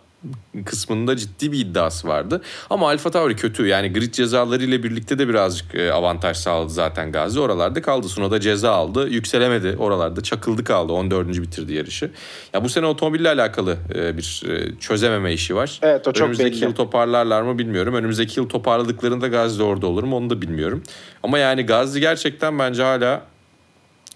kısmında 0.64 1.16
ciddi 1.16 1.52
bir 1.52 1.58
iddiası 1.58 2.08
vardı. 2.08 2.42
Ama 2.70 2.88
Alfa 2.88 3.10
Tauri 3.10 3.36
kötü. 3.36 3.66
Yani 3.66 3.92
grid 3.92 4.12
cezalarıyla 4.12 4.82
birlikte 4.82 5.18
de 5.18 5.28
birazcık 5.28 5.74
e, 5.74 5.92
avantaj 5.92 6.36
sağladı 6.36 6.70
zaten 6.70 7.12
Gazi. 7.12 7.40
Oralarda 7.40 7.82
kaldı. 7.82 8.08
Sunoda 8.08 8.40
ceza 8.40 8.72
aldı. 8.72 9.08
Yükselemedi. 9.08 9.76
Oralarda 9.78 10.20
çakıldı 10.22 10.64
kaldı. 10.64 10.92
14. 10.92 11.28
bitirdi 11.28 11.72
yarışı. 11.72 12.10
Ya 12.52 12.64
bu 12.64 12.68
sene 12.68 12.86
otomobille 12.86 13.28
alakalı 13.28 13.76
e, 13.94 14.16
bir 14.18 14.42
e, 14.48 14.78
çözememe 14.80 15.32
işi 15.32 15.56
var. 15.56 15.78
Evet, 15.82 16.08
o 16.08 16.12
çok 16.12 16.22
Önümüzdeki 16.22 16.56
belli. 16.56 16.64
yıl 16.64 16.74
toparlarlar 16.74 17.42
mı 17.42 17.58
bilmiyorum. 17.58 17.94
Önümüzdeki 17.94 18.40
yıl 18.40 18.48
toparladıklarında 18.48 19.28
Gazi 19.28 19.58
de 19.58 19.62
orada 19.62 19.86
olur 19.86 20.02
mu 20.04 20.16
onu 20.16 20.30
da 20.30 20.42
bilmiyorum. 20.42 20.82
Ama 21.22 21.38
yani 21.38 21.62
Gazi 21.66 22.00
gerçekten 22.00 22.58
bence 22.58 22.82
hala 22.82 23.22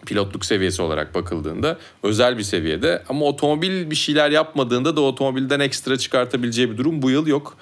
pilotluk 0.06 0.44
seviyesi 0.44 0.82
olarak 0.82 1.14
bakıldığında 1.14 1.78
özel 2.02 2.38
bir 2.38 2.42
seviyede 2.42 3.02
ama 3.08 3.24
otomobil 3.24 3.90
bir 3.90 3.96
şeyler 3.96 4.30
yapmadığında 4.30 4.96
da 4.96 5.00
otomobilden 5.00 5.60
ekstra 5.60 5.96
çıkartabileceği 5.96 6.70
bir 6.70 6.76
durum 6.76 7.02
bu 7.02 7.10
yıl 7.10 7.26
yok. 7.26 7.56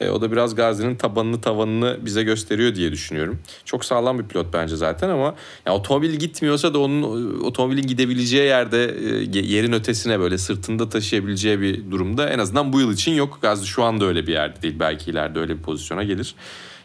E, 0.00 0.10
o 0.10 0.20
da 0.20 0.32
biraz 0.32 0.54
Gazi'nin 0.54 0.96
tabanını 0.96 1.40
tavanını 1.40 1.98
bize 2.02 2.22
gösteriyor 2.22 2.74
diye 2.74 2.92
düşünüyorum. 2.92 3.38
Çok 3.64 3.84
sağlam 3.84 4.18
bir 4.18 4.24
pilot 4.24 4.46
bence 4.52 4.76
zaten 4.76 5.08
ama 5.08 5.34
ya 5.66 5.74
otomobil 5.74 6.14
gitmiyorsa 6.14 6.74
da 6.74 6.78
onun 6.78 7.02
e, 7.02 7.42
otomobilin 7.42 7.86
gidebileceği 7.86 8.46
yerde 8.46 8.84
e, 8.84 9.38
yerin 9.40 9.72
ötesine 9.72 10.20
böyle 10.20 10.38
sırtında 10.38 10.88
taşıyabileceği 10.88 11.60
bir 11.60 11.90
durumda 11.90 12.30
en 12.30 12.38
azından 12.38 12.72
bu 12.72 12.80
yıl 12.80 12.92
için 12.92 13.12
yok. 13.12 13.38
Gazi 13.42 13.66
şu 13.66 13.82
anda 13.82 14.04
öyle 14.04 14.26
bir 14.26 14.32
yerde 14.32 14.62
değil. 14.62 14.76
Belki 14.80 15.10
ileride 15.10 15.38
öyle 15.38 15.56
bir 15.56 15.62
pozisyona 15.62 16.04
gelir. 16.04 16.34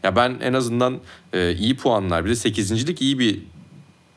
Ya 0.04 0.16
ben 0.16 0.38
en 0.42 0.54
azından 0.54 1.00
e, 1.34 1.54
iyi 1.54 1.78
puanlar 1.78 2.26
bir 2.26 2.30
de 2.30 2.34
8.lik 2.34 3.02
iyi 3.02 3.20
bir 3.20 3.40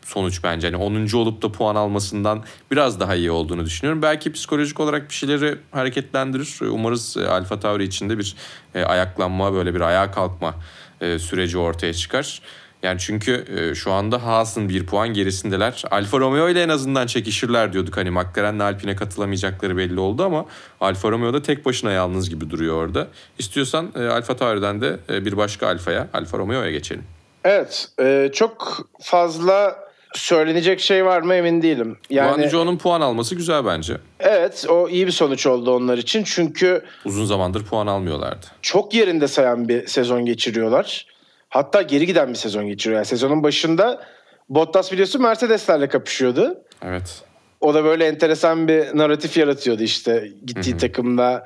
sonuç 0.08 0.44
bence. 0.44 0.66
Hani 0.66 0.76
10. 0.76 1.16
olup 1.16 1.42
da 1.42 1.52
puan 1.52 1.74
almasından 1.74 2.44
biraz 2.70 3.00
daha 3.00 3.14
iyi 3.14 3.30
olduğunu 3.30 3.64
düşünüyorum. 3.64 4.02
Belki 4.02 4.32
psikolojik 4.32 4.80
olarak 4.80 5.08
bir 5.08 5.14
şeyleri 5.14 5.58
hareketlendirir. 5.70 6.58
Umarız 6.60 7.16
e, 7.16 7.28
Alfa 7.28 7.60
Tauri 7.60 7.84
içinde 7.84 8.18
bir 8.18 8.36
e, 8.74 8.84
ayaklanma, 8.84 9.52
böyle 9.52 9.74
bir 9.74 9.80
ayağa 9.80 10.10
kalkma 10.10 10.54
e, 11.00 11.18
süreci 11.18 11.58
ortaya 11.58 11.94
çıkar. 11.94 12.42
Yani 12.82 12.98
çünkü 12.98 13.44
şu 13.76 13.92
anda 13.92 14.24
Haas'ın 14.24 14.68
bir 14.68 14.86
puan 14.86 15.08
gerisindeler. 15.08 15.82
Alfa 15.90 16.18
Romeo 16.18 16.48
ile 16.48 16.62
en 16.62 16.68
azından 16.68 17.06
çekişirler 17.06 17.72
diyorduk. 17.72 17.96
Hani 17.96 18.10
McLaren'le 18.10 18.60
Alpine 18.60 18.96
katılamayacakları 18.96 19.76
belli 19.76 20.00
oldu 20.00 20.24
ama 20.24 20.46
Alfa 20.80 21.10
Romeo 21.10 21.32
da 21.32 21.42
tek 21.42 21.66
başına 21.66 21.90
yalnız 21.90 22.30
gibi 22.30 22.50
duruyor 22.50 22.74
orada. 22.76 23.08
İstiyorsan 23.38 23.92
Alfa 24.10 24.36
Tauri'den 24.36 24.80
de 24.80 24.98
bir 25.08 25.36
başka 25.36 25.66
Alfa'ya, 25.66 26.08
Alfa 26.12 26.38
Romeo'ya 26.38 26.70
geçelim. 26.70 27.04
Evet, 27.44 27.92
çok 28.32 28.86
fazla 29.00 29.87
söylenecek 30.14 30.80
şey 30.80 31.04
var 31.04 31.22
mı 31.22 31.34
emin 31.34 31.62
değilim. 31.62 31.98
Yani 32.10 32.56
onun 32.56 32.78
puan 32.78 33.00
alması 33.00 33.34
güzel 33.34 33.66
bence. 33.66 33.96
evet 34.20 34.66
o 34.68 34.88
iyi 34.88 35.06
bir 35.06 35.12
sonuç 35.12 35.46
oldu 35.46 35.74
onlar 35.74 35.98
için. 35.98 36.22
Çünkü 36.24 36.82
Uzun 37.04 37.24
zamandır 37.24 37.64
puan 37.64 37.86
almıyorlardı. 37.86 38.46
çok 38.62 38.94
yerinde 38.94 39.28
sayan 39.28 39.68
bir 39.68 39.86
sezon 39.86 40.24
geçiriyorlar. 40.24 41.06
Hatta 41.48 41.82
geri 41.82 42.06
giden 42.06 42.28
bir 42.28 42.34
sezon 42.34 42.66
geçiriyor. 42.66 42.96
Yani 42.98 43.06
sezonun 43.06 43.42
başında 43.42 44.02
Bottas 44.48 44.92
biliyorsun 44.92 45.22
Mercedeslerle 45.22 45.88
kapışıyordu. 45.88 46.62
Evet. 46.84 47.22
O 47.60 47.74
da 47.74 47.84
böyle 47.84 48.06
enteresan 48.06 48.68
bir 48.68 48.96
narratif 48.98 49.36
yaratıyordu 49.36 49.82
işte. 49.82 50.28
Gittiği 50.46 50.76
takımda 50.76 51.44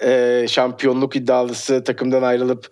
e, 0.00 0.44
şampiyonluk 0.48 1.16
iddialısı 1.16 1.84
takımdan 1.84 2.22
ayrılıp 2.22 2.66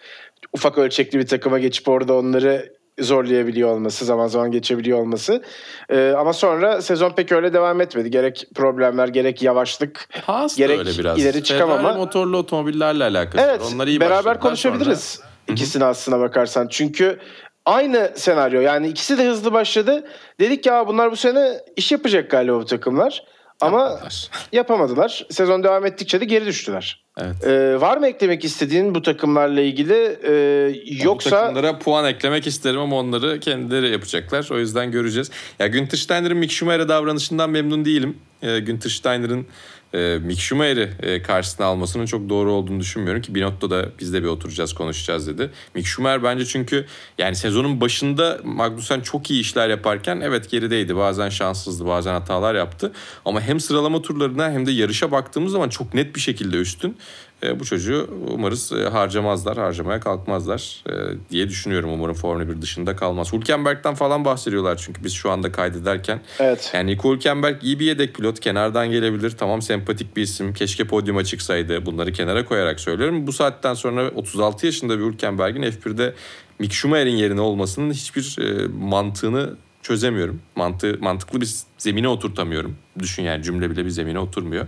ufak 0.53 0.79
ölçekli 0.79 1.18
bir 1.18 1.26
takıma 1.26 1.59
geçip 1.59 1.88
orada 1.88 2.14
onları 2.14 2.72
zorlayabiliyor 3.00 3.68
olması, 3.70 4.04
zaman 4.04 4.26
zaman 4.26 4.50
geçebiliyor 4.50 4.98
olması. 4.98 5.42
E, 5.88 6.14
ama 6.18 6.32
sonra 6.32 6.82
sezon 6.82 7.10
pek 7.10 7.32
öyle 7.32 7.52
devam 7.52 7.80
etmedi. 7.80 8.10
Gerek 8.10 8.44
problemler, 8.54 9.08
gerek 9.08 9.42
yavaşlık. 9.42 10.08
Haas 10.26 10.56
Gerek 10.56 10.78
öyle 10.78 10.90
biraz. 10.98 11.18
ileri 11.18 11.44
çıkamama. 11.44 11.82
Ferrari 11.82 11.98
motorlu 11.98 12.36
otomobillerle 12.36 13.04
alakası 13.04 13.44
Evet, 13.48 13.60
var. 13.60 13.66
Onlar 13.74 13.86
iyi 13.86 14.00
beraber 14.00 14.40
konuşabiliriz 14.40 15.20
ikisini 15.48 15.84
aslına 15.84 16.20
bakarsan. 16.20 16.68
Çünkü 16.68 17.18
aynı 17.66 18.12
senaryo 18.14 18.60
yani 18.60 18.88
ikisi 18.88 19.18
de 19.18 19.26
hızlı 19.26 19.52
başladı. 19.52 20.04
Dedik 20.40 20.66
ya 20.66 20.86
bunlar 20.86 21.10
bu 21.12 21.16
sene 21.16 21.60
iş 21.76 21.92
yapacak 21.92 22.30
galiba 22.30 22.60
bu 22.60 22.64
takımlar. 22.64 23.24
Ama 23.60 23.80
Yapmadılar. 23.80 24.30
yapamadılar. 24.52 25.26
Sezon 25.30 25.62
devam 25.64 25.86
ettikçe 25.86 26.20
de 26.20 26.24
geri 26.24 26.46
düştüler. 26.46 27.04
Evet. 27.20 27.44
Ee, 27.46 27.80
var 27.80 27.96
mı 27.96 28.06
eklemek 28.06 28.44
istediğin 28.44 28.94
bu 28.94 29.02
takımlarla 29.02 29.61
ilgili? 29.61 30.18
Ee, 30.24 30.74
Bu 31.00 31.04
yoksa 31.04 31.30
takımlara 31.30 31.78
puan 31.78 32.04
eklemek 32.04 32.46
isterim 32.46 32.80
ama 32.80 32.96
onları 32.96 33.40
kendileri 33.40 33.90
yapacaklar. 33.90 34.48
O 34.52 34.59
yüzden 34.59 34.90
göreceğiz. 34.90 35.30
Ya 35.59 35.66
Günther 35.66 35.98
Steiner'ın 35.98 36.37
Mick 36.37 36.52
Schumacher'e 36.52 36.88
davranışından 36.88 37.50
memnun 37.50 37.85
değilim. 37.85 38.16
E, 38.42 38.59
Günther 38.59 38.90
Steiner'ın 38.90 39.46
e, 39.94 40.18
Mick 40.22 40.40
Schumacher'i 40.40 40.90
e, 41.03 41.22
karşısına 41.22 41.66
almasının 41.66 42.07
çok 42.07 42.29
doğru 42.29 42.53
olduğunu 42.53 42.81
düşünmüyorum 42.81 43.22
ki 43.22 43.35
Binotto 43.35 43.70
da 43.70 43.88
biz 43.98 44.12
de 44.12 44.22
bir 44.22 44.29
oturacağız 44.29 44.72
konuşacağız 44.72 45.26
dedi. 45.26 45.50
Mick 45.74 45.87
Schumacher 45.87 46.22
bence 46.22 46.46
çünkü 46.46 46.87
yani 47.18 47.37
sezonun 47.37 47.81
başında 47.81 48.40
Magnussen 48.44 49.00
çok 49.00 49.31
iyi 49.31 49.40
işler 49.40 49.68
yaparken 49.68 50.20
evet 50.20 50.50
gerideydi. 50.50 50.96
Bazen 50.96 51.29
şanssızdı 51.29 51.87
bazen 51.87 52.12
hatalar 52.12 52.55
yaptı. 52.55 52.92
Ama 53.24 53.40
hem 53.40 53.61
sıralama 53.61 54.03
turlarına 54.03 54.50
hem 54.50 54.66
de 54.66 54.72
yarışa 54.72 55.11
baktığımız 55.11 55.53
zaman 55.53 55.68
çok 55.68 55.94
net 55.94 56.14
bir 56.14 56.20
şekilde 56.20 56.57
üstün. 56.57 56.96
E, 57.42 57.61
bu 57.61 57.64
çocuğu 57.64 58.09
umarız 58.29 58.72
e, 58.72 58.88
harcamazlar, 58.88 59.59
harcamaya 59.59 60.00
kalkmazlar 60.00 60.85
e, 60.88 60.92
diye 61.31 61.48
düşünüyorum. 61.48 61.90
Umarım 61.92 62.14
Formula 62.14 62.48
1 62.48 62.62
dışında 62.62 62.96
kalmaz. 62.96 63.33
Hülkenberg'den 63.33 63.94
falan 63.94 64.24
bahsediyorlar 64.24 64.76
çünkü 64.76 65.05
biz 65.05 65.12
şu 65.12 65.31
anda 65.31 65.53
kaydederken. 65.53 66.20
Evet. 66.40 66.70
Yani 66.74 66.90
Nico 66.90 67.14
Hülkenberg 67.14 67.62
iyi 67.62 67.81
bir 67.81 67.87
yedek 67.87 68.14
pilot. 68.14 68.40
Kenardan 68.40 68.90
gelebilir. 68.90 69.31
Tamam 69.31 69.62
sempatik 69.62 70.16
bir 70.16 70.22
isim. 70.22 70.55
Keşke 70.55 70.85
podyuma 70.85 71.24
çıksaydı. 71.24 71.87
Bunları 71.87 72.12
kenara 72.12 72.44
koyarak 72.44 72.81
söylüyorum. 72.81 73.26
Bu 73.26 73.33
saatten 73.33 73.74
sonra 73.74 74.09
36 74.09 74.66
yaşında 74.66 74.98
bir 74.98 75.05
Hülkenberg'in 75.05 75.62
F1'de 75.62 76.14
Mick 76.59 76.72
Schumacher'in 76.72 77.16
yerine 77.16 77.40
olmasının 77.40 77.92
hiçbir 77.92 78.37
mantığını 78.66 79.55
çözemiyorum. 79.83 80.42
Mantığı, 80.57 80.98
mantıklı 81.00 81.41
bir 81.41 81.51
zemine 81.78 82.09
oturtamıyorum. 82.09 82.76
Düşün 82.99 83.22
yani 83.22 83.43
cümle 83.43 83.70
bile 83.70 83.84
bir 83.84 83.91
zemine 83.91 84.18
oturmuyor. 84.18 84.66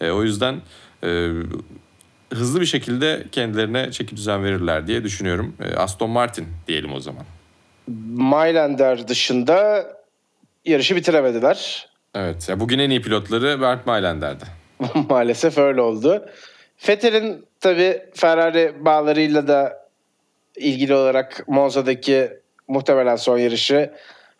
E, 0.00 0.10
o 0.10 0.22
yüzden 0.22 0.62
e, 1.04 1.30
hızlı 2.32 2.60
bir 2.60 2.66
şekilde 2.66 3.24
kendilerine 3.32 3.90
çeki 3.90 4.16
düzen 4.16 4.44
verirler 4.44 4.86
diye 4.86 5.04
düşünüyorum. 5.04 5.54
E, 5.60 5.76
Aston 5.76 6.10
Martin 6.10 6.46
diyelim 6.68 6.92
o 6.92 7.00
zaman. 7.00 7.24
Mailander 8.14 9.08
dışında 9.08 9.86
yarışı 10.64 10.96
bitiremediler. 10.96 11.88
Evet. 12.14 12.48
Ya 12.48 12.60
bugün 12.60 12.78
en 12.78 12.90
iyi 12.90 13.02
pilotları 13.02 13.60
Bernd 13.60 13.80
Mailander'di. 13.86 14.44
Maalesef 15.08 15.58
öyle 15.58 15.80
oldu. 15.80 16.26
Vettel'in 16.88 17.44
tabii 17.60 18.02
Ferrari 18.14 18.74
bağlarıyla 18.80 19.48
da 19.48 19.84
ilgili 20.56 20.94
olarak 20.94 21.48
Monza'daki 21.48 22.30
muhtemelen 22.68 23.16
son 23.16 23.38
yarışı 23.38 23.90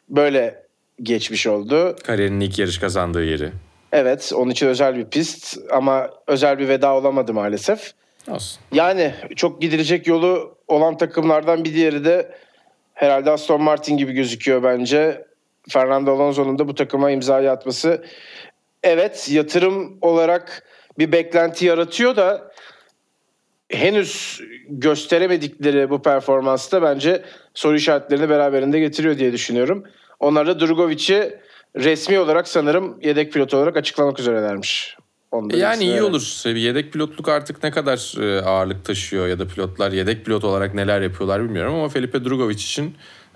böyle 0.08 0.64
geçmiş 1.02 1.46
oldu. 1.46 1.96
Kariyerinin 2.04 2.40
ilk 2.40 2.58
yarış 2.58 2.78
kazandığı 2.78 3.24
yeri. 3.24 3.52
Evet 3.94 4.32
onun 4.36 4.50
için 4.50 4.66
özel 4.66 4.96
bir 4.96 5.04
pist 5.04 5.58
ama 5.70 6.10
özel 6.26 6.58
bir 6.58 6.68
veda 6.68 6.94
olamadı 6.94 7.34
maalesef. 7.34 7.92
Olsun. 8.28 8.60
Yani 8.72 9.14
çok 9.36 9.62
gidilecek 9.62 10.06
yolu 10.06 10.56
olan 10.68 10.96
takımlardan 10.96 11.64
bir 11.64 11.74
diğeri 11.74 12.04
de 12.04 12.34
herhalde 12.94 13.30
Aston 13.30 13.62
Martin 13.62 13.96
gibi 13.96 14.12
gözüküyor 14.12 14.62
bence. 14.62 15.26
Fernando 15.68 16.12
Alonso'nun 16.12 16.58
da 16.58 16.68
bu 16.68 16.74
takıma 16.74 17.10
imzayı 17.10 17.50
atması 17.50 18.04
evet 18.82 19.28
yatırım 19.30 19.98
olarak 20.00 20.62
bir 20.98 21.12
beklenti 21.12 21.66
yaratıyor 21.66 22.16
da 22.16 22.50
henüz 23.68 24.40
gösteremedikleri 24.68 25.90
bu 25.90 26.02
performansta 26.02 26.82
bence 26.82 27.22
soru 27.54 27.76
işaretlerini 27.76 28.28
beraberinde 28.28 28.80
getiriyor 28.80 29.18
diye 29.18 29.32
düşünüyorum. 29.32 29.84
Onlar 30.20 30.46
da 30.46 30.60
Drogovic'i 30.60 31.38
resmi 31.76 32.18
olarak 32.18 32.48
sanırım 32.48 32.96
yedek 33.02 33.32
pilot 33.32 33.54
olarak 33.54 33.76
açıklamak 33.76 34.20
üzerelermiş. 34.20 34.96
Onu 35.30 35.50
da 35.50 35.56
Yani 35.56 35.82
iyi 35.84 35.90
verelim. 35.92 36.04
olur. 36.04 36.42
Yedek 36.56 36.92
pilotluk 36.92 37.28
artık 37.28 37.62
ne 37.62 37.70
kadar 37.70 38.22
e, 38.22 38.40
ağırlık 38.40 38.84
taşıyor 38.84 39.28
ya 39.28 39.38
da 39.38 39.46
pilotlar 39.46 39.92
yedek 39.92 40.24
pilot 40.24 40.44
olarak 40.44 40.74
neler 40.74 41.00
yapıyorlar 41.00 41.42
bilmiyorum 41.44 41.74
ama 41.74 41.88
Felipe 41.88 42.24
Drugovich 42.24 42.62
için 42.64 42.94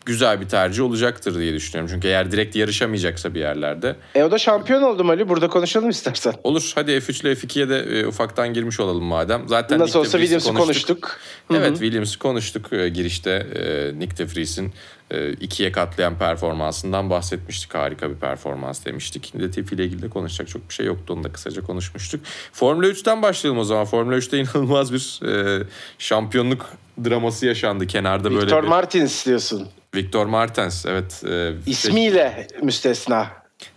güzel 0.09 0.41
bir 0.41 0.49
tercih 0.49 0.83
olacaktır 0.85 1.39
diye 1.39 1.55
düşünüyorum. 1.55 1.91
Çünkü 1.95 2.09
eğer 2.09 2.33
direkt 2.33 2.57
yarışamayacaksa 2.57 3.35
bir 3.35 3.41
yerlerde 3.41 3.97
E 4.15 4.25
o 4.25 4.31
da 4.31 4.39
şampiyon 4.39 4.83
oldu 4.83 5.05
Ali. 5.09 5.29
Burada 5.29 5.49
konuşalım 5.49 5.91
istersen. 5.91 6.35
olur. 6.45 6.73
Hadi 6.75 6.91
F3 6.91 7.23
ile 7.23 7.33
F2'ye 7.33 7.69
de 7.69 7.79
e, 7.79 8.07
ufaktan 8.07 8.55
girmiş 8.55 8.81
olalım 8.81 9.05
madem. 9.05 9.49
Zaten 9.49 9.79
Nasıl 9.79 9.99
Nick 9.99 10.09
olsa 10.09 10.19
Williams'ı 10.19 10.55
konuştuk. 10.55 11.19
Evet 11.55 11.73
Williams'ı 11.73 12.19
konuştuk 12.19 12.73
e, 12.73 12.89
girişte. 12.89 13.31
E, 13.31 13.99
Nick 13.99 14.17
de 14.19 14.27
Vries'in 14.35 14.73
e, 15.11 15.33
ikiye 15.33 15.73
katlayan 15.73 16.19
performansından 16.19 17.11
bahsetmiştik. 17.11 17.75
Harika 17.75 18.11
bir 18.11 18.17
performans 18.17 18.85
demiştik. 18.85 19.33
Latifi 19.41 19.75
ile 19.75 19.85
ilgili 19.85 20.03
de 20.03 20.09
konuşacak 20.09 20.49
çok 20.49 20.69
bir 20.69 20.75
şey 20.75 20.87
yoktu. 20.87 21.15
Onu 21.15 21.25
da 21.25 21.33
kısaca 21.33 21.63
konuşmuştuk. 21.63 22.21
Formula 22.53 22.87
3'ten 22.87 23.23
başlayalım 23.23 23.61
o 23.61 23.65
zaman. 23.65 23.85
Formula 23.85 24.17
3'te 24.17 24.39
inanılmaz 24.41 24.93
bir 24.93 25.21
e, 25.29 25.63
şampiyonluk 25.99 26.67
draması 27.05 27.47
yaşandı. 27.47 27.87
Kenarda 27.87 28.31
böyle 28.31 28.43
Victor. 28.43 28.65
Martins 28.65 29.27
diyorsun. 29.27 29.69
Victor 29.95 30.27
Martens 30.27 30.87
evet. 30.87 31.23
E, 31.31 31.53
İsmiyle 31.67 32.47
müstesna. 32.63 33.27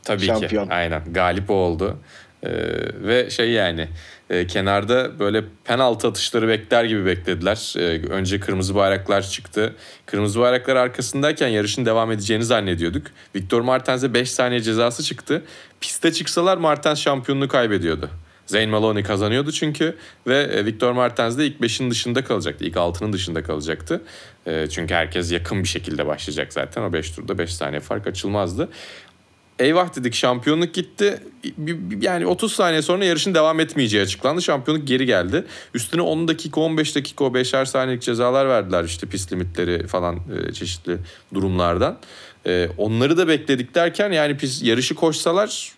Tabii 0.03 0.25
şampiyon. 0.25 0.65
ki. 0.67 0.73
Aynen. 0.73 1.13
Galip 1.13 1.49
o 1.49 1.53
oldu. 1.53 1.97
Ee, 2.43 2.49
ve 3.03 3.29
şey 3.29 3.51
yani 3.51 3.87
e, 4.29 4.47
kenarda 4.47 5.19
böyle 5.19 5.43
penaltı 5.63 6.07
atışları 6.07 6.47
bekler 6.47 6.83
gibi 6.83 7.05
beklediler. 7.05 7.73
Ee, 7.77 8.07
önce 8.09 8.39
kırmızı 8.39 8.75
bayraklar 8.75 9.21
çıktı. 9.21 9.75
Kırmızı 10.05 10.39
bayraklar 10.39 10.75
arkasındayken 10.75 11.47
yarışın 11.47 11.85
devam 11.85 12.11
edeceğini 12.11 12.43
zannediyorduk. 12.43 13.07
Victor 13.35 13.61
Martens'e 13.61 14.13
5 14.13 14.31
saniye 14.31 14.61
cezası 14.61 15.03
çıktı. 15.03 15.43
Piste 15.81 16.13
çıksalar 16.13 16.57
Martens 16.57 16.99
şampiyonluğu 16.99 17.47
kaybediyordu. 17.47 18.09
Zayn 18.51 18.69
Maloney 18.69 19.03
kazanıyordu 19.03 19.51
çünkü 19.51 19.97
ve 20.27 20.37
e, 20.37 20.65
Victor 20.65 20.91
Martens 20.91 21.37
de 21.37 21.47
ilk 21.47 21.59
5'in 21.59 21.91
dışında 21.91 22.23
kalacaktı. 22.23 22.65
İlk 22.65 22.75
6'nın 22.75 23.13
dışında 23.13 23.43
kalacaktı. 23.43 24.01
E, 24.45 24.67
Çünkü 24.69 24.93
herkes 24.93 25.31
yakın 25.31 25.63
bir 25.63 25.67
şekilde 25.67 26.07
başlayacak 26.07 26.53
zaten. 26.53 26.81
O 26.81 26.93
5 26.93 27.11
turda 27.11 27.37
5 27.37 27.53
saniye 27.53 27.79
fark 27.79 28.07
açılmazdı 28.07 28.69
eyvah 29.59 29.95
dedik 29.95 30.13
şampiyonluk 30.13 30.73
gitti. 30.73 31.19
Yani 32.01 32.25
30 32.25 32.53
saniye 32.53 32.81
sonra 32.81 33.05
yarışın 33.05 33.33
devam 33.33 33.59
etmeyeceği 33.59 34.03
açıklandı. 34.03 34.41
Şampiyonluk 34.41 34.87
geri 34.87 35.05
geldi. 35.05 35.45
Üstüne 35.73 36.01
10 36.01 36.27
dakika 36.27 36.61
15 36.61 36.95
dakika 36.95 37.23
o 37.23 37.27
5'er 37.27 37.65
saniyelik 37.65 38.01
cezalar 38.01 38.49
verdiler 38.49 38.83
işte 38.83 39.07
pist 39.07 39.31
limitleri 39.31 39.87
falan 39.87 40.15
e, 40.15 40.53
çeşitli 40.53 40.97
durumlardan. 41.33 41.97
Onları 42.77 43.17
da 43.17 43.27
bekledik 43.27 43.75
derken 43.75 44.11
yani 44.11 44.37
pist 44.37 44.63
yarışı 44.63 44.95
koşsalar 44.95 45.73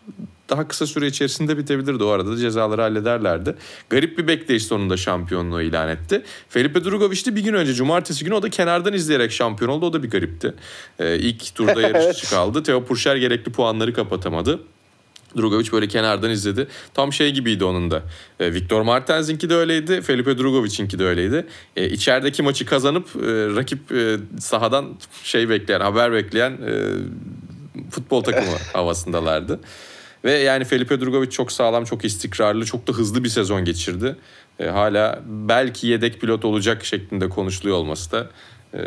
daha 0.53 0.67
kısa 0.67 0.87
süre 0.87 1.07
içerisinde 1.07 1.57
bitebilirdi. 1.57 2.03
O 2.03 2.07
arada 2.07 2.31
da 2.31 2.37
cezaları 2.37 2.81
hallederlerdi. 2.81 3.55
Garip 3.89 4.17
bir 4.17 4.27
bekleyiş 4.27 4.65
sonunda 4.65 4.97
şampiyonluğu 4.97 5.61
ilan 5.61 5.89
etti. 5.89 6.23
Felipe 6.49 6.83
Drugovich 6.83 7.27
de 7.27 7.35
bir 7.35 7.41
gün 7.41 7.53
önce 7.53 7.73
cumartesi 7.73 8.25
günü 8.25 8.33
o 8.33 8.41
da 8.41 8.49
kenardan 8.49 8.93
izleyerek 8.93 9.31
şampiyon 9.31 9.69
oldu. 9.69 9.85
O 9.85 9.93
da 9.93 10.03
bir 10.03 10.09
garipti. 10.09 10.53
Ee, 10.99 11.17
ilk 11.17 11.55
turda 11.55 11.81
yarış 11.81 12.03
Evet. 12.03 12.15
dışı 12.15 12.29
kaldı. 12.29 12.63
Theo 12.63 12.85
Purcher 12.85 13.15
gerekli 13.15 13.51
puanları 13.51 13.93
kapatamadı. 13.93 14.59
Drugovic 15.37 15.71
böyle 15.71 15.87
kenardan 15.87 16.31
izledi. 16.31 16.67
Tam 16.93 17.13
şey 17.13 17.31
gibiydi 17.31 17.63
onun 17.63 17.91
da. 17.91 18.03
Ee, 18.39 18.53
Victor 18.53 18.81
Martens'inki 18.81 19.49
de 19.49 19.55
öyleydi. 19.55 20.01
Felipe 20.01 20.37
Drugovic'inki 20.37 20.99
de 20.99 21.05
öyleydi. 21.05 21.45
Ee, 21.75 21.89
içerideki 21.89 22.43
maçı 22.43 22.65
kazanıp 22.65 23.07
e, 23.15 23.55
rakip 23.55 23.91
e, 23.91 24.17
sahadan 24.39 24.85
şey 25.23 25.49
bekleyen, 25.49 25.81
haber 25.81 26.11
bekleyen 26.13 26.51
e, 26.51 26.73
futbol 27.89 28.23
takımı 28.23 28.57
havasındalardı. 28.73 29.59
Ve 30.23 30.31
yani 30.31 30.65
Felipe 30.65 31.01
Drugovic 31.01 31.29
çok 31.29 31.51
sağlam, 31.51 31.83
çok 31.83 32.05
istikrarlı, 32.05 32.65
çok 32.65 32.87
da 32.87 32.91
hızlı 32.91 33.23
bir 33.23 33.29
sezon 33.29 33.65
geçirdi. 33.65 34.15
E, 34.59 34.65
hala 34.65 35.19
belki 35.25 35.87
yedek 35.87 36.21
pilot 36.21 36.45
olacak 36.45 36.85
şeklinde 36.85 37.29
konuşuluyor 37.29 37.77
olması 37.77 38.11
da 38.11 38.27
e, 38.73 38.79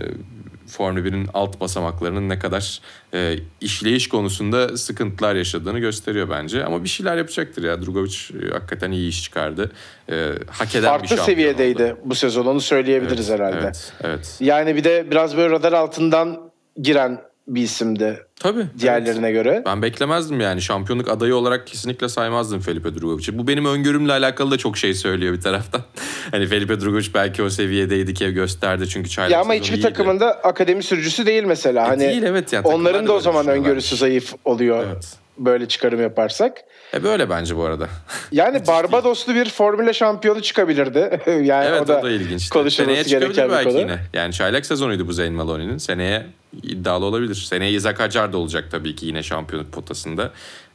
Formula 0.66 1.00
1'in 1.00 1.28
alt 1.34 1.60
basamaklarının 1.60 2.28
ne 2.28 2.38
kadar 2.38 2.80
e, 3.14 3.36
işleyiş 3.60 4.08
konusunda 4.08 4.76
sıkıntılar 4.76 5.34
yaşadığını 5.34 5.78
gösteriyor 5.78 6.30
bence. 6.30 6.64
Ama 6.64 6.84
bir 6.84 6.88
şeyler 6.88 7.16
yapacaktır 7.16 7.64
ya. 7.64 7.82
Drugovic 7.82 8.16
e, 8.42 8.52
hakikaten 8.52 8.90
iyi 8.90 9.08
iş 9.08 9.22
çıkardı. 9.22 9.72
E, 10.10 10.32
hak 10.50 10.74
eden 10.74 10.82
bir 10.82 10.88
Farklı 10.88 11.08
şampiyon 11.08 11.26
seviyedeydi 11.26 11.84
oldu. 11.84 11.98
bu 12.04 12.14
sezon 12.14 12.46
onu 12.46 12.60
söyleyebiliriz 12.60 13.30
Evet, 13.30 13.40
herhalde. 13.40 13.58
Evet, 13.64 13.92
evet. 14.04 14.36
Yani 14.40 14.76
bir 14.76 14.84
de 14.84 15.06
biraz 15.10 15.36
böyle 15.36 15.50
radar 15.50 15.72
altından 15.72 16.50
giren 16.82 17.20
bir 17.48 17.62
isimdi 17.62 18.20
Tabii. 18.40 18.60
evet. 18.60 18.68
diğerlerine 18.80 19.32
göre. 19.32 19.62
Ben 19.66 19.82
beklemezdim 19.82 20.40
yani. 20.40 20.62
Şampiyonluk 20.62 21.08
adayı 21.08 21.36
olarak 21.36 21.66
kesinlikle 21.66 22.08
saymazdım 22.08 22.60
Felipe 22.60 22.94
Drugovic'i. 22.94 23.38
Bu 23.38 23.46
benim 23.48 23.64
öngörümle 23.66 24.12
alakalı 24.12 24.50
da 24.50 24.58
çok 24.58 24.76
şey 24.76 24.94
söylüyor 24.94 25.34
bir 25.34 25.40
taraftan. 25.40 25.80
hani 26.30 26.46
Felipe 26.46 26.80
Drugovic 26.80 27.06
belki 27.14 27.42
o 27.42 27.50
seviyedeydi 27.50 28.14
ki 28.14 28.30
gösterdi 28.30 28.88
çünkü 28.88 29.10
çaylak 29.10 29.32
Ya 29.32 29.40
ama 29.40 29.54
hiçbir 29.54 29.76
iyiydi. 29.76 29.82
takımında 29.82 30.30
akademi 30.32 30.82
sürücüsü 30.82 31.26
değil 31.26 31.44
mesela. 31.44 31.84
E 31.84 31.88
hani 31.88 32.00
değil, 32.00 32.22
evet 32.22 32.52
yani. 32.52 32.66
Onların 32.66 33.06
da 33.06 33.12
o 33.12 33.20
zaman 33.20 33.40
düşünüyorlar. 33.40 33.68
öngörüsü 33.70 33.96
zayıf 33.96 34.34
oluyor. 34.44 34.86
Evet. 34.92 35.16
Böyle 35.38 35.68
çıkarım 35.68 36.00
yaparsak. 36.00 36.64
E 36.94 37.02
böyle 37.02 37.30
bence 37.30 37.56
bu 37.56 37.64
arada. 37.64 37.88
Yani 38.32 38.66
Barbadoslu 38.66 39.34
bir 39.34 39.48
Formula 39.50 39.92
şampiyonu 39.92 40.42
çıkabilirdi. 40.42 41.20
yani 41.26 41.66
evet 41.66 41.82
o 41.82 41.88
da, 41.88 42.10
ilginç. 42.10 42.48
konuşulması 42.48 42.76
Seneye 42.76 43.04
çıkabilir 43.04 43.26
gereken 43.34 43.48
bir 43.48 43.54
belki 43.54 43.70
konu. 43.70 43.80
yine. 43.80 43.98
Yani 44.12 44.32
çaylak 44.32 44.66
sezonuydu 44.66 45.08
bu 45.08 45.12
Zayn 45.12 45.32
Maloney'nin. 45.32 45.78
Seneye 45.78 46.26
iddialı 46.62 47.04
olabilir. 47.04 47.34
Seneye 47.34 47.72
Isaac 47.72 48.00
Hacar 48.00 48.32
da 48.32 48.38
olacak 48.38 48.64
tabii 48.70 48.96
ki 48.96 49.06
yine 49.06 49.22
şampiyonluk 49.22 49.72
potasında. 49.72 50.32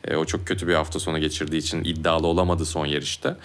E, 0.07 0.16
o 0.16 0.26
çok 0.26 0.47
kötü 0.47 0.68
bir 0.68 0.74
hafta 0.74 0.99
sonu 0.99 1.20
geçirdiği 1.20 1.57
için 1.57 1.84
iddialı 1.84 2.28
olamadı 2.28 2.66
son 2.66 2.86
yarışta. 2.86 3.38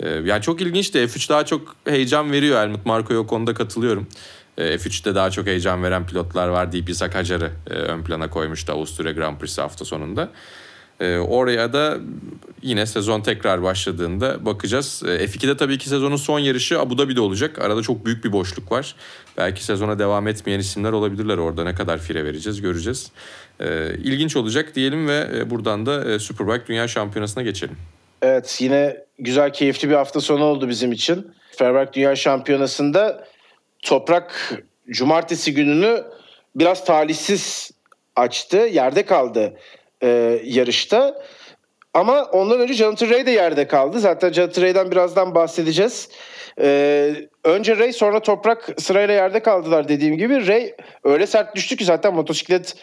E, 0.00 0.08
yani 0.08 0.42
çok 0.42 0.60
ilginçti. 0.60 0.98
F3 0.98 1.28
daha 1.28 1.44
çok 1.46 1.76
heyecan 1.84 2.32
veriyor. 2.32 2.60
Helmut 2.60 2.86
Marko'ya 2.86 3.20
o 3.20 3.26
konuda 3.26 3.54
katılıyorum. 3.54 4.06
E, 4.58 4.62
F3'te 4.62 5.14
daha 5.14 5.30
çok 5.30 5.46
heyecan 5.46 5.82
veren 5.82 6.06
pilotlar 6.06 6.48
var 6.48 6.72
deyip 6.72 6.90
Isaac 6.90 7.14
Hacar'ı 7.14 7.50
e, 7.70 7.74
ön 7.74 8.02
plana 8.02 8.30
koymuştu 8.30 8.72
Avusturya 8.72 9.12
Grand 9.12 9.38
Prix'si 9.38 9.60
hafta 9.60 9.84
sonunda. 9.84 10.28
E, 11.00 11.18
oraya 11.18 11.72
da 11.72 11.98
yine 12.62 12.86
sezon 12.86 13.20
tekrar 13.20 13.62
başladığında 13.62 14.44
bakacağız. 14.44 15.02
E, 15.06 15.08
F2'de 15.08 15.56
tabii 15.56 15.78
ki 15.78 15.88
sezonun 15.88 16.16
son 16.16 16.38
yarışı 16.38 16.80
Abu 16.80 16.98
Dhabi'de 16.98 17.20
olacak. 17.20 17.58
Arada 17.58 17.82
çok 17.82 18.06
büyük 18.06 18.24
bir 18.24 18.32
boşluk 18.32 18.72
var. 18.72 18.94
Belki 19.36 19.64
sezona 19.64 19.98
devam 19.98 20.28
etmeyen 20.28 20.58
isimler 20.58 20.92
olabilirler 20.92 21.38
orada. 21.38 21.64
Ne 21.64 21.74
kadar 21.74 21.98
fire 21.98 22.24
vereceğiz 22.24 22.60
göreceğiz. 22.60 23.12
E, 23.60 23.94
ilginç 24.04 24.36
olacak 24.36 24.74
diyelim 24.74 25.08
ve 25.08 25.26
e, 25.36 25.50
buradan 25.50 25.86
da 25.86 26.10
e, 26.10 26.18
Superbike 26.18 26.66
Dünya 26.66 26.88
Şampiyonası'na 26.88 27.42
geçelim. 27.42 27.76
Evet 28.22 28.56
yine 28.60 28.96
güzel 29.18 29.52
keyifli 29.52 29.90
bir 29.90 29.94
hafta 29.94 30.20
sonu 30.20 30.44
oldu 30.44 30.68
bizim 30.68 30.92
için. 30.92 31.26
Superbike 31.50 31.92
Dünya 31.92 32.16
Şampiyonası'nda 32.16 33.28
Toprak 33.82 34.54
cumartesi 34.90 35.54
gününü 35.54 36.04
biraz 36.54 36.84
talihsiz 36.84 37.70
açtı. 38.16 38.56
Yerde 38.56 39.02
kaldı 39.02 39.54
e, 40.02 40.40
yarışta. 40.44 41.22
Ama 41.94 42.24
ondan 42.24 42.60
önce 42.60 42.74
Jonathan 42.74 43.10
Ray 43.10 43.26
de 43.26 43.30
yerde 43.30 43.66
kaldı. 43.66 44.00
Zaten 44.00 44.32
Jonathan 44.32 44.62
Ray'den 44.62 44.90
birazdan 44.90 45.34
bahsedeceğiz. 45.34 46.08
Ee, 46.60 47.14
önce 47.44 47.78
Ray 47.78 47.92
sonra 47.92 48.20
Toprak 48.20 48.68
sırayla 48.78 49.14
yerde 49.14 49.40
kaldılar 49.42 49.88
dediğim 49.88 50.18
gibi. 50.18 50.48
Ray 50.48 50.74
öyle 51.04 51.26
sert 51.26 51.56
düştü 51.56 51.76
ki 51.76 51.84
zaten 51.84 52.14
motosiklet 52.14 52.74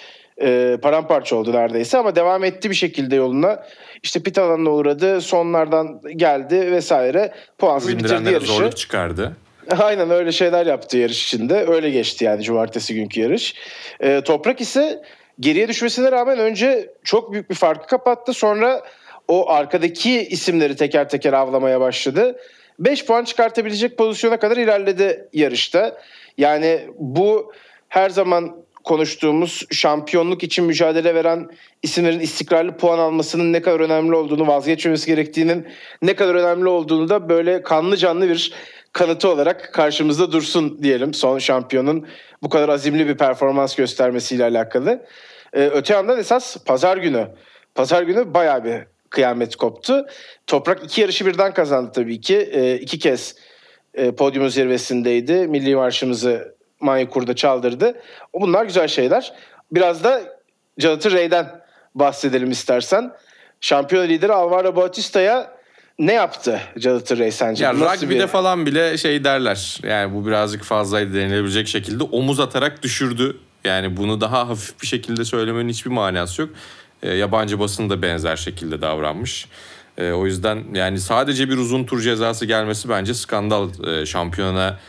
e, 0.41 0.78
paramparça 0.82 1.36
oldu 1.36 1.53
neredeyse 1.53 1.97
ama 1.97 2.16
devam 2.16 2.43
etti 2.43 2.70
bir 2.70 2.76
şekilde 2.76 3.16
yoluna. 3.16 3.63
İşte 4.03 4.20
pit 4.20 4.38
alanına 4.38 4.70
uğradı. 4.70 5.22
Sonlardan 5.22 6.01
geldi 6.16 6.72
vesaire. 6.72 7.34
Puansız 7.57 7.97
bitirdi 7.97 8.32
yarışı. 8.32 8.51
zorluk 8.51 8.78
çıkardı. 8.78 9.36
Aynen 9.80 10.09
öyle 10.09 10.32
şeyler 10.32 10.66
yaptı 10.66 10.97
yarış 10.97 11.24
içinde. 11.24 11.66
Öyle 11.68 11.89
geçti 11.89 12.26
yani 12.26 12.43
cumartesi 12.43 12.95
günkü 12.95 13.22
yarış. 13.22 13.55
Ee, 13.99 14.22
Toprak 14.22 14.61
ise 14.61 15.01
geriye 15.40 15.68
düşmesine 15.68 16.12
rağmen 16.12 16.40
önce 16.40 16.90
çok 17.04 17.32
büyük 17.32 17.50
bir 17.50 17.56
farkı 17.56 17.88
kapattı. 17.88 18.34
Sonra 18.34 18.82
o 19.28 19.50
arkadaki 19.50 20.28
isimleri 20.28 20.76
teker 20.76 21.10
teker 21.10 21.34
avlamaya 21.34 21.80
başladı. 21.80 22.40
5 22.80 23.06
puan 23.06 23.24
çıkartabilecek 23.24 23.98
pozisyona 23.98 24.40
kadar 24.40 24.58
ilerledi 24.58 25.28
yarışta. 25.34 26.02
Yani 26.38 26.80
bu 27.00 27.54
her 27.90 28.10
zaman 28.10 28.66
konuştuğumuz 28.84 29.66
şampiyonluk 29.72 30.44
için 30.44 30.66
mücadele 30.66 31.16
veren 31.16 31.50
isimlerin 31.84 32.20
istikrarlı 32.20 32.78
puan 32.78 33.00
almasının 33.00 33.54
ne 33.54 33.62
kadar 33.62 33.80
önemli 33.80 34.16
olduğunu, 34.16 34.48
vazgeçmemesi 34.48 35.08
gerektiğinin 35.08 35.68
ne 36.02 36.16
kadar 36.16 36.36
önemli 36.36 36.68
olduğunu 36.68 37.10
da 37.10 37.30
böyle 37.30 37.62
kanlı 37.62 37.98
canlı 37.98 38.30
bir 38.30 38.54
kanıtı 38.96 39.30
olarak 39.30 39.74
karşımızda 39.74 40.32
dursun 40.32 40.84
diyelim 40.84 41.14
son 41.14 41.39
şampiyonun 41.39 42.08
bu 42.43 42.50
kadar 42.50 42.70
azimli 42.70 43.08
bir 43.08 43.18
performans 43.18 43.76
göstermesiyle 43.76 44.43
alakalı. 44.43 45.06
Ee, 45.54 45.66
öte 45.66 45.93
yandan 45.93 46.20
esas 46.20 46.58
pazar 46.58 46.98
günü. 46.98 47.28
Pazar 47.76 48.04
günü 48.04 48.34
bayağı 48.34 48.64
bir 48.64 48.84
kıyamet 49.10 49.56
koptu. 49.56 50.06
Toprak 50.48 50.84
iki 50.84 51.02
yarışı 51.02 51.26
birden 51.26 51.54
kazandı 51.54 51.91
tabii 51.96 52.22
ki. 52.22 52.50
Ee, 52.54 52.76
iki 52.76 53.00
kez 53.00 53.36
e, 53.93 54.12
podyumun 54.12 54.50
zirvesindeydi. 54.50 55.34
Milli 55.34 55.76
marşımızı 55.76 56.56
Manyekur'da 56.80 57.36
çaldırdı. 57.36 58.02
Bunlar 58.34 58.66
güzel 58.66 58.88
şeyler. 58.88 59.34
Biraz 59.72 60.04
da 60.04 60.22
Jonathan 60.78 61.12
Ray'den 61.12 61.62
bahsedelim 61.96 62.52
istersen. 62.52 63.12
Şampiyon 63.62 64.08
lideri 64.08 64.34
Alvaro 64.34 64.76
Bautista'ya 64.76 65.55
ne 66.00 66.14
yaptı 66.14 66.62
Jonathan 66.78 67.18
Ray 67.20 67.32
sence? 67.32 67.64
Ya 67.64 67.80
Nasıl 67.80 68.04
rugby'de 68.04 68.24
bir- 68.24 68.28
falan 68.28 68.66
bile 68.66 68.98
şey 68.98 69.24
derler. 69.24 69.80
Yani 69.84 70.14
bu 70.16 70.28
birazcık 70.28 70.64
fazlaydı 70.64 71.14
denilebilecek 71.14 71.68
şekilde 71.68 72.04
omuz 72.04 72.39
atarak 72.39 72.84
düşürdü. 72.84 73.38
Yani 73.66 73.98
bunu 73.98 74.22
daha 74.22 74.50
hafif 74.50 74.82
bir 74.82 74.88
şekilde 74.88 75.26
söylemenin 75.26 75.70
hiçbir 75.70 75.91
manası 75.91 76.41
yok. 76.41 76.50
E, 77.04 77.14
yabancı 77.14 77.60
basın 77.60 77.89
da 77.89 78.02
benzer 78.02 78.36
şekilde 78.36 78.82
davranmış. 78.82 79.48
E, 79.98 80.12
o 80.12 80.26
yüzden 80.26 80.64
yani 80.74 81.00
sadece 81.00 81.50
bir 81.50 81.58
uzun 81.58 81.84
tur 81.84 82.02
cezası 82.02 82.46
gelmesi 82.46 82.89
bence 82.89 83.14
skandal. 83.14 83.70
E, 83.88 84.06
şampiyona 84.06 84.80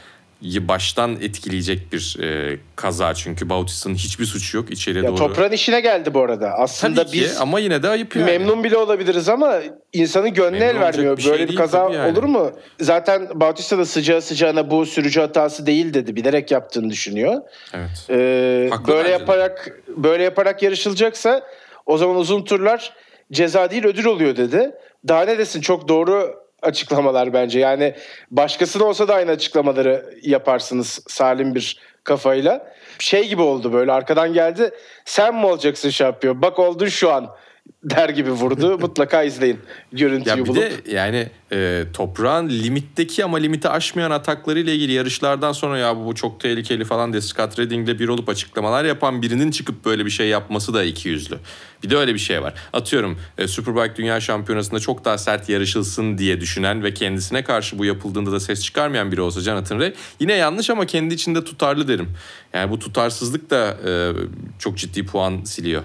baştan 0.43 1.13
etkileyecek 1.21 1.93
bir 1.93 2.17
e, 2.23 2.59
kaza 2.77 3.15
çünkü 3.15 3.49
Bautista'nın 3.49 3.95
hiçbir 3.95 4.25
suçu 4.25 4.57
yok 4.57 4.71
içeriye 4.71 5.05
Ya 5.05 5.11
doğru. 5.11 5.17
toprağın 5.19 5.53
işine 5.53 5.81
geldi 5.81 6.15
bu 6.15 6.23
arada. 6.23 6.51
Aslında 6.51 7.03
Tabii 7.05 7.17
ki 7.19 7.21
biz 7.25 7.41
ama 7.41 7.61
yine 7.61 7.83
de 7.83 7.89
ayıp 7.89 8.17
yani. 8.17 8.25
memnun 8.27 8.65
bile 8.65 8.77
olabiliriz 8.77 9.29
ama 9.29 9.59
insanın 9.93 10.35
gönlü 10.35 10.59
Memnun 10.59 10.75
el 10.77 10.81
vermiyor. 10.81 11.17
bir 11.17 11.23
şey 11.23 11.33
Böyle 11.33 11.43
bir 11.43 11.49
değil 11.49 11.59
kaza 11.59 11.79
yani. 11.91 12.13
olur 12.13 12.23
mu? 12.25 12.51
Zaten 12.81 13.29
Bautista 13.35 13.79
da 13.79 13.85
sıcağı 13.85 14.23
sıcağına 14.23 14.71
bu 14.71 14.87
sürücü 14.87 15.21
hatası 15.21 15.67
değil 15.67 15.95
dedi. 15.95 16.17
Bilerek 16.17 16.51
yaptığını 16.51 16.91
düşünüyor. 16.91 17.43
Evet. 17.75 18.07
Ee, 18.11 18.69
Haklı 18.71 18.89
böyle 18.93 18.99
bence 19.05 19.09
de. 19.09 19.21
yaparak 19.21 19.81
böyle 19.97 20.23
yaparak 20.23 20.63
yarışılacaksa 20.63 21.43
o 21.87 21.99
zaman 21.99 22.17
uzun 22.17 22.45
turlar 22.45 22.93
ceza 23.33 23.71
değil 23.71 23.85
ödül 23.85 24.05
oluyor 24.05 24.37
dedi. 24.37 24.71
Daha 25.09 25.23
ne 25.25 25.39
desin 25.39 25.61
çok 25.61 25.89
doğru 25.89 26.46
açıklamalar 26.67 27.33
bence. 27.33 27.59
Yani 27.59 27.95
başkasına 28.31 28.85
olsa 28.85 29.09
da 29.09 29.15
aynı 29.15 29.31
açıklamaları 29.31 30.15
yaparsınız 30.23 31.01
salim 31.09 31.55
bir 31.55 31.81
kafayla. 32.05 32.73
Şey 32.99 33.29
gibi 33.29 33.43
oldu 33.43 33.73
böyle 33.73 33.93
arkadan 33.93 34.33
geldi. 34.33 34.71
Sen 35.05 35.35
mi 35.35 35.47
olacaksın 35.47 35.91
şampiyon? 35.91 36.43
Bak 36.43 36.59
oldun 36.59 36.87
şu 36.87 37.13
an 37.13 37.37
der 37.85 38.09
gibi 38.09 38.31
vurdu. 38.31 38.79
Mutlaka 38.81 39.23
izleyin 39.23 39.59
görüntüyü 39.93 40.37
Ya 40.37 40.45
bir 40.45 40.47
bulup. 40.47 40.57
de 40.57 40.73
yani 40.91 41.29
e, 41.53 41.85
toprağın 41.93 42.49
limitteki 42.49 43.25
ama 43.25 43.37
limiti 43.37 43.69
aşmayan 43.69 44.11
ataklarıyla 44.11 44.73
ilgili 44.73 44.93
yarışlardan 44.93 45.53
sonra 45.53 45.79
ya 45.79 45.97
bu, 45.97 46.07
bu 46.07 46.15
çok 46.15 46.41
tehlikeli 46.41 46.85
falan 46.85 47.13
diye 47.13 47.23
Scott 47.23 47.59
Redding'le 47.59 47.99
bir 47.99 48.09
olup 48.09 48.29
açıklamalar 48.29 48.85
yapan 48.85 49.23
birinin 49.23 49.51
çıkıp 49.51 49.85
böyle 49.85 50.05
bir 50.05 50.11
şey 50.11 50.29
yapması 50.29 50.75
da 50.75 50.85
iki 50.85 51.09
yüzlü. 51.09 51.39
Bir 51.83 51.91
de 51.91 51.97
öyle 51.97 52.15
bir 52.15 52.19
şey 52.19 52.43
var. 52.43 52.55
Atıyorum 52.73 53.19
e, 53.39 53.49
Superbike 53.49 53.97
Dünya 53.97 54.21
Şampiyonası'nda 54.21 54.81
çok 54.81 55.05
daha 55.05 55.19
sert 55.19 55.49
yarışılsın 55.49 56.19
diye 56.19 56.41
düşünen 56.41 56.83
ve 56.83 56.95
kendisine 56.95 57.45
karşı 57.45 57.79
bu 57.79 57.85
yapıldığında 57.85 58.33
da 58.33 58.41
ses 58.41 58.63
çıkarmayan 58.65 59.13
biri 59.13 59.21
olsa 59.21 59.41
Jonathan 59.41 59.79
Ray 59.79 59.95
yine 60.21 60.33
yanlış 60.33 60.71
ama 60.71 60.87
kendi 60.87 61.15
içinde 61.15 61.45
tutarlı 61.45 61.89
derim. 61.89 62.09
Yani 62.55 62.71
bu 62.71 62.79
tutarsızlık 62.79 63.51
da 63.51 63.77
e, 63.87 64.13
çok 64.59 64.79
ciddi 64.79 65.07
puan 65.07 65.45
siliyor 65.45 65.83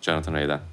Jonathan 0.00 0.34
Ray'den. 0.34 0.69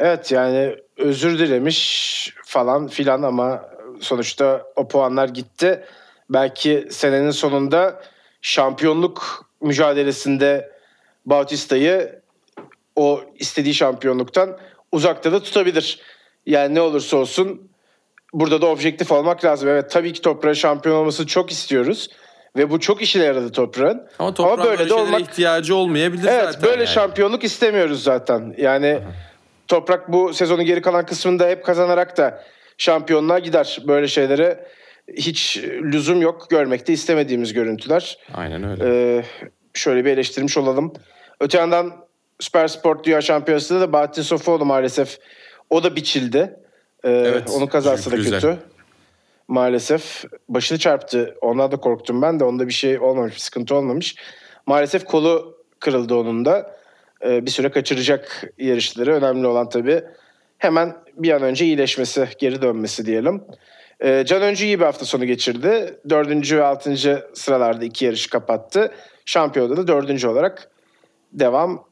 Evet 0.00 0.32
yani 0.32 0.76
özür 0.96 1.38
dilemiş 1.38 2.34
falan 2.44 2.88
filan 2.88 3.22
ama 3.22 3.62
sonuçta 4.00 4.62
o 4.76 4.88
puanlar 4.88 5.28
gitti. 5.28 5.84
Belki 6.30 6.88
senenin 6.90 7.30
sonunda 7.30 8.00
şampiyonluk 8.42 9.46
mücadelesinde 9.60 10.70
Bautista'yı 11.26 12.20
o 12.96 13.20
istediği 13.38 13.74
şampiyonluktan 13.74 14.58
uzakta 14.92 15.32
da 15.32 15.42
tutabilir. 15.42 16.00
Yani 16.46 16.74
ne 16.74 16.80
olursa 16.80 17.16
olsun 17.16 17.70
burada 18.32 18.62
da 18.62 18.66
objektif 18.66 19.12
olmak 19.12 19.44
lazım. 19.44 19.68
Evet 19.68 19.90
tabii 19.90 20.12
ki 20.12 20.20
toprağın 20.20 20.54
şampiyon 20.54 20.96
olmasını 20.96 21.26
çok 21.26 21.50
istiyoruz. 21.50 22.08
Ve 22.56 22.70
bu 22.70 22.80
çok 22.80 23.02
işine 23.02 23.24
yaradı 23.24 23.52
toprağın. 23.52 24.08
Ama 24.18 24.34
toprağın 24.34 24.54
Ama 24.54 24.64
böyle 24.64 24.78
böyle 24.78 24.90
de 24.90 24.94
olmak 24.94 25.20
ihtiyacı 25.20 25.76
olmayabilir 25.76 26.28
Evet 26.28 26.44
zaten. 26.44 26.62
böyle 26.62 26.82
yani. 26.82 26.88
şampiyonluk 26.88 27.44
istemiyoruz 27.44 28.02
zaten. 28.02 28.54
Yani 28.58 29.00
Toprak 29.70 30.12
bu 30.12 30.34
sezonun 30.34 30.64
geri 30.64 30.82
kalan 30.82 31.06
kısmında 31.06 31.48
hep 31.48 31.64
kazanarak 31.64 32.16
da 32.16 32.44
şampiyonluğa 32.78 33.38
gider. 33.38 33.78
Böyle 33.86 34.08
şeylere 34.08 34.66
hiç 35.16 35.58
lüzum 35.64 36.22
yok. 36.22 36.46
Görmekte 36.50 36.92
istemediğimiz 36.92 37.52
görüntüler. 37.52 38.18
Aynen 38.34 38.70
öyle. 38.70 38.84
Ee, 38.86 39.24
şöyle 39.74 40.04
bir 40.04 40.10
eleştirmiş 40.10 40.56
olalım. 40.56 40.92
Öte 41.40 41.58
yandan 41.58 41.92
Süper 42.40 42.68
Sport 42.68 43.04
Dünya 43.04 43.20
Şampiyonası'nda 43.20 43.80
da 43.80 43.92
Bahattin 43.92 44.22
Sofuoğlu 44.22 44.64
maalesef 44.64 45.18
o 45.70 45.82
da 45.82 45.96
biçildi. 45.96 46.56
Ee, 47.04 47.10
Evet, 47.10 47.50
onun 47.56 47.66
kazası 47.66 48.10
da 48.10 48.16
güzel. 48.16 48.40
kötü. 48.40 48.58
Maalesef 49.48 50.24
başını 50.48 50.78
çarptı. 50.78 51.34
Ondan 51.40 51.72
da 51.72 51.76
korktum 51.76 52.22
ben 52.22 52.40
de. 52.40 52.44
Onda 52.44 52.68
bir 52.68 52.72
şey 52.72 52.98
olmamış, 52.98 53.34
bir 53.34 53.40
sıkıntı 53.40 53.74
olmamış. 53.74 54.16
Maalesef 54.66 55.04
kolu 55.04 55.58
kırıldı 55.80 56.14
onun 56.14 56.44
da. 56.44 56.79
Ee, 57.24 57.46
bir 57.46 57.50
süre 57.50 57.70
kaçıracak 57.70 58.44
yarışları. 58.58 59.14
Önemli 59.14 59.46
olan 59.46 59.68
tabii 59.68 60.02
hemen 60.58 60.96
bir 61.16 61.30
an 61.30 61.42
önce 61.42 61.64
iyileşmesi, 61.64 62.28
geri 62.38 62.62
dönmesi 62.62 63.06
diyelim. 63.06 63.42
Ee, 64.00 64.24
Can 64.26 64.42
Öncü 64.42 64.64
iyi 64.64 64.80
bir 64.80 64.84
hafta 64.84 65.04
sonu 65.04 65.24
geçirdi. 65.24 65.98
Dördüncü 66.08 66.58
ve 66.58 66.64
altıncı 66.64 67.24
sıralarda 67.34 67.84
iki 67.84 68.04
yarışı 68.04 68.30
kapattı. 68.30 68.92
Şampiyonada 69.24 69.76
da 69.76 69.88
dördüncü 69.88 70.28
olarak 70.28 70.70
devam 71.32 71.84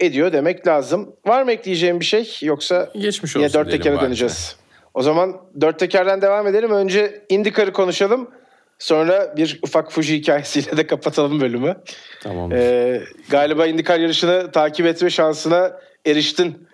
ediyor 0.00 0.32
demek 0.32 0.66
lazım. 0.66 1.12
Var 1.26 1.42
mı 1.42 1.52
ekleyeceğim 1.52 2.00
bir 2.00 2.04
şey 2.04 2.38
yoksa 2.42 2.88
Geçmiş 2.94 3.36
olsun 3.36 3.40
yine 3.40 3.52
dört 3.52 3.70
tekere 3.70 4.00
döneceğiz. 4.00 4.56
O 4.94 5.02
zaman 5.02 5.36
dört 5.60 5.78
tekerden 5.78 6.22
devam 6.22 6.46
edelim. 6.46 6.70
Önce 6.70 7.24
IndyCar'ı 7.28 7.72
konuşalım. 7.72 8.30
Sonra 8.78 9.36
bir 9.36 9.58
ufak 9.62 9.92
Fuji 9.92 10.16
hikayesiyle 10.16 10.76
de 10.76 10.86
kapatalım 10.86 11.40
bölümü. 11.40 11.76
Tamam. 12.22 12.52
Ee, 12.52 13.00
galiba 13.30 13.66
IndyCar 13.66 13.98
yarışını 13.98 14.52
takip 14.52 14.86
etme 14.86 15.10
şansına 15.10 15.72
eriştin. 16.06 16.68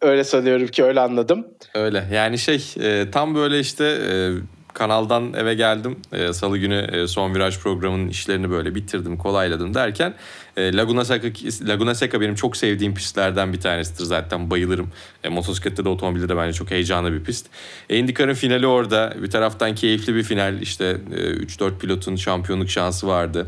Öyle 0.00 0.24
sanıyorum 0.24 0.66
ki 0.66 0.84
öyle 0.84 1.00
anladım. 1.00 1.46
Öyle 1.74 2.04
yani 2.12 2.38
şey 2.38 2.64
e, 2.80 3.10
tam 3.10 3.34
böyle 3.34 3.60
işte 3.60 3.84
e, 3.84 4.30
kanaldan 4.74 5.32
eve 5.34 5.54
geldim. 5.54 5.96
E, 6.12 6.32
Salı 6.32 6.58
günü 6.58 6.88
e, 6.92 7.06
son 7.06 7.34
viraj 7.34 7.58
programının 7.58 8.08
işlerini 8.08 8.50
böyle 8.50 8.74
bitirdim, 8.74 9.16
kolayladım 9.16 9.74
derken 9.74 10.14
e, 10.56 10.76
Laguna 10.76 11.04
Seca 11.04 11.28
Laguna 11.68 11.94
Seca 11.94 12.20
benim 12.20 12.34
çok 12.34 12.56
sevdiğim 12.56 12.94
pistlerden 12.94 13.52
bir 13.52 13.60
tanesidir 13.60 14.04
zaten 14.04 14.50
bayılırım. 14.50 14.90
E, 15.24 15.28
motosiklette 15.28 15.84
de 15.84 15.88
otomobilde 15.88 16.28
de 16.28 16.36
bence 16.36 16.52
çok 16.52 16.70
heyecanlı 16.70 17.12
bir 17.12 17.24
pist. 17.24 17.46
E, 17.90 17.96
IndyCar'ın 17.96 18.34
finali 18.34 18.66
orada. 18.66 19.14
Bir 19.22 19.30
taraftan 19.30 19.74
keyifli 19.74 20.14
bir 20.14 20.22
final. 20.22 20.62
İşte 20.62 20.96
e, 21.14 21.16
3-4 21.16 21.78
pilotun 21.78 22.16
şampiyonluk 22.16 22.70
şansı 22.70 23.06
vardı. 23.06 23.46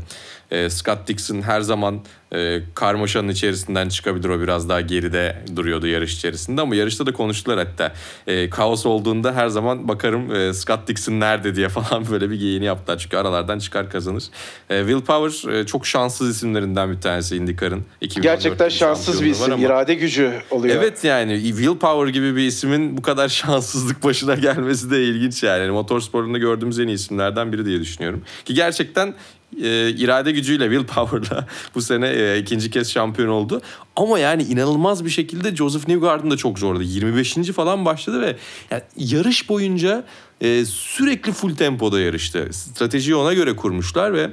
E, 0.55 0.70
Scott 0.70 1.09
Dixon 1.09 1.42
her 1.42 1.61
zaman 1.61 2.00
e, 2.34 2.61
karmaşanın 2.74 3.28
içerisinden 3.28 3.88
çıkabilir. 3.88 4.28
O 4.28 4.40
biraz 4.40 4.68
daha 4.68 4.80
geride 4.80 5.36
duruyordu 5.57 5.86
yarış 5.86 6.14
içerisinde 6.14 6.61
ama 6.61 6.76
yarışta 6.76 7.07
da 7.07 7.12
konuştular 7.12 7.59
hatta. 7.59 7.92
E, 8.26 8.50
kaos 8.50 8.86
olduğunda 8.86 9.34
her 9.34 9.48
zaman 9.48 9.88
bakarım 9.88 10.34
e, 10.34 10.55
Scott 10.55 10.88
Dixon 10.88 11.20
nerede 11.20 11.55
diye 11.55 11.68
falan 11.78 12.11
böyle 12.11 12.30
bir 12.30 12.40
geyini 12.40 12.64
yaptılar. 12.64 12.98
Çünkü 12.98 13.16
aralardan 13.16 13.59
çıkar 13.59 13.90
kazanır. 13.90 14.24
E, 14.70 14.78
Will 14.78 15.00
Power 15.00 15.52
e, 15.52 15.66
çok 15.66 15.86
şanssız 15.86 16.36
isimlerinden 16.36 16.92
bir 16.92 17.00
tanesi 17.00 17.36
IndyCar'ın. 17.36 17.84
2014 18.00 18.22
Gerçekten 18.22 18.68
şanssız 18.68 19.22
bir 19.22 19.30
isim. 19.30 19.52
ama- 19.52 19.64
irade 19.66 19.94
gücü 19.94 20.32
oluyor. 20.50 20.76
Evet 20.76 21.05
yani 21.05 21.42
Will 21.42 21.76
Power 21.78 22.12
gibi 22.12 22.36
bir 22.36 22.46
ismin 22.46 22.96
bu 22.96 23.02
kadar 23.02 23.28
şanssızlık 23.44 24.05
başına 24.05 24.34
gelmesi 24.34 24.90
de 24.90 25.05
ilginç 25.05 25.42
yani. 25.42 25.61
yani 25.61 25.70
motorsporunda 25.72 26.38
gördüğümüz 26.38 26.78
en 26.78 26.88
iyi 26.88 26.94
isimlerden 26.94 27.52
biri 27.52 27.66
diye 27.66 27.80
düşünüyorum. 27.80 28.22
Ki 28.44 28.55
gerçekten 28.55 29.14
e, 29.62 29.90
irade 29.90 30.32
gücüyle 30.32 30.64
Will 30.70 30.86
Power'la 30.86 31.46
bu 31.74 31.82
sene 31.82 32.09
e, 32.09 32.38
ikinci 32.38 32.70
kez 32.70 32.90
şampiyon 32.90 33.28
oldu. 33.28 33.61
Ama 33.96 34.18
yani 34.18 34.42
inanılmaz 34.42 35.05
bir 35.05 35.11
şekilde 35.11 35.57
Joseph 35.57 35.88
Newgarden 35.88 36.30
da 36.30 36.36
çok 36.36 36.59
zordu. 36.59 36.82
25. 36.82 37.34
falan 37.34 37.84
başladı 37.84 38.20
ve 38.20 38.36
yani 38.70 38.82
yarış 38.96 39.48
boyunca 39.48 40.05
e, 40.40 40.64
sürekli 40.64 41.32
full 41.32 41.57
tempoda 41.57 42.00
yarıştı. 42.00 42.48
Stratejiyi 42.52 43.16
ona 43.16 43.34
göre 43.34 43.57
kurmuşlar 43.57 44.14
ve 44.14 44.30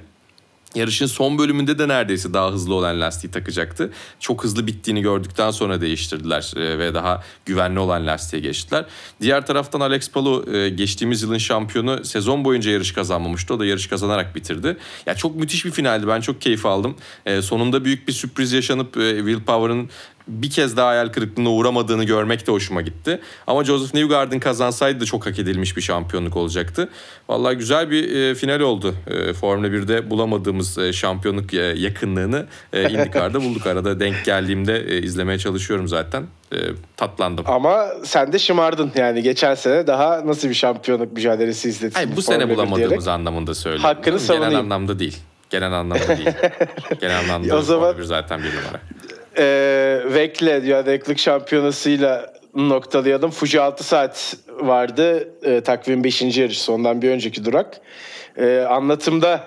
Yarışın 0.76 1.06
son 1.06 1.38
bölümünde 1.38 1.80
de 1.80 1.88
neredeyse 1.88 2.34
daha 2.34 2.52
hızlı 2.52 2.74
olan 2.74 3.02
lastiği 3.02 3.32
takacaktı. 3.32 3.92
Çok 4.20 4.44
hızlı 4.44 4.68
bittiğini 4.68 5.02
gördükten 5.02 5.52
sonra 5.52 5.82
değiştirdiler 5.82 6.54
e, 6.56 6.80
ve 6.80 6.94
daha 6.94 7.24
güvenli 7.46 7.80
olan 7.80 8.08
lastiğe 8.08 8.42
geçtiler. 8.42 8.86
Diğer 9.22 9.46
taraftan 9.46 9.80
Alex 9.80 10.12
Palou 10.12 10.54
e, 10.54 10.70
geçtiğimiz 10.70 11.22
yılın 11.24 11.38
şampiyonu 11.38 12.06
sezon 12.06 12.46
boyunca 12.46 12.72
yarış 12.72 12.92
kazanmamıştı. 12.92 13.54
O 13.54 13.60
da 13.60 13.66
yarış 13.66 13.88
kazanarak 13.88 14.36
bitirdi. 14.36 14.78
Ya 15.06 15.16
çok 15.16 15.36
müthiş 15.36 15.66
bir 15.66 15.72
finaldi. 15.72 16.08
Ben 16.08 16.22
çok 16.22 16.42
keyif 16.42 16.66
aldım. 16.66 16.96
E, 17.26 17.42
sonunda 17.42 17.86
büyük 17.86 18.08
bir 18.08 18.14
sürpriz 18.14 18.52
yaşanıp 18.52 18.98
e, 18.98 19.18
Will 19.18 19.44
Power'ın 19.44 19.90
bir 20.28 20.50
kez 20.50 20.78
daha 20.78 20.88
hayal 20.88 21.08
kırıklığına 21.10 21.50
uğramadığını 21.50 22.04
görmek 22.04 22.48
de 22.48 22.52
hoşuma 22.52 22.82
gitti. 22.82 23.20
Ama 23.48 23.64
Joseph 23.64 23.94
Newgarden 23.94 24.40
kazansaydı 24.40 25.00
da 25.00 25.06
çok 25.06 25.26
hak 25.26 25.40
edilmiş 25.40 25.78
bir 25.78 25.82
şampiyonluk 25.82 26.38
olacaktı. 26.38 26.90
Vallahi 27.30 27.56
güzel 27.56 27.92
bir 27.92 28.16
e, 28.16 28.36
final 28.36 28.60
oldu. 28.60 28.96
E, 29.08 29.34
Formula 29.34 29.68
1'de 29.68 30.10
bulamadığımız 30.10 30.78
e, 30.78 30.94
şampiyonluk 30.94 31.54
e, 31.54 31.58
yakınlığını 31.62 32.46
e, 32.74 32.90
IndyCar'da 32.90 33.42
bulduk. 33.44 33.68
Arada 33.68 34.00
denk 34.00 34.26
geldiğimde 34.26 34.80
e, 34.80 34.98
izlemeye 35.02 35.40
çalışıyorum 35.40 35.88
zaten. 35.88 36.24
E, 36.54 36.58
tatlandım. 36.98 37.46
Ama 37.48 37.86
sen 38.04 38.34
de 38.34 38.40
şımardın 38.40 38.92
yani 38.96 39.24
geçen 39.24 39.56
sene 39.56 39.88
daha 39.88 40.28
nasıl 40.28 40.50
bir 40.50 40.54
şampiyonluk 40.54 41.14
mücadelesi 41.14 41.70
izledin? 41.70 41.94
Hayır, 41.94 42.10
bu 42.16 42.22
Formula 42.22 42.40
sene 42.42 42.50
1 42.50 42.56
bulamadığımız 42.56 42.90
diyerek. 42.90 43.08
anlamında 43.08 43.54
söylüyorum. 43.56 43.84
Hakkını 43.86 44.06
Genel 44.06 44.20
savunayım. 44.20 44.60
anlamda 44.60 45.00
değil. 45.00 45.18
Genel 45.50 45.72
anlamda 45.74 46.08
değil. 46.18 46.30
Genel 47.02 47.20
anlamda 47.20 47.58
O 47.58 47.62
zaman- 47.62 47.82
Formula 47.84 48.00
1 48.00 48.04
zaten 48.04 48.40
bir 48.44 48.50
numara. 48.50 48.82
Ee, 49.38 50.00
Vekle 50.06 50.64
Dünya 50.64 50.86
Dayanıklık 50.86 51.20
Şampiyonası'yla 51.20 52.34
noktalayalım. 52.56 53.32
Fuji 53.32 53.62
6 53.62 53.84
saat 53.84 54.36
vardı. 54.50 55.30
Ee, 55.44 55.62
takvim 55.62 56.04
5. 56.04 56.38
yarış 56.38 56.70
ondan 56.70 57.02
bir 57.02 57.10
önceki 57.10 57.46
durak. 57.46 57.82
Ee, 58.38 58.60
anlatımda 58.70 59.44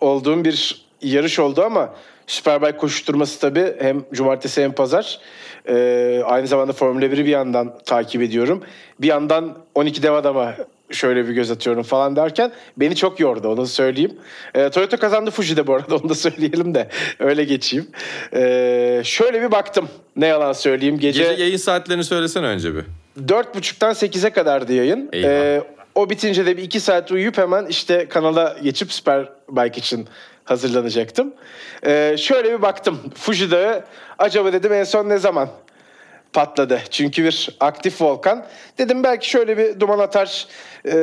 olduğum 0.00 0.44
bir 0.44 0.86
yarış 1.02 1.38
oldu 1.38 1.62
ama 1.62 1.94
Superbike 2.26 2.76
koşuşturması 2.76 3.40
tabii 3.40 3.74
hem 3.78 4.04
cumartesi 4.12 4.62
hem 4.62 4.72
pazar. 4.72 5.20
Ee, 5.68 6.22
aynı 6.24 6.46
zamanda 6.46 6.72
Formula 6.72 7.04
1'i 7.04 7.24
bir 7.24 7.30
yandan 7.30 7.78
takip 7.84 8.22
ediyorum. 8.22 8.62
Bir 9.00 9.06
yandan 9.06 9.58
12 9.74 10.02
dev 10.02 10.12
adama 10.12 10.54
şöyle 10.90 11.28
bir 11.28 11.32
göz 11.32 11.50
atıyorum 11.50 11.82
falan 11.82 12.16
derken 12.16 12.52
beni 12.76 12.96
çok 12.96 13.20
yordu 13.20 13.48
onu 13.48 13.66
söyleyeyim. 13.66 14.12
Ee, 14.54 14.70
Toyota 14.70 14.96
kazandı 14.96 15.30
Fuji'de 15.30 15.66
bu 15.66 15.74
arada 15.74 15.96
onu 16.02 16.08
da 16.08 16.14
söyleyelim 16.14 16.74
de 16.74 16.88
öyle 17.18 17.44
geçeyim. 17.44 17.86
Ee, 18.34 19.02
şöyle 19.04 19.42
bir 19.42 19.50
baktım 19.50 19.88
ne 20.16 20.26
yalan 20.26 20.52
söyleyeyim 20.52 20.98
gece, 20.98 21.22
Gece 21.22 21.42
yayın 21.42 21.56
saatlerini 21.56 22.04
söylesene 22.04 22.46
önce 22.46 22.74
bir. 22.74 22.84
4.30'dan 23.26 23.92
8'e 23.92 24.30
kadardı 24.30 24.72
yayın. 24.72 25.08
Eyvah. 25.12 25.28
Ee, 25.28 25.62
o 25.94 26.10
bitince 26.10 26.46
de 26.46 26.56
bir 26.56 26.62
2 26.62 26.80
saat 26.80 27.12
uyuyup 27.12 27.38
hemen 27.38 27.66
işte 27.66 28.08
kanala 28.08 28.56
geçip 28.62 28.92
Superbike 28.92 29.80
için 29.80 30.08
hazırlanacaktım. 30.44 31.34
Ee, 31.86 32.16
şöyle 32.18 32.52
bir 32.52 32.62
baktım 32.62 32.98
Fuji 33.14 33.50
Dağı 33.50 33.84
acaba 34.18 34.52
dedim 34.52 34.72
en 34.72 34.84
son 34.84 35.08
ne 35.08 35.18
zaman 35.18 35.48
patladı. 36.32 36.80
Çünkü 36.90 37.24
bir 37.24 37.48
aktif 37.60 38.02
volkan. 38.02 38.46
Dedim 38.78 39.02
belki 39.04 39.30
şöyle 39.30 39.58
bir 39.58 39.80
duman 39.80 39.98
atar 39.98 40.46
e, 40.84 40.96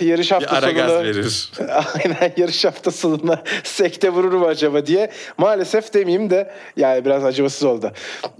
yarış 0.00 0.32
hafta 0.32 0.50
Bir 0.50 0.56
ara 0.66 0.70
gaz 0.72 0.90
sonunu- 0.90 1.04
verir. 1.04 1.50
Aynen 1.94 2.32
yarış 2.36 2.64
hafta 2.64 2.90
sonuna 2.90 3.42
sekte 3.64 4.10
vurur 4.10 4.32
mu 4.32 4.46
acaba 4.46 4.86
diye. 4.86 5.10
Maalesef 5.38 5.94
demeyeyim 5.94 6.30
de 6.30 6.50
yani 6.76 7.04
biraz 7.04 7.24
acımasız 7.24 7.64
oldu. 7.64 7.92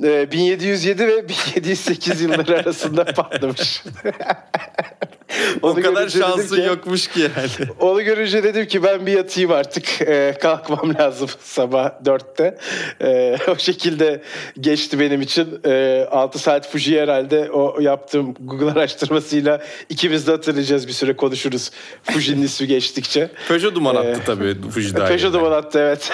Ee, 0.04 0.32
1707 0.32 1.06
ve 1.06 1.28
1708 1.28 2.20
yılları 2.20 2.58
arasında 2.58 3.04
patlamış. 3.04 3.82
O 5.62 5.74
kadar 5.74 6.09
şansın 6.09 6.57
ki- 6.57 6.62
yokmuş 6.62 7.07
ki 7.09 7.20
yani. 7.20 7.70
Onu 7.80 8.03
görünce 8.03 8.43
dedim 8.43 8.66
ki 8.66 8.82
ben 8.82 9.07
bir 9.07 9.12
yatayım 9.12 9.51
artık. 9.51 10.01
Ee, 10.03 10.34
kalkmam 10.41 10.95
lazım 10.99 11.28
sabah 11.43 11.91
4'te. 12.05 12.59
Ee, 13.03 13.36
o 13.51 13.57
şekilde 13.59 14.22
geçti 14.61 15.01
benim 15.01 15.20
için. 15.20 15.61
Ee, 15.66 16.07
6 16.11 16.39
saat 16.39 16.70
Fuji 16.72 17.01
herhalde 17.01 17.51
o 17.51 17.80
yaptığım 17.80 18.34
Google 18.41 18.70
araştırmasıyla 18.70 19.61
ikimiz 19.89 20.26
de 20.26 20.30
hatırlayacağız 20.30 20.89
bir 20.89 20.93
süre 20.93 21.16
konuşuruz. 21.16 21.70
Fuji'nin 22.03 22.43
ismi 22.43 22.66
geçtikçe. 22.66 23.30
Peugeot 23.49 23.74
duman 23.74 23.95
attı 23.95 24.20
Ee, 24.22 24.24
tabii 24.26 24.57
Fuji 24.70 24.97
dahil. 24.97 25.09
Peugeot 25.09 25.32
duman 25.34 25.53
attı 25.53 25.78
evet. 25.78 26.11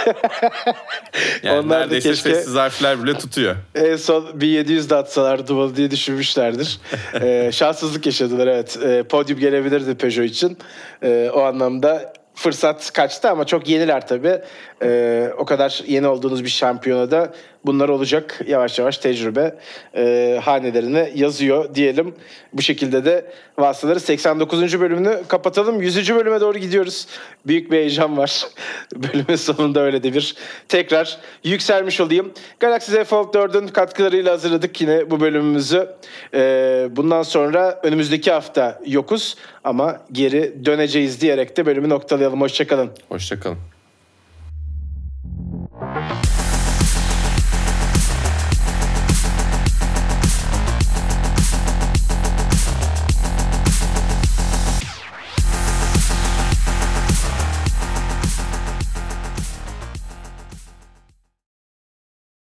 Yani 1.43 1.59
Onlar 1.59 1.71
da 1.71 1.79
neredeyse 1.79 2.09
keşke 2.11 2.35
sessiz 2.35 2.55
harfler 2.55 3.03
bile 3.05 3.15
tutuyor. 3.19 3.57
en 3.75 3.97
son 3.97 4.41
1700 4.41 4.91
de 4.91 4.95
atsalar 4.95 5.47
dumanı 5.47 5.77
diye 5.77 5.91
düşünmüşlerdir. 5.91 6.79
Ee, 7.21 7.51
şanssızlık 7.53 8.07
yaşadılar 8.07 8.47
evet. 8.47 8.79
Ee, 8.85 9.03
podyum 9.15 9.39
gelebilirdi 9.39 9.95
Peugeot 9.95 10.27
için. 10.27 10.59
Ee, 11.03 11.31
o 11.35 11.41
anlamda 11.41 12.13
fırsat 12.35 12.93
kaçtı 12.93 13.31
ama 13.31 13.47
çok 13.47 13.69
yeniler 13.69 14.07
tabii. 14.09 14.41
Ee, 14.83 15.31
o 15.39 15.45
kadar 15.45 15.83
yeni 15.87 16.07
olduğunuz 16.07 16.45
bir 16.45 16.49
şampiyonada 16.49 17.33
bunlar 17.67 17.89
olacak. 17.89 18.41
Yavaş 18.47 18.79
yavaş 18.79 18.99
tecrübe 18.99 19.55
e, 19.97 20.41
hanelerine 20.43 21.13
yazıyor 21.15 21.75
diyelim. 21.75 22.15
Bu 22.53 22.63
şekilde 22.63 23.05
de 23.05 23.33
vasıtaları 23.59 24.01
89. 24.01 24.81
bölümünü 24.81 25.23
kapatalım. 25.29 25.83
100. 25.83 26.15
bölüme 26.15 26.41
doğru 26.41 26.59
gidiyoruz. 26.59 27.07
Büyük 27.47 27.71
bir 27.71 27.77
heyecan 27.77 28.17
var. 28.17 28.47
Bölümün 28.97 29.37
sonunda 29.37 29.81
öyle 29.81 30.03
de 30.03 30.15
bir 30.15 30.37
tekrar 30.69 31.19
yükselmiş 31.45 32.01
olayım. 32.01 32.33
Galaxy 32.61 32.93
Z 32.93 33.05
Fold 33.05 33.35
4'ün 33.35 33.69
katkılarıyla 33.69 34.33
hazırladık 34.33 34.81
yine 34.81 35.11
bu 35.11 35.21
bölümümüzü. 35.21 35.89
Ee, 36.35 36.89
bundan 36.91 37.23
sonra 37.23 37.81
önümüzdeki 37.83 38.33
hafta 38.33 38.81
yokuz 38.87 39.37
ama 39.65 40.01
geri 40.13 40.65
döneceğiz 40.65 41.21
diyerek 41.21 41.57
de 41.57 41.67
bölümü 41.67 41.89
noktalayalım. 41.89 42.41
Hoşçakalın. 42.41 42.91
Hoşçakalın. 43.09 43.74